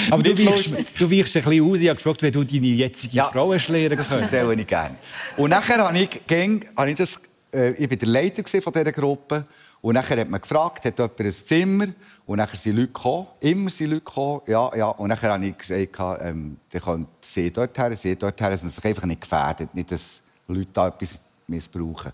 Aber 0.10 0.24
du 0.24 0.32
weichst, 0.32 0.76
du 0.98 1.12
weichst 1.12 1.38
ein 1.38 1.44
bisschen 1.44 1.64
aus. 1.64 1.80
Ich 1.80 1.90
habe 1.90 1.98
gefragt, 1.98 2.24
wie 2.24 2.32
du 2.32 2.44
deine 2.44 2.66
jetzige 2.66 3.18
ja, 3.18 3.26
Frau 3.26 3.54
hast 3.54 3.70
lernen 3.70 3.90
können. 3.90 3.98
Das 3.98 4.12
erzähle 4.12 4.56
ich 4.56 4.66
gerne. 4.66 4.96
Und 5.38 5.52
nachher 5.52 5.78
habe 5.78 5.96
ich, 5.98 6.10
habe 6.76 6.90
ich 6.90 6.98
das, 6.98 7.22
äh, 7.54 7.74
ich 7.74 7.88
war 7.88 7.98
der 7.98 8.08
Leiter 8.08 8.62
von 8.62 8.74
dieser 8.74 8.92
Gruppe. 8.92 9.46
Und 9.82 9.94
nachher 9.94 10.20
hat 10.20 10.30
man 10.30 10.42
gefragt, 10.42 10.86
hat 10.86 10.98
jemand 10.98 11.20
ein 11.20 11.32
Zimmer? 11.32 11.88
Und 12.26 12.38
nachher 12.38 12.58
sind 12.58 12.76
Leute 12.76 12.88
gekommen. 12.88 13.28
Immer 13.40 13.70
sind 13.70 13.92
Leute 13.92 14.06
gekommen. 14.06 14.42
Ja, 14.48 14.76
ja. 14.76 14.88
Und 14.88 15.10
nachher 15.10 15.34
habe 15.34 15.46
ich 15.46 15.58
gesagt, 15.58 16.22
ähm, 16.22 16.58
die 16.74 16.80
können 16.80 17.08
sie 17.22 17.52
dort 17.52 17.78
her, 17.78 17.96
sie 17.96 18.16
dort 18.16 18.40
her, 18.42 18.50
dass 18.50 18.64
man 18.64 18.72
sich 18.72 18.84
einfach 18.84 19.06
nicht 19.06 19.22
gefährdet. 19.22 19.74
Nicht, 19.76 19.92
dass 19.92 20.24
Leute 20.48 20.70
da 20.74 20.88
etwas 20.88 21.20
missbrauchen. 21.48 22.12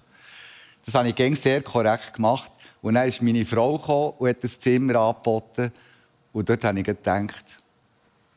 Das 0.85 0.95
habe 0.95 1.09
ich 1.09 1.39
sehr 1.39 1.61
korrekt 1.61 2.13
gemacht. 2.15 2.51
Und 2.81 2.95
dann 2.95 3.07
ist 3.07 3.21
meine 3.21 3.45
Frau 3.45 3.77
gekommen 3.77 4.13
und 4.17 4.29
hat 4.29 4.43
das 4.43 4.59
Zimmer 4.59 4.95
angeboten. 4.95 5.71
Und 6.33 6.49
dort 6.49 6.63
habe 6.63 6.79
ich 6.79 6.85
gedacht, 6.85 7.45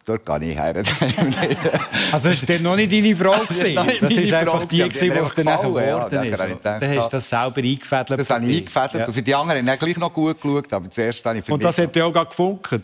dort 0.04 0.26
gehe 0.26 0.50
ich 0.50 0.58
her. 0.58 0.74
also 2.12 2.28
ist 2.28 2.48
das 2.48 2.60
noch 2.60 2.76
nicht 2.76 2.92
deine 2.92 3.16
Frau 3.16 3.32
gewesen? 3.32 3.74
Das, 3.74 3.86
das 4.00 4.12
ist 4.12 4.32
einfach 4.32 4.64
die, 4.66 4.88
die, 4.88 4.98
die 4.98 5.08
es 5.08 5.34
dann 5.34 5.44
nachher 5.44 5.68
geworden 5.68 6.24
ist. 6.24 6.64
Dann 6.64 6.96
hast 6.96 7.06
du 7.06 7.10
das 7.10 7.28
selber 7.28 7.60
eingefädelt. 7.60 8.20
Das 8.20 8.30
habe 8.30 8.46
ich 8.46 8.58
eingefädelt. 8.58 8.94
Ja. 8.94 9.06
Und 9.06 9.12
für 9.12 9.22
die 9.22 9.34
anderen 9.34 9.66
habe 9.66 9.74
ich 9.74 9.80
gleich 9.80 9.96
noch 9.96 10.12
gut 10.12 10.40
geschaut, 10.40 10.72
aber 10.72 10.90
zuerst 10.90 11.24
habe 11.24 11.38
ich 11.38 11.48
Und 11.48 11.62
das 11.62 11.78
hat 11.78 11.94
ja 11.96 12.04
auch 12.04 12.28
gefunkt? 12.28 12.80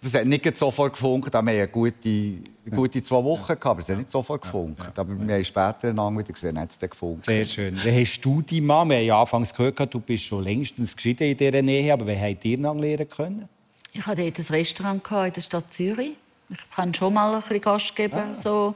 Das 0.00 0.14
hat 0.14 0.26
nicht 0.26 0.56
sofort 0.56 0.92
gefunkt, 0.92 1.34
aber 1.34 1.50
wir 1.50 1.62
hatten 1.62 1.72
gute, 1.72 2.38
gute 2.70 3.02
zwei 3.02 3.24
Wochen, 3.24 3.46
gehabt, 3.46 3.66
aber 3.66 3.80
es 3.80 3.88
hat 3.88 3.98
nicht 3.98 4.12
sofort 4.12 4.42
gefunkt. 4.42 4.96
Aber 4.96 5.18
wir 5.18 5.34
haben 5.34 5.44
später 5.44 5.92
wieder 5.92 6.32
gesehen, 6.32 6.58
hat 6.58 6.70
es 6.70 6.78
dann 6.78 6.90
gefunkt. 6.90 7.24
Sehr 7.24 7.44
schön. 7.44 7.80
Wie 7.82 8.00
hast 8.00 8.20
du 8.20 8.40
die 8.40 8.60
Mann? 8.60 8.90
Wir 8.90 8.98
haben 8.98 9.06
ja 9.06 9.20
anfangs 9.20 9.52
gehört, 9.52 9.92
du 9.92 9.98
bist 9.98 10.22
schon 10.22 10.44
längstens 10.44 10.94
geschieden 10.94 11.28
in 11.28 11.36
dieser 11.36 11.62
Nähe, 11.62 11.92
aber 11.92 12.06
wie 12.06 12.16
habt 12.16 12.44
ihr 12.44 12.58
ihn 12.58 12.62
lernen 12.62 13.08
können? 13.08 13.48
Ich 13.92 14.06
hatte 14.06 14.22
dort 14.22 14.38
ein 14.38 14.54
Restaurant 14.54 15.02
in 15.26 15.32
der 15.32 15.40
Stadt 15.40 15.72
Zürich. 15.72 16.12
Ich 16.50 16.70
kann 16.74 16.94
schon 16.94 17.14
mal 17.14 17.34
ein 17.34 17.40
bisschen 17.40 17.60
Gast 17.60 17.96
geben. 17.96 18.30
Ah. 18.30 18.34
So. 18.34 18.74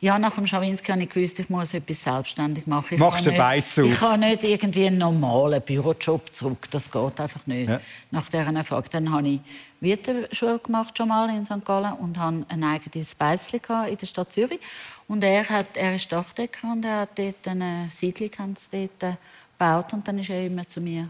Ja, 0.00 0.18
nach 0.18 0.34
dem 0.34 0.48
Schawinski 0.48 0.90
habe 0.90 1.04
ich 1.04 1.10
gewusst, 1.10 1.38
ich 1.38 1.48
muss 1.48 1.74
etwas 1.74 2.02
selbstständig 2.02 2.66
machen. 2.66 2.94
Ich 2.94 2.98
Machst 2.98 3.24
du 3.24 3.30
Beiz 3.30 3.78
Ich 3.78 4.00
kann 4.00 4.18
nicht 4.18 4.42
irgendwie 4.42 4.88
einen 4.88 4.98
normalen 4.98 5.62
Bürojob 5.62 6.32
zurück. 6.32 6.68
Das 6.72 6.90
geht 6.90 7.20
einfach 7.20 7.46
nicht. 7.46 7.68
Ja. 7.68 7.80
Nach 8.10 8.28
dieser 8.28 8.52
Erfahrung. 8.52 8.86
Dann 8.90 9.12
habe 9.12 9.28
ich 9.28 9.40
Wirtenschule 9.80 10.58
gemacht 10.58 10.98
schon 10.98 11.06
mal 11.06 11.30
in 11.30 11.46
St. 11.46 11.64
Gallen 11.64 11.92
und 11.92 12.18
habe 12.18 12.44
ein 12.48 12.64
eigenes 12.64 13.14
Beizli 13.14 13.60
in 13.88 13.96
der 13.96 14.06
Stadt 14.06 14.32
Zürich. 14.32 14.58
Und 15.06 15.22
er, 15.22 15.48
hat, 15.48 15.76
er 15.76 15.94
ist 15.94 16.10
Dachdecker 16.10 16.72
und 16.72 16.84
er 16.84 17.02
hat 17.02 17.16
dort 17.16 17.46
eine 17.46 17.86
Siedlung 17.88 18.30
dort 18.72 19.16
gebaut. 19.56 19.92
Und 19.92 20.08
dann 20.08 20.18
ist 20.18 20.30
er 20.30 20.44
immer 20.44 20.68
zu 20.68 20.80
mir 20.80 21.08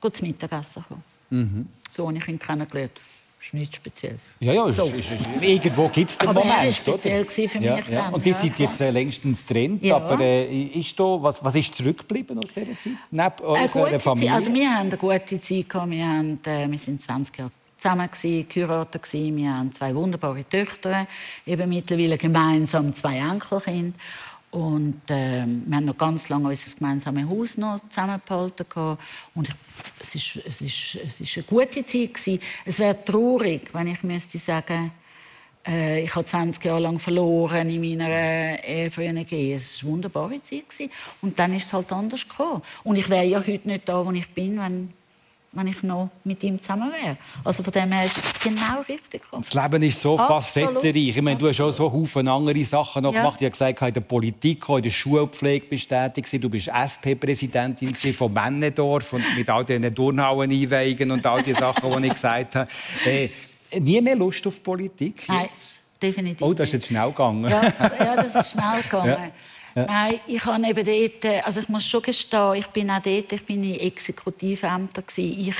gut 0.00 0.16
zum 0.16 0.28
Mittagessen 0.28 0.82
gekommen. 0.82 1.02
Mhm. 1.28 1.68
So 1.90 2.06
habe 2.06 2.16
ich 2.16 2.26
ihn 2.26 2.38
kennengelernt 2.38 2.98
ist 3.44 3.54
nichts 3.54 3.76
Spezielles. 3.76 4.34
Ja, 4.40 4.52
ja, 4.52 4.72
so. 4.72 4.84
ist, 4.86 5.10
ist, 5.10 5.28
irgendwo 5.40 5.88
gibt 5.88 6.10
es 6.10 6.18
den 6.18 6.28
aber 6.28 6.40
Moment. 6.40 6.58
Aber 6.58 6.70
speziell 6.70 7.24
für 7.26 7.60
mich. 7.60 7.68
Ja. 7.68 7.80
Dann, 7.88 8.14
und 8.14 8.24
die 8.24 8.30
ja, 8.30 8.36
sind 8.36 8.58
jetzt 8.58 8.80
äh, 8.80 8.90
längstens 8.90 9.44
drin. 9.44 9.78
Ja. 9.82 9.96
Aber 9.96 10.18
äh, 10.20 10.64
ist 10.64 10.98
da, 10.98 11.18
was, 11.20 11.42
was 11.44 11.54
ist 11.54 11.74
zurückgeblieben 11.74 12.38
aus 12.38 12.52
dieser 12.52 12.78
Zeit? 12.78 12.92
Neben 13.10 13.40
eurer 13.42 14.00
Familie? 14.00 14.28
Zeit. 14.28 14.36
Also 14.36 14.54
wir 14.54 14.70
haben 14.70 14.88
eine 14.88 14.96
gute 14.96 15.40
Zeit 15.40 15.68
gehabt. 15.68 15.90
Wir, 15.90 16.06
haben, 16.06 16.40
äh, 16.46 16.70
wir 16.70 16.78
sind 16.78 17.02
20 17.02 17.38
Jahre 17.38 17.50
zusammen 17.76 18.10
gewesen, 18.10 18.48
geheiratet 18.48 19.02
gewesen. 19.02 19.36
Wir 19.36 19.52
haben 19.52 19.72
zwei 19.72 19.94
wunderbare 19.94 20.48
Töchter, 20.48 21.06
eben 21.46 21.68
mittlerweile 21.68 22.16
gemeinsam 22.16 22.94
zwei 22.94 23.18
Enkelkinder. 23.18 23.98
Und 24.54 25.10
äh, 25.10 25.44
wir 25.44 25.76
haben 25.76 25.84
noch 25.84 25.98
ganz 25.98 26.28
lange 26.28 26.48
unser 26.48 26.76
gemeinsames 26.76 27.28
Haus 27.28 27.56
noch 27.56 27.80
zusammengehalten. 27.88 28.96
Und 29.34 29.48
es, 30.00 30.14
ist, 30.14 30.40
es, 30.46 30.60
ist, 30.60 30.98
es 31.04 31.20
ist 31.20 31.36
eine 31.36 31.44
gute 31.44 31.84
Zeit. 31.84 32.14
Gewesen. 32.14 32.38
Es 32.64 32.78
wäre 32.78 33.04
traurig, 33.04 33.70
wenn 33.72 33.88
ich 33.88 34.04
müsste 34.04 34.38
sagen 34.38 34.92
äh, 35.66 36.04
ich 36.04 36.14
habe 36.14 36.24
20 36.24 36.64
Jahre 36.64 36.82
lang 36.82 37.00
verloren 37.00 37.68
in 37.68 37.80
meiner 37.80 38.04
eine 38.04 38.64
Ehe. 38.64 38.86
Es 38.86 38.96
war 38.96 39.04
eine 39.04 39.26
wunderbare 39.82 40.40
Zeit. 40.40 40.68
Gewesen. 40.68 40.92
Und 41.20 41.36
dann 41.36 41.52
ist 41.56 41.66
es 41.66 41.72
halt 41.72 41.90
anders 41.90 42.28
gekommen. 42.28 42.62
Und 42.84 42.94
ich 42.94 43.08
wäre 43.08 43.24
ja 43.24 43.38
heute 43.40 43.66
nicht 43.66 43.88
da, 43.88 44.06
wo 44.06 44.12
ich 44.12 44.28
bin, 44.28 44.60
wenn 44.60 44.92
wenn 45.54 45.66
ich 45.68 45.82
noch 45.82 46.10
mit 46.24 46.42
ihm 46.42 46.60
zusammen 46.60 46.90
wäre. 46.92 47.16
Also 47.44 47.62
von 47.62 47.72
dem 47.72 47.92
her 47.92 48.04
ist 48.04 48.18
es 48.18 48.32
genau 48.40 48.80
richtig. 48.88 49.22
Das 49.30 49.54
Leben 49.54 49.82
ist 49.82 50.00
so 50.00 50.16
facettenreich. 50.16 51.16
Ich 51.16 51.22
meine, 51.22 51.38
du 51.38 51.48
hast 51.48 51.60
auch 51.60 51.70
so 51.70 52.04
viele 52.04 52.30
andere 52.30 52.64
Sachen 52.64 53.02
noch 53.02 53.12
ja. 53.12 53.20
gemacht. 53.20 53.40
Ich 53.40 53.46
habe 53.46 53.52
gesagt, 53.52 53.82
in 53.82 53.94
der 53.94 54.00
Politik, 54.00 54.68
in 54.68 54.82
der 54.82 54.90
Schulpflege 54.90 55.66
bist 55.66 55.90
du 55.90 55.94
tätig. 55.94 56.40
Du 56.40 56.50
bist 56.50 56.68
SP-Präsidentin 56.68 57.94
von 57.94 58.32
Männendorf 58.32 59.12
und 59.12 59.24
mit 59.36 59.48
all 59.48 59.64
diesen 59.64 59.94
Turnhauen 59.94 60.50
einweigen 60.50 61.10
und 61.10 61.24
all 61.26 61.42
die 61.42 61.54
Sachen, 61.54 61.90
die 62.02 62.06
ich 62.06 62.14
gesagt 62.14 62.56
habe. 62.56 62.68
Äh, 63.04 63.28
nie 63.80 64.00
mehr 64.00 64.16
Lust 64.16 64.46
auf 64.46 64.62
Politik? 64.62 65.24
Nein, 65.28 65.48
definitiv 66.00 66.42
Oh, 66.42 66.54
das 66.54 66.68
ist 66.68 66.72
jetzt 66.74 66.86
schnell 66.86 67.08
gegangen. 67.08 67.50
Ja, 67.50 67.62
ja 67.62 68.16
das 68.16 68.34
ist 68.34 68.52
schnell 68.52 68.82
gegangen. 68.82 69.08
Ja. 69.08 69.30
Nein, 69.74 70.20
ich 70.26 70.44
habe 70.44 70.66
eben 70.66 70.84
dort, 70.84 71.24
äh, 71.24 71.40
also 71.40 71.60
ich 71.60 71.68
muss 71.68 71.84
schon 71.84 72.02
gestehen, 72.02 72.54
ich 72.54 72.66
bin 72.68 72.90
auch 72.90 73.02
dort, 73.02 73.32
ich 73.32 73.44
bin 73.44 73.64
in 73.64 73.80
Exekutivämtern 73.80 75.04
Ich, 75.16 75.54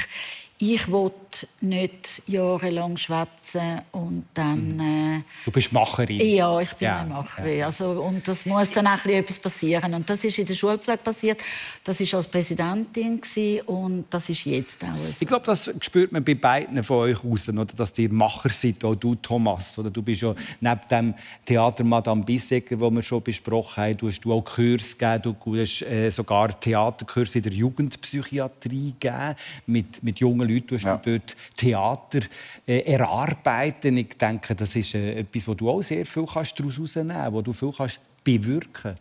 ich 0.58 0.90
wollte 0.90 1.16
nicht 1.60 2.22
jahrelang 2.26 2.96
schwätzen 2.96 3.80
und 3.92 4.24
dann... 4.34 4.76
Mhm. 4.76 4.80
Äh, 4.80 5.22
du 5.44 5.50
bist 5.50 5.72
Macherin. 5.72 6.20
Ja, 6.20 6.60
ich 6.60 6.72
bin 6.74 6.86
ja, 6.86 7.00
eine 7.00 7.10
Macherin. 7.10 7.58
Ja. 7.58 7.66
Also, 7.66 7.90
und 7.90 8.26
das 8.26 8.46
muss 8.46 8.70
dann 8.70 8.86
auch 8.86 9.04
etwas 9.04 9.38
passieren. 9.38 9.94
Und 9.94 10.08
das 10.08 10.24
ist 10.24 10.38
in 10.38 10.46
der 10.46 10.54
Schulpflege 10.54 10.98
passiert. 10.98 11.40
Das 11.82 12.00
ist 12.00 12.14
als 12.14 12.26
Präsidentin 12.26 13.20
gewesen, 13.20 13.60
und 13.66 14.04
das 14.10 14.28
ist 14.28 14.44
jetzt 14.44 14.82
auch 14.84 14.88
so. 15.10 15.16
Ich 15.20 15.28
glaube, 15.28 15.46
das 15.46 15.70
spürt 15.80 16.12
man 16.12 16.24
bei 16.24 16.34
beiden 16.34 16.82
von 16.82 16.98
euch 16.98 17.22
raus, 17.24 17.48
oder? 17.48 17.64
dass 17.64 17.96
ihr 17.98 18.12
Macher 18.12 18.50
seid, 18.50 18.84
auch 18.84 18.94
du, 18.94 19.14
Thomas. 19.14 19.78
Oder? 19.78 19.90
Du 19.90 20.02
bist 20.02 20.22
ja 20.22 20.34
neben 20.60 20.80
dem 20.90 21.14
Theater 21.44 21.84
Madame 21.84 22.24
Bissegger, 22.24 22.78
wo 22.78 22.90
wir 22.90 23.02
schon 23.02 23.22
besprochen 23.22 23.82
haben, 23.82 23.96
du 23.96 24.08
hast 24.08 24.20
du 24.20 24.32
auch 24.32 24.42
Kurs 24.42 24.96
gegeben, 24.96 25.36
du 25.44 25.56
hast 25.56 25.82
äh, 25.82 26.10
sogar 26.10 26.58
Theaterkurs 26.58 27.34
in 27.34 27.42
der 27.42 27.52
Jugendpsychiatrie 27.52 28.94
gegeben, 28.98 29.34
mit, 29.66 30.02
mit 30.02 30.20
jungen 30.20 30.48
Leuten 30.48 30.68
tust 30.68 30.84
Ja. 30.84 30.96
du 30.96 31.18
dort 31.18 31.23
Theater 31.56 32.20
äh, 32.66 32.80
erarbeiten. 32.80 33.96
Ich 33.96 34.16
denke, 34.16 34.54
das 34.54 34.76
ist 34.76 34.94
äh, 34.94 35.20
etwas, 35.20 35.48
wo 35.48 35.54
du 35.54 35.70
auch 35.70 35.82
sehr 35.82 36.06
viel 36.06 36.26
kannst 36.26 36.58
daraus 36.58 36.76
herausnehmen 36.76 37.32
wo 37.32 37.42
du 37.42 37.52
viel 37.52 37.72
kannst 37.76 38.00
bewirken 38.22 38.94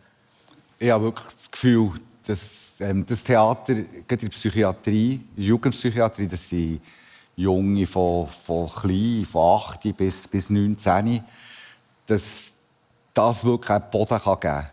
Ich 0.79 0.89
habe 0.89 1.05
wirklich 1.05 1.33
das 1.33 1.51
Gefühl, 1.51 1.91
dass 2.25 2.77
ähm, 2.79 3.05
das 3.05 3.23
Theater, 3.23 3.73
gerade 3.73 3.85
in 4.09 4.17
der 4.19 4.29
Psychiatrie, 4.29 5.21
Jugendpsychiatrie, 5.35 6.27
das 6.27 6.49
sind 6.49 6.81
Junge 7.35 7.85
von, 7.85 8.27
von 8.27 8.69
klein, 8.69 9.25
von 9.29 9.59
8 9.59 9.97
bis, 9.97 10.27
bis 10.27 10.49
19, 10.49 11.23
dass 12.05 12.55
das 13.13 13.43
wirklich 13.43 13.71
einen 13.71 13.89
Boden 13.89 14.19
geben 14.19 14.39
kann. 14.39 14.67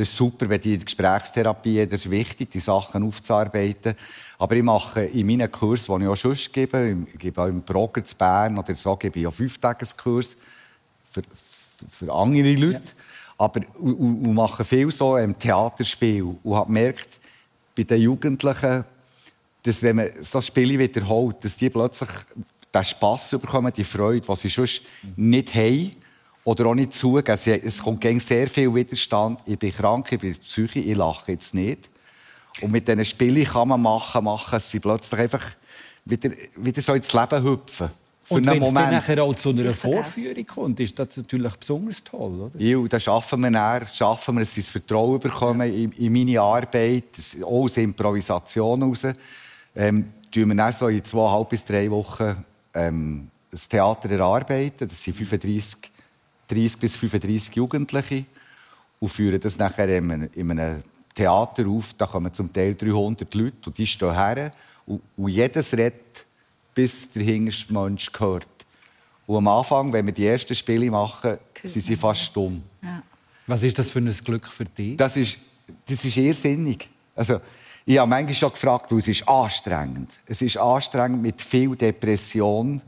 Es 0.00 0.08
ist 0.08 0.16
super, 0.16 0.48
wenn 0.48 0.60
die 0.60 0.72
in 0.72 0.78
der 0.78 0.86
Gesprächstherapie, 0.86 1.86
das 1.86 2.06
ist 2.06 2.10
wichtig, 2.10 2.50
die 2.50 2.58
Sachen 2.58 3.02
aufzuarbeiten. 3.02 3.94
Aber 4.38 4.56
ich 4.56 4.62
mache 4.62 5.02
in 5.02 5.26
meinen 5.26 5.52
Kursen, 5.52 5.98
die 5.98 6.04
ich 6.04 6.10
auch 6.10 6.16
sonst 6.16 6.50
gebe, 6.52 6.96
ich 7.12 7.18
gebe 7.18 7.42
auch 7.42 7.46
im 7.46 7.60
Broker 7.60 8.02
zu 8.02 8.16
Bern 8.16 8.56
oder 8.56 8.74
so, 8.76 8.96
gebe 8.96 9.20
ich 9.20 9.26
auch 9.26 9.32
Fünftageskurs 9.32 10.38
für, 11.04 11.22
für 11.90 12.14
andere 12.14 12.54
Leute. 12.54 12.92
Aber 13.36 13.60
und, 13.78 13.94
und 13.94 14.24
und 14.24 14.34
mache 14.34 14.64
viel 14.64 14.90
so 14.90 15.18
ähm, 15.18 15.38
Theaterspiel 15.38 16.22
und 16.42 16.54
habe 16.54 16.66
gemerkt, 16.66 17.20
bei 17.76 17.82
den 17.82 18.00
Jugendlichen, 18.00 18.84
dass 19.62 19.82
wenn 19.82 19.96
man 19.96 20.08
so 20.20 20.40
Spiele 20.40 20.78
wiederholt, 20.78 21.44
dass 21.44 21.58
die 21.58 21.68
plötzlich 21.68 22.08
den 22.72 22.84
Spass 22.84 23.30
bekommen, 23.32 23.72
die 23.76 23.84
Freude, 23.84 24.26
die 24.26 24.36
sie 24.36 24.48
sonst 24.48 24.82
nicht 25.16 25.54
haben 25.54 25.99
oder 26.50 26.66
auch 26.66 26.74
nicht 26.74 26.94
zugeben. 26.94 27.38
Es 27.64 27.82
kommt 27.82 28.00
gegen 28.00 28.18
sehr 28.18 28.48
viel 28.48 28.74
Widerstand. 28.74 29.40
Ich 29.46 29.56
bin 29.58 29.72
krank, 29.72 30.10
ich 30.10 30.18
bin 30.18 30.34
Psyche, 30.36 30.80
ich 30.80 30.96
lache 30.96 31.30
jetzt 31.32 31.54
nicht. 31.54 31.88
Und 32.60 32.72
mit 32.72 32.88
diesen 32.88 33.04
Spielen 33.04 33.44
kann 33.44 33.68
man 33.68 33.80
machen, 33.80 34.24
machen, 34.24 34.50
dass 34.52 34.68
sie 34.68 34.80
plötzlich 34.80 35.20
einfach 35.20 35.44
wieder, 36.04 36.30
wieder 36.56 36.82
so 36.82 36.94
ins 36.94 37.12
Leben 37.12 37.44
hüpfen. 37.44 37.90
Für 38.24 38.34
Und 38.34 38.46
wenn 38.46 38.62
es 38.62 38.74
dann 38.74 38.90
nachher 38.92 39.22
auch 39.22 39.34
zu 39.34 39.50
einer. 39.50 39.74
Vorführung 39.74 40.46
kommt, 40.46 40.80
ist 40.80 40.98
das 40.98 41.16
natürlich 41.16 41.54
besonders 41.54 42.02
toll, 42.02 42.40
oder? 42.52 42.60
Ja, 42.60 42.78
dann 42.88 43.00
schaffen 43.00 43.40
wir 43.40 43.50
dann, 43.52 43.86
schaffen 43.86 44.34
wir, 44.34 44.40
dass 44.40 44.54
sie 44.54 44.60
das 44.60 44.70
Vertrauen 44.70 45.20
bekommen 45.20 45.72
in, 45.72 45.92
in 45.92 46.12
meine 46.12 46.40
Arbeit, 46.40 47.04
das- 47.16 47.36
auch 47.42 47.62
aus 47.64 47.76
Improvisation 47.76 48.80
heraus. 48.80 49.06
Ähm, 49.76 50.12
tun 50.32 50.48
wir 50.48 50.54
dann 50.56 50.72
so 50.72 50.88
in 50.88 51.04
zweieinhalb 51.04 51.48
bis 51.48 51.64
drei 51.64 51.88
Wochen 51.90 52.44
ähm, 52.74 53.28
das 53.52 53.68
Theater 53.68 54.10
erarbeiten. 54.10 54.88
Das 54.88 55.02
sind 55.02 55.16
35, 55.16 55.78
30 56.50 56.78
bis 56.78 56.96
35 56.96 57.54
Jugendliche 57.54 58.26
und 58.98 59.08
führen 59.08 59.40
das 59.40 59.58
nachher 59.58 59.88
in 59.88 60.10
einem, 60.10 60.30
in 60.34 60.50
einem 60.50 60.82
Theater 61.14 61.66
auf. 61.68 61.94
Da 61.94 62.06
kommen 62.06 62.32
zum 62.32 62.52
Teil 62.52 62.74
300 62.74 63.32
Leute 63.34 63.56
und 63.66 63.78
die 63.78 63.86
stehen 63.86 64.14
her 64.14 64.50
und, 64.86 65.00
und 65.16 65.28
jedes 65.28 65.72
redet, 65.72 66.26
bis 66.74 67.10
der 67.12 67.22
hinterste 67.22 67.72
Mensch 67.72 68.12
gehört. 68.12 68.46
Und 69.26 69.36
am 69.36 69.48
Anfang, 69.48 69.92
wenn 69.92 70.06
wir 70.06 70.12
die 70.12 70.26
ersten 70.26 70.54
Spiele 70.54 70.90
machen, 70.90 71.38
sind 71.62 71.82
sie 71.82 71.96
fast 71.96 72.20
stumm. 72.22 72.62
Was 73.46 73.62
ist 73.62 73.78
das 73.78 73.90
für 73.90 74.00
ein 74.00 74.10
Glück 74.24 74.46
für 74.46 74.64
dich? 74.64 74.96
Das 74.96 75.16
ist, 75.16 75.38
das 75.86 76.04
ist 76.04 76.16
irrsinnig. 76.16 76.88
Also, 77.14 77.40
ich 77.86 77.98
habe 77.98 78.08
manchmal 78.08 78.34
schon 78.34 78.50
gefragt, 78.50 78.90
weil 78.90 78.98
es 78.98 79.08
ist 79.08 79.28
anstrengend. 79.28 80.10
Es 80.26 80.42
ist 80.42 80.56
anstrengend 80.56 81.22
mit 81.22 81.40
viel 81.40 81.74
Depression, 81.74 82.80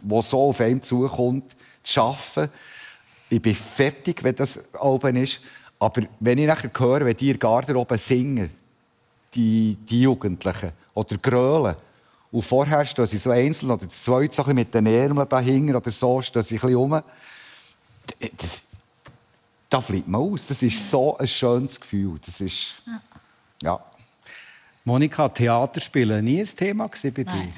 die 0.00 0.22
so 0.22 0.48
auf 0.48 0.60
einem 0.60 0.82
zukommt, 0.82 1.54
zu 1.82 2.00
arbeiten. 2.00 2.52
Ich 3.30 3.42
bin 3.42 3.54
fertig, 3.54 4.22
wenn 4.24 4.34
das 4.34 4.74
oben 4.74 5.16
ist. 5.16 5.40
Aber 5.78 6.02
wenn 6.20 6.38
ich 6.38 6.46
nachher 6.46 6.70
höre, 6.76 7.04
wenn 7.04 7.16
die 7.16 7.30
in 7.30 7.38
der 7.38 7.38
Garderobe 7.38 7.98
singen, 7.98 8.50
die, 9.34 9.76
die 9.88 10.02
Jugendlichen, 10.02 10.72
oder 10.94 11.16
grölen, 11.18 11.76
und 12.30 12.42
vorher 12.42 12.84
stehen 12.84 13.06
sie 13.06 13.18
so 13.18 13.30
einzeln 13.30 13.70
oder 13.70 13.88
zu 13.88 13.88
zweit 13.88 14.34
so 14.34 14.44
mit 14.44 14.74
den 14.74 14.86
Ärmeln 14.86 15.28
dahinter 15.28 15.78
oder 15.78 15.90
so, 15.90 16.20
stehen 16.20 16.42
sie 16.42 16.56
ein 16.56 16.60
bisschen 16.60 16.76
rum. 16.76 17.02
Das, 18.36 18.62
da 19.70 19.80
flieht 19.80 20.06
man 20.06 20.20
aus. 20.20 20.46
Das 20.46 20.62
ist 20.62 20.90
so 20.90 21.16
ein 21.16 21.26
schönes 21.26 21.80
Gefühl. 21.80 22.18
Das 22.24 22.40
ist, 22.40 22.82
ja. 23.62 23.80
Monika, 24.84 25.28
Theaterspielen 25.28 26.24
nie 26.24 26.40
ein 26.40 26.46
Thema 26.46 26.86
gewesen 26.86 27.14
bei 27.14 27.24
dir? 27.24 27.34
Nein. 27.34 27.52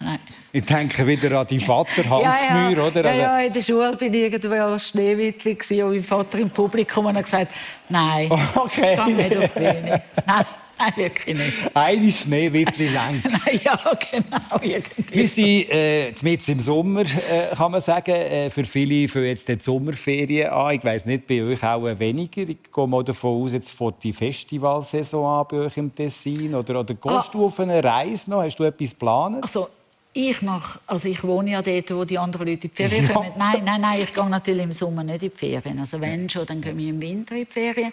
Nein. 0.00 0.18
Ich 0.52 0.64
denke 0.64 1.06
wieder 1.06 1.40
an 1.40 1.46
deinen 1.46 1.60
Vater 1.60 2.04
Hans 2.08 2.42
Mühr, 2.74 2.86
oder? 2.86 3.02
Ja, 3.02 3.10
Also- 3.10 3.20
ja, 3.22 3.40
in 3.40 3.52
der 3.52 3.62
Schule 3.62 3.96
bin 3.96 4.14
ich 4.14 4.20
irgendwo 4.32 4.78
Schneewittli 4.78 5.82
und 5.82 5.90
mein 5.92 6.04
Vater 6.04 6.38
im 6.38 6.50
Publikum 6.50 7.06
und 7.06 7.16
hat 7.16 7.24
gesagt, 7.24 7.52
nein, 7.88 8.30
Okay. 8.54 8.96
geh 9.06 9.12
nicht 9.12 9.36
auf 9.36 9.50
die 9.54 9.58
Bühne. 9.58 10.02
Nein, 10.26 10.44
nein, 10.78 10.92
wirklich 10.96 11.36
nicht. 11.36 11.52
Eine 11.74 12.10
Schneewittli 12.12 12.88
lang. 12.90 13.20
Ja, 13.64 13.76
genau, 14.10 14.62
irgendwie. 14.62 15.04
Wir 15.10 15.26
sind 15.28 15.70
äh, 15.70 16.10
jetzt 16.10 16.48
im 16.48 16.60
Sommer, 16.60 17.00
äh, 17.00 17.56
kann 17.56 17.72
man 17.72 17.80
sagen. 17.80 18.12
Äh, 18.14 18.48
für 18.50 18.64
viele 18.64 19.08
für 19.08 19.26
jetzt 19.26 19.48
die 19.48 19.58
Sommerferien 19.60 20.50
an. 20.50 20.76
Ich 20.76 20.84
weiß 20.84 21.06
nicht, 21.06 21.26
bei 21.26 21.42
euch 21.42 21.62
auch 21.64 21.82
weniger. 21.98 22.42
Ich 22.42 22.58
gehe 22.72 22.86
mal 22.86 23.02
davon 23.02 23.42
aus, 23.42 23.52
jetzt 23.54 23.72
fängt 23.72 24.04
die 24.04 24.12
Festivalsaison 24.12 25.40
an 25.40 25.46
bei 25.50 25.56
euch 25.66 25.76
im 25.76 25.92
Tessin. 25.94 26.54
Oder, 26.54 26.78
oder 26.80 26.94
gehst 26.94 27.04
Ah. 27.06 27.28
du 27.32 27.46
auf 27.46 27.58
eine 27.58 27.82
Reise 27.82 28.30
noch? 28.30 28.42
Hast 28.42 28.56
du 28.56 28.64
etwas 28.64 28.90
geplant? 28.90 29.38
Also, 29.42 29.68
ich 30.12 30.42
mache, 30.42 30.80
also 30.86 31.08
ich 31.08 31.22
wohne 31.22 31.50
ja 31.52 31.62
dort, 31.62 31.90
wo 31.94 32.04
die 32.04 32.18
anderen 32.18 32.46
Leute 32.48 32.66
in 32.66 32.70
die 32.70 32.76
Ferien 32.76 33.06
Ja. 33.06 33.12
kommen. 33.12 33.32
Nein, 33.36 33.62
nein, 33.64 33.80
nein, 33.80 34.00
ich 34.02 34.12
gehe 34.14 34.28
natürlich 34.28 34.62
im 34.64 34.72
Sommer 34.72 35.04
nicht 35.04 35.22
in 35.22 35.30
die 35.30 35.36
Ferien. 35.36 35.78
Also 35.78 36.00
wenn 36.00 36.28
schon, 36.28 36.46
dann 36.46 36.60
gehen 36.60 36.76
wir 36.76 36.88
im 36.88 37.00
Winter 37.00 37.34
in 37.36 37.44
die 37.44 37.50
Ferien. 37.50 37.92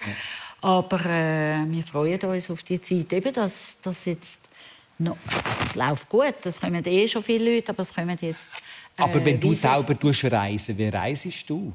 Aber 0.62 1.06
äh, 1.06 1.64
wir 1.68 1.84
freuen 1.84 2.20
uns 2.22 2.50
auf 2.50 2.64
die 2.64 2.82
Zeit, 2.82 3.14
eben, 3.14 3.32
dass, 3.34 3.80
dass 3.82 4.06
jetzt 4.06 4.50
noch, 4.98 5.18
es 5.64 5.76
läuft 5.76 6.10
gut. 6.10 6.36
Es 6.46 6.60
kommen 6.60 6.84
eh 6.86 7.08
schon 7.08 7.22
viele 7.22 7.54
Leute, 7.56 7.70
aber 7.70 7.82
es 7.82 7.94
kommen 7.94 8.18
jetzt 8.20 8.52
äh, 8.98 9.02
Aber 9.04 9.24
wenn 9.24 9.40
du 9.40 9.52
wieder. 9.52 9.84
selber 9.86 10.32
reisen, 10.32 10.78
wie 10.78 10.88
reisest 10.88 11.50
du? 11.50 11.74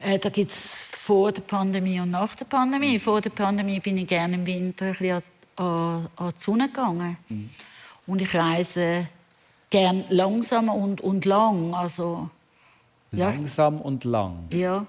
Äh, 0.00 0.18
da 0.18 0.30
gibt 0.30 0.50
es 0.50 0.66
vor 0.90 1.30
der 1.30 1.42
Pandemie 1.42 2.00
und 2.00 2.10
nach 2.10 2.34
der 2.34 2.46
Pandemie. 2.46 2.98
Vor 2.98 3.20
der 3.20 3.30
Pandemie 3.30 3.78
bin 3.78 3.98
ich 3.98 4.06
gerne 4.08 4.34
im 4.34 4.46
Winter 4.46 4.86
ein 4.86 4.92
bisschen 4.92 5.22
an, 5.56 5.64
an, 5.66 6.08
an 6.16 6.32
die 6.36 6.40
Sonne 6.40 6.68
gegangen. 6.68 7.16
Und 8.06 8.20
ich 8.20 8.34
reise 8.34 9.06
gerne 9.70 10.04
langsam 10.08 10.68
und, 10.68 11.00
und 11.00 11.24
lang. 11.24 11.74
Also, 11.74 12.28
ja, 13.12 13.30
Langsam 13.30 13.80
und 13.80 14.04
lang. 14.04 14.44
ja. 14.50 14.86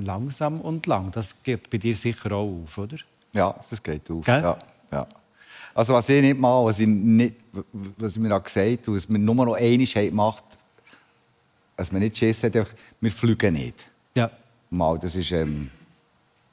Langsam 0.00 0.60
und 0.60 0.86
lang. 0.86 1.10
Das 1.10 1.42
geht 1.42 1.68
bei 1.70 1.78
dir 1.78 1.96
sicher 1.96 2.30
auch 2.30 2.62
auf, 2.62 2.78
oder? 2.78 2.98
Ja, 3.32 3.54
das 3.68 3.82
geht 3.82 4.08
auf. 4.10 4.24
Gell? 4.24 4.42
Ja, 4.42 4.58
ja. 4.92 5.06
Also 5.74 5.94
was 5.94 6.08
ich 6.08 6.22
nicht 6.22 6.38
mal, 6.38 6.64
was 6.64 6.78
ich, 6.78 6.86
nicht, 6.86 7.34
was 7.72 8.16
ich 8.16 8.22
mir 8.22 8.36
auch 8.36 8.42
gesagt 8.42 8.86
habe, 8.86 8.96
was 8.96 9.08
wir 9.08 9.18
nur 9.18 9.34
noch 9.34 9.54
einmal 9.54 9.86
haben 9.86 10.08
gemacht 10.08 10.44
was 11.78 11.92
man 11.92 12.02
nicht 12.02 12.18
Schiss 12.18 12.42
hat, 12.42 12.56
einfach, 12.56 12.74
wir 13.00 13.10
fliegen 13.10 13.54
nicht. 13.54 13.86
Ja. 14.14 14.30
Mal, 14.68 14.98
das 14.98 15.14
ist 15.14 15.30
ähm, 15.30 15.70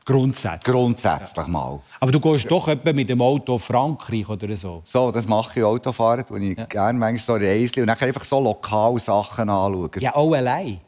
Grundsätzlich. 0.06 0.72
grundsätzlich 0.72 1.48
mal. 1.48 1.80
Aber 2.00 2.12
du 2.12 2.20
gehst 2.20 2.50
doch 2.50 2.68
etwa 2.68 2.94
mit 2.94 3.10
dem 3.10 3.22
Auto 3.22 3.58
Frankreich 3.58 4.30
oder 4.30 4.56
so. 4.56 4.82
So, 4.84 5.12
das 5.12 5.26
mache 5.26 5.60
ich 5.60 5.66
Autofahren, 5.66 6.24
wo 6.30 6.36
ich 6.36 6.56
gerne 6.70 7.00
manchmal 7.00 7.18
so 7.18 7.34
Reisli 7.34 7.82
und 7.82 7.88
dann 7.88 7.98
einfach 7.98 8.24
so 8.24 8.40
lokal 8.40 9.00
Sachen 9.00 9.50
anschauen. 9.50 9.90
Ja, 9.98 10.14
auch 10.14 10.34
allein. 10.34 10.80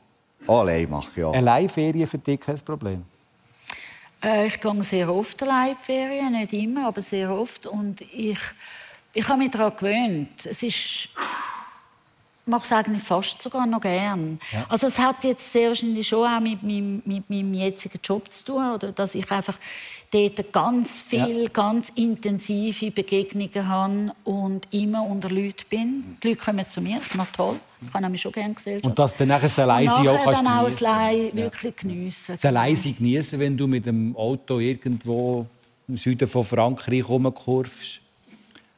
Auch 0.46 0.60
allein 0.60 0.90
mache 0.90 1.10
ich 1.16 1.24
auch. 1.24 1.34
Allein 1.34 1.68
Ferien 1.68 2.06
für 2.06 2.20
dich 2.20 2.40
kein 2.40 2.60
Problem. 2.60 3.04
Äh, 4.24 4.48
ich 4.48 4.62
gehe 4.62 4.84
sehr 4.84 5.14
oft 5.14 5.42
allein 5.42 5.72
in 5.72 5.78
die 5.78 5.84
Ferien, 5.84 6.34
nicht 6.34 6.54
immer, 6.54 6.88
aber 6.88 7.02
sehr 7.02 7.32
oft. 7.32 7.66
Und 7.66 8.02
ich, 8.02 8.40
ich 9.14 9.28
habe 9.28 9.40
mich 9.40 9.52
daran 9.52 9.74
gewöhnt. 9.76 10.46
Es 10.46 10.62
ist, 10.62 11.10
mache 12.48 12.64
es 12.64 12.72
eigentlich 12.72 13.04
fast 13.04 13.42
sogar 13.42 13.66
noch 13.66 13.82
gern. 13.82 14.40
Also 14.70 14.88
es 14.88 15.00
hat 15.00 15.24
jetzt 15.24 15.52
sehr 15.52 15.70
wahrscheinlich 15.70 16.08
schon 16.08 16.28
auch 16.28 16.40
mit 16.40 16.64
meinem, 16.64 17.02
mit 17.06 17.30
meinem 17.30 17.54
jetzigen 17.54 18.00
Job 18.04 18.32
zu 18.32 18.46
tun, 18.46 18.72
oder 18.74 18.92
dass 18.92 19.16
ich 19.16 19.30
einfach 19.32 19.58
dort 20.12 20.54
ganz 20.54 21.02
viel, 21.02 21.50
ganz 21.50 21.90
intensive 21.90 22.92
Begegnungen 22.92 23.68
habe 23.68 24.14
und 24.24 24.68
immer 24.72 25.04
unter 25.04 25.30
Leuten 25.30 25.66
bin. 25.70 26.18
Die 26.24 26.30
Leute 26.30 26.44
kommen 26.44 26.70
zu 26.70 26.82
mir, 26.82 26.98
das 26.98 27.08
ist 27.08 27.16
noch 27.16 27.28
toll. 27.28 27.60
Ich 27.86 27.94
habe 27.94 28.04
nämlich 28.04 28.22
schon 28.22 28.32
gerne 28.32 28.54
Gesellschaft. 28.54 28.86
Und 28.86 28.98
dass 28.98 29.12
du 29.14 29.20
dann 29.20 29.28
nachher 29.28 29.42
das 29.42 29.60
Alleine 29.60 29.94
auch 29.94 30.04
nachher 30.04 30.24
kannst 30.24 30.40
dann 30.40 30.48
auch 30.48 30.64
das 30.64 30.78
geniessen. 30.78 30.86
Allein 30.88 31.36
wirklich 31.36 31.76
geniessen. 31.76 32.36
Das 32.36 32.46
Alleine 32.46 32.78
genießen, 32.78 33.40
wenn 33.40 33.58
du 33.58 33.68
mit 33.68 33.86
dem 33.86 34.16
Auto 34.16 34.60
irgendwo 34.60 35.46
im 35.88 35.98
Süden 35.98 36.28
von 36.28 36.44
Frankreich 36.44 37.08
rumkurvst. 37.08 38.02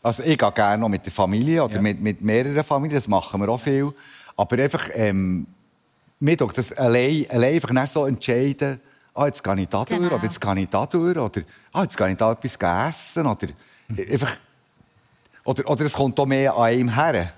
Also 0.02 0.24
ich 0.24 0.38
gehe 0.38 0.52
gerne 0.52 0.78
noch 0.78 0.90
mit 0.90 1.06
der 1.06 1.12
Familie 1.12 1.64
oder 1.64 1.76
Ja. 1.76 1.82
mit, 1.82 2.00
mit 2.02 2.22
mehreren 2.22 2.64
Familien, 2.64 2.96
das 2.96 3.08
machen 3.08 3.42
wir 3.42 3.50
auch 3.50 3.60
viel. 3.60 3.92
Aber 4.38 4.58
einfach, 4.58 4.90
ähm, 4.94 5.46
mir 6.20 6.38
tut 6.38 6.58
das 6.58 6.72
allein, 6.74 7.26
allein 7.30 7.56
einfach 7.56 7.72
nicht 7.72 7.88
so 7.90 8.06
entscheiden, 8.06 8.80
ah, 9.14 9.26
jetzt 9.26 9.44
gehe 9.44 9.56
ich 9.60 9.68
da 9.68 9.84
durch 9.84 10.00
Genau. 10.00 10.14
oder 10.16 10.24
jetzt 10.24 10.40
gehe 10.40 10.60
ich 10.60 10.70
da 10.70 10.86
durch 10.86 11.18
oder 11.18 11.42
ah, 11.74 11.82
jetzt 11.84 11.98
gehe 11.98 12.12
ich 12.12 12.18
da 12.18 12.32
etwas 12.32 12.56
essen 12.90 13.26
oder 13.28 13.48
einfach, 14.10 14.38
oder, 15.44 15.70
oder 15.70 15.82
es 15.86 15.94
kommt 15.94 16.18
auch 16.20 16.26
mehr 16.26 16.54
an 16.56 16.64
einem 16.64 16.96
her. 16.96 17.34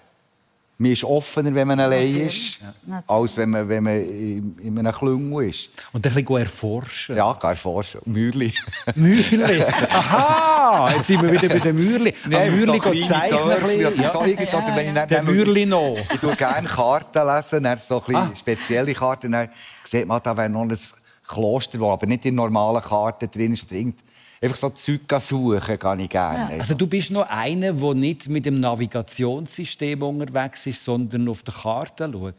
Man 0.81 0.91
ist 0.91 1.03
offener, 1.03 1.53
wenn 1.53 1.67
man 1.67 1.79
allein 1.79 2.15
ist, 2.27 2.59
als 3.07 3.37
wenn 3.37 3.51
man, 3.51 3.69
wenn 3.69 3.83
man 3.83 3.97
in, 3.97 4.57
in 4.63 4.79
einem 4.79 4.91
Klüngel 4.91 5.49
ist. 5.49 5.69
Und 5.93 6.05
ein 6.07 6.13
bisschen 6.13 6.37
erforschen. 6.37 7.15
Ja, 7.15 7.33
gar 7.33 7.51
erforschen. 7.51 8.01
Mürli. 8.05 8.51
Mürli. 8.95 9.63
Aha, 9.89 10.91
jetzt 10.95 11.07
sind 11.07 11.21
wir 11.21 11.31
wieder 11.31 11.49
bei 11.49 11.59
den 11.59 11.75
Mürli. 11.75 12.13
Nein, 12.27 12.49
Am 12.49 12.55
Mürli 12.57 12.79
so 12.79 13.07
zeichnen. 13.13 13.37
So 14.11 14.21
wenn 14.75 14.95
dann- 14.95 15.07
Der 15.09 15.23
Mürli 15.23 15.65
noch. 15.65 15.97
Ich 16.13 16.19
tue 16.19 16.35
gerne 16.35 16.67
Karten 16.67 17.27
lesen, 17.27 17.63
dann 17.63 17.77
so 17.77 18.01
Ah. 18.13 18.31
spezielle 18.35 18.93
Karten. 18.93 19.31
Dann 19.31 19.49
sieht 19.83 20.07
man, 20.07 20.19
da 20.23 20.35
wäre 20.35 20.49
noch 20.49 20.61
ein 20.63 20.77
Kloster, 21.27 21.79
wo 21.79 21.91
aber 21.91 22.07
nicht 22.07 22.25
in 22.25 22.35
normalen 22.35 22.81
Karten 22.81 23.29
drin 23.29 23.53
ist. 23.53 23.69
Einfach 24.43 24.57
so 24.57 24.69
Zeug 24.71 25.01
suchen, 25.19 25.77
kann 25.77 25.99
ich 25.99 26.09
gerne. 26.09 26.59
Also 26.59 26.73
du 26.73 26.87
bist 26.87 27.11
noch 27.11 27.29
einer, 27.29 27.73
der 27.73 27.93
nicht 27.93 28.27
mit 28.27 28.45
dem 28.45 28.59
Navigationssystem 28.59 30.01
unterwegs 30.01 30.65
ist, 30.65 30.83
sondern 30.83 31.27
auf 31.29 31.43
der 31.43 31.53
Karte 31.53 32.09
schaut. 32.11 32.33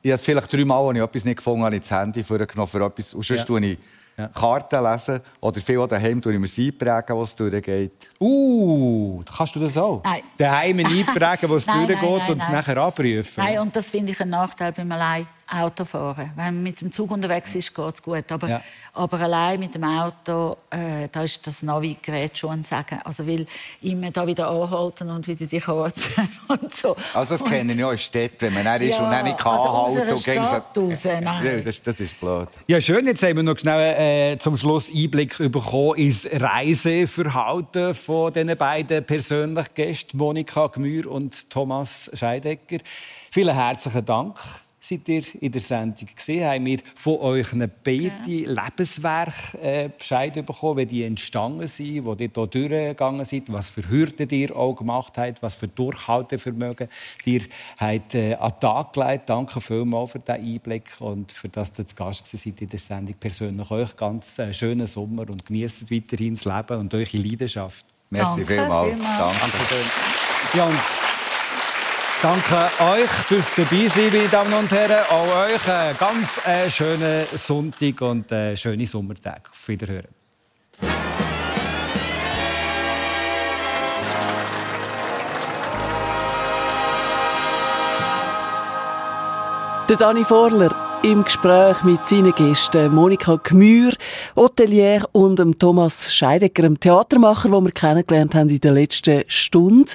Ich 0.00 0.10
habe 0.10 0.14
es 0.14 0.24
vielleicht 0.24 0.52
dreimal, 0.52 0.86
als 0.86 0.96
ich 0.96 1.02
etwas 1.02 1.24
nicht 1.24 1.36
gefunden 1.38 1.64
habe, 1.64 1.80
das 1.80 1.90
Handy 1.90 2.22
vorgenommen 2.22 2.68
für 2.68 2.84
etwas. 2.84 3.14
Und 3.14 3.24
sonst 3.24 3.40
Ja. 3.40 3.44
tue 3.46 3.66
ich 3.66 3.78
Ja. 4.16 4.28
Karten 4.28 4.82
lesen 4.84 5.20
oder 5.40 5.60
viel 5.60 5.86
daheim 5.86 6.20
tue 6.20 6.32
ich 6.34 6.38
mir 6.40 6.46
es 6.46 6.58
einprägen, 6.58 7.16
was 7.18 7.36
durchgeht. 7.36 8.08
Uh, 8.20 9.22
kannst 9.36 9.54
du 9.54 9.60
das 9.60 9.76
auch? 9.76 10.02
Nein. 10.04 10.22
Daheim 10.36 10.78
einprägen, 10.86 11.48
wo 11.48 11.54
es 11.56 11.66
Nein, 11.66 11.86
durchgeht 11.86 12.02
nein, 12.02 12.18
nein, 12.18 12.30
und 12.32 12.42
es 12.42 12.48
nachher 12.48 12.76
abprüfen. 12.78 13.44
Nein, 13.44 13.58
und 13.60 13.76
das 13.76 13.90
finde 13.90 14.10
ich 14.12 14.20
einen 14.20 14.30
Nachteil 14.32 14.72
beim 14.72 14.90
allein 14.90 15.26
Autofahren. 15.50 16.32
Wenn 16.36 16.44
man 16.54 16.62
mit 16.62 16.80
dem 16.80 16.92
Zug 16.92 17.10
unterwegs 17.10 17.54
ist, 17.54 17.74
geht 17.74 17.94
es 17.94 18.02
gut. 18.02 18.30
Aber, 18.30 18.48
Ja. 18.48 18.60
aber 18.92 19.20
allein 19.20 19.58
mit 19.60 19.74
dem 19.74 19.84
Auto, 19.84 20.56
äh, 20.70 21.08
da 21.10 21.22
ist 21.22 21.46
das 21.46 21.62
Navi-Gerät 21.62 22.36
schon 22.36 22.50
ein 22.50 22.62
Sagen. 22.62 23.00
Also, 23.04 23.26
weil 23.26 23.46
immer 23.82 24.10
da 24.10 24.26
wieder 24.26 24.48
anhalten 24.50 25.10
und 25.10 25.26
wieder 25.26 25.46
die 25.46 25.60
Karte 25.60 26.00
und 26.48 26.72
so. 26.72 26.96
Also 27.14 27.34
das 27.34 27.42
und, 27.42 27.48
kenne 27.50 27.72
ich 27.72 27.84
auch 27.84 27.92
in 27.92 27.98
Städten, 27.98 28.40
wenn 28.42 28.54
man 28.54 28.64
dann 28.64 28.82
ist 28.82 28.98
Ja, 28.98 29.04
und 29.04 29.10
dann 29.10 29.24
nicht 29.24 29.38
kann 29.38 29.56
also 29.56 29.96
halten 29.96 30.12
und 30.12 30.20
Stadt 30.20 30.76
raus, 30.76 31.04
nein. 31.04 31.44
Ja, 31.44 31.60
das, 31.60 31.82
das 31.82 32.00
ist 32.00 32.20
blöd. 32.20 32.48
Ja, 32.66 32.80
schön. 32.80 33.06
Jetzt 33.06 33.22
haben 33.22 33.36
wir 33.36 33.42
noch 33.42 33.58
schnell 33.58 34.34
äh, 34.34 34.38
zum 34.38 34.56
Schluss 34.56 34.90
Einblick 34.94 35.36
bekommen 35.38 35.96
ins 35.96 36.28
Reiseverhalten 36.30 37.94
von 37.94 38.32
diesen 38.32 38.56
beiden 38.56 39.04
persönlichen 39.04 39.74
Gästen, 39.74 40.18
Monika 40.18 40.66
Gmür 40.66 41.10
und 41.10 41.48
Thomas 41.50 42.10
Scheidecker. 42.14 42.78
Vielen 43.30 43.54
herzlichen 43.54 44.04
Dank. 44.04 44.36
Seid 44.88 45.06
ihr 45.10 45.22
in 45.42 45.52
der 45.52 45.60
Sendung 45.60 46.08
gesehen? 46.16 46.48
Haben 46.48 46.64
wir 46.64 46.78
von 46.94 47.18
euch 47.18 47.52
eine 47.52 47.68
beide 47.68 48.10
Lebenswerk 48.24 49.54
äh, 49.62 49.90
Bescheid 49.90 50.32
bekommen, 50.32 50.78
wie 50.78 50.86
die 50.86 51.04
entstanden 51.04 51.66
sind, 51.66 52.06
wo 52.06 52.12
ihr 52.12 52.30
hier 52.34 52.46
durchgegangen 52.46 53.22
seid, 53.26 53.42
was 53.48 53.68
für 53.68 53.86
Hürden 53.86 54.30
ihr 54.30 54.56
auch 54.56 54.74
gemacht 54.74 55.18
habt, 55.18 55.42
was 55.42 55.56
für 55.56 55.68
Durchhaltevermögen 55.68 56.88
ihr 57.26 57.42
habt, 57.76 58.14
äh, 58.14 58.32
an 58.36 58.50
den 58.52 58.60
Tag 58.60 58.94
gelegt. 58.94 59.28
Danke 59.28 59.60
vielmals 59.60 60.12
für 60.12 60.20
diesen 60.20 60.54
Einblick 60.54 60.88
und 61.00 61.32
für 61.32 61.50
das 61.50 61.70
ihr 61.76 61.86
zu 61.86 61.94
Gast 61.94 62.26
seid 62.26 62.58
in 62.62 62.70
der 62.70 62.78
Sendung. 62.78 63.14
Persönlich 63.20 63.70
euch 63.70 63.94
ganz 63.94 64.38
äh, 64.38 64.54
schönen 64.54 64.86
Sommer 64.86 65.28
und 65.28 65.44
genießt 65.44 65.90
weiterhin 65.90 66.34
das 66.34 66.46
Leben 66.46 66.80
und 66.80 66.94
eure 66.94 67.18
Leidenschaft. 67.18 67.84
Merci 68.08 68.36
Danke 68.36 68.54
vielmals. 68.54 68.88
vielmals. 68.94 69.18
Danke. 69.18 70.56
Ja, 70.56 70.64
und 70.64 71.07
danke 72.22 72.70
euch 72.92 73.08
fürs 73.08 73.54
Dabeisein, 73.54 74.12
meine 74.12 74.28
Damen 74.28 74.52
und 74.54 74.70
Herren. 74.70 75.04
Auch 75.10 75.46
euch 75.46 75.68
einen 75.68 75.96
ganz 75.98 76.40
äh, 76.46 76.70
schönen 76.70 77.26
Sonntag 77.34 78.00
und 78.00 78.30
äh, 78.32 78.56
schöne 78.56 78.86
Sommertage. 78.86 79.42
Auf 79.50 79.68
Wiederhören. 79.68 80.08
Der 89.88 89.96
Dani 89.96 90.24
Vorler 90.24 91.00
im 91.02 91.24
Gespräch 91.24 91.82
mit 91.82 92.06
seinen 92.06 92.34
Gästen 92.34 92.94
Monika 92.94 93.36
Gmür, 93.36 93.92
Hotelier 94.36 95.08
und 95.12 95.38
dem 95.38 95.58
Thomas 95.58 96.12
Scheidecker, 96.12 96.62
dem 96.62 96.78
Theatermacher, 96.78 97.48
den 97.48 97.64
wir 97.64 97.72
kennengelernt 97.72 98.34
haben 98.34 98.50
in 98.50 98.60
der 98.60 98.72
letzten 98.72 99.24
Stunde. 99.28 99.92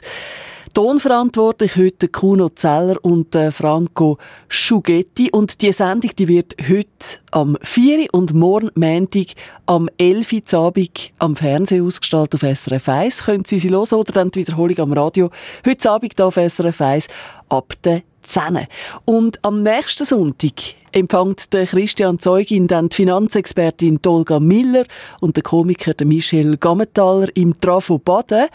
Tonverantwortlich 0.74 1.76
heute 1.76 2.08
Kuno 2.08 2.50
Zeller 2.50 2.98
und 3.04 3.36
äh, 3.36 3.52
Franco 3.52 4.18
Schughetti. 4.48 5.30
Und 5.32 5.62
die 5.62 5.72
Sendung 5.72 6.10
die 6.18 6.28
wird 6.28 6.56
heute 6.68 7.20
am 7.30 7.60
4. 7.62 8.12
und 8.12 8.34
morgen 8.34 8.72
Montag 8.74 9.34
am 9.68 9.88
11. 10.00 10.34
Uhr 10.34 10.60
Abend 10.60 11.12
am 11.20 11.36
Fernsehen 11.36 11.86
ausgestrahlt 11.86 12.34
auf 12.34 12.42
SRF 12.42 12.90
1. 12.90 13.26
Können 13.26 13.46
Sie 13.46 13.60
sie 13.60 13.70
hören 13.70 13.94
oder 13.94 14.14
dann 14.14 14.32
die 14.32 14.40
Wiederholung 14.40 14.80
am 14.80 14.94
Radio. 14.94 15.30
Heute 15.64 15.92
Abend 15.92 16.14
hier 16.16 16.26
auf 16.26 16.38
SRF 16.38 16.82
1 16.82 17.08
ab 17.50 17.74
der 17.84 18.02
10. 18.24 18.66
Und 19.06 19.46
am 19.46 19.62
nächsten 19.62 20.06
Sonntag 20.06 20.54
empfängt 20.92 21.54
der 21.54 21.68
Christian 21.68 22.18
Zeugin 22.18 22.68
dann 22.68 22.90
die 22.90 22.96
Finanzexpertin 22.96 24.02
Tolga 24.02 24.40
Miller 24.40 24.86
und 25.22 25.36
der 25.36 25.44
Komiker 25.44 25.94
Michel 26.04 26.58
Gammenthaler 26.58 27.28
im 27.36 27.60
Trafo 27.62 28.00
Baden. 28.00 28.48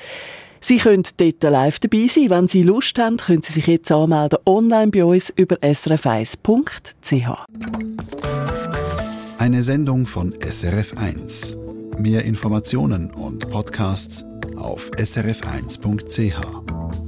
Sie 0.60 0.78
können 0.78 1.04
dort 1.16 1.42
live 1.42 1.78
dabei 1.78 2.06
sein. 2.08 2.30
Wenn 2.30 2.48
Sie 2.48 2.62
Lust 2.62 2.98
haben, 2.98 3.18
können 3.18 3.42
Sie 3.42 3.52
sich 3.52 3.66
jetzt 3.66 3.92
anmelden 3.92 4.38
online 4.46 4.90
bei 4.90 5.04
uns 5.04 5.30
über 5.36 5.56
srf1.ch. 5.56 7.44
Eine 9.38 9.62
Sendung 9.62 10.06
von 10.06 10.34
SRF1. 10.34 11.56
Mehr 11.98 12.24
Informationen 12.24 13.10
und 13.10 13.48
Podcasts 13.50 14.24
auf 14.56 14.90
srf1.ch. 14.92 17.07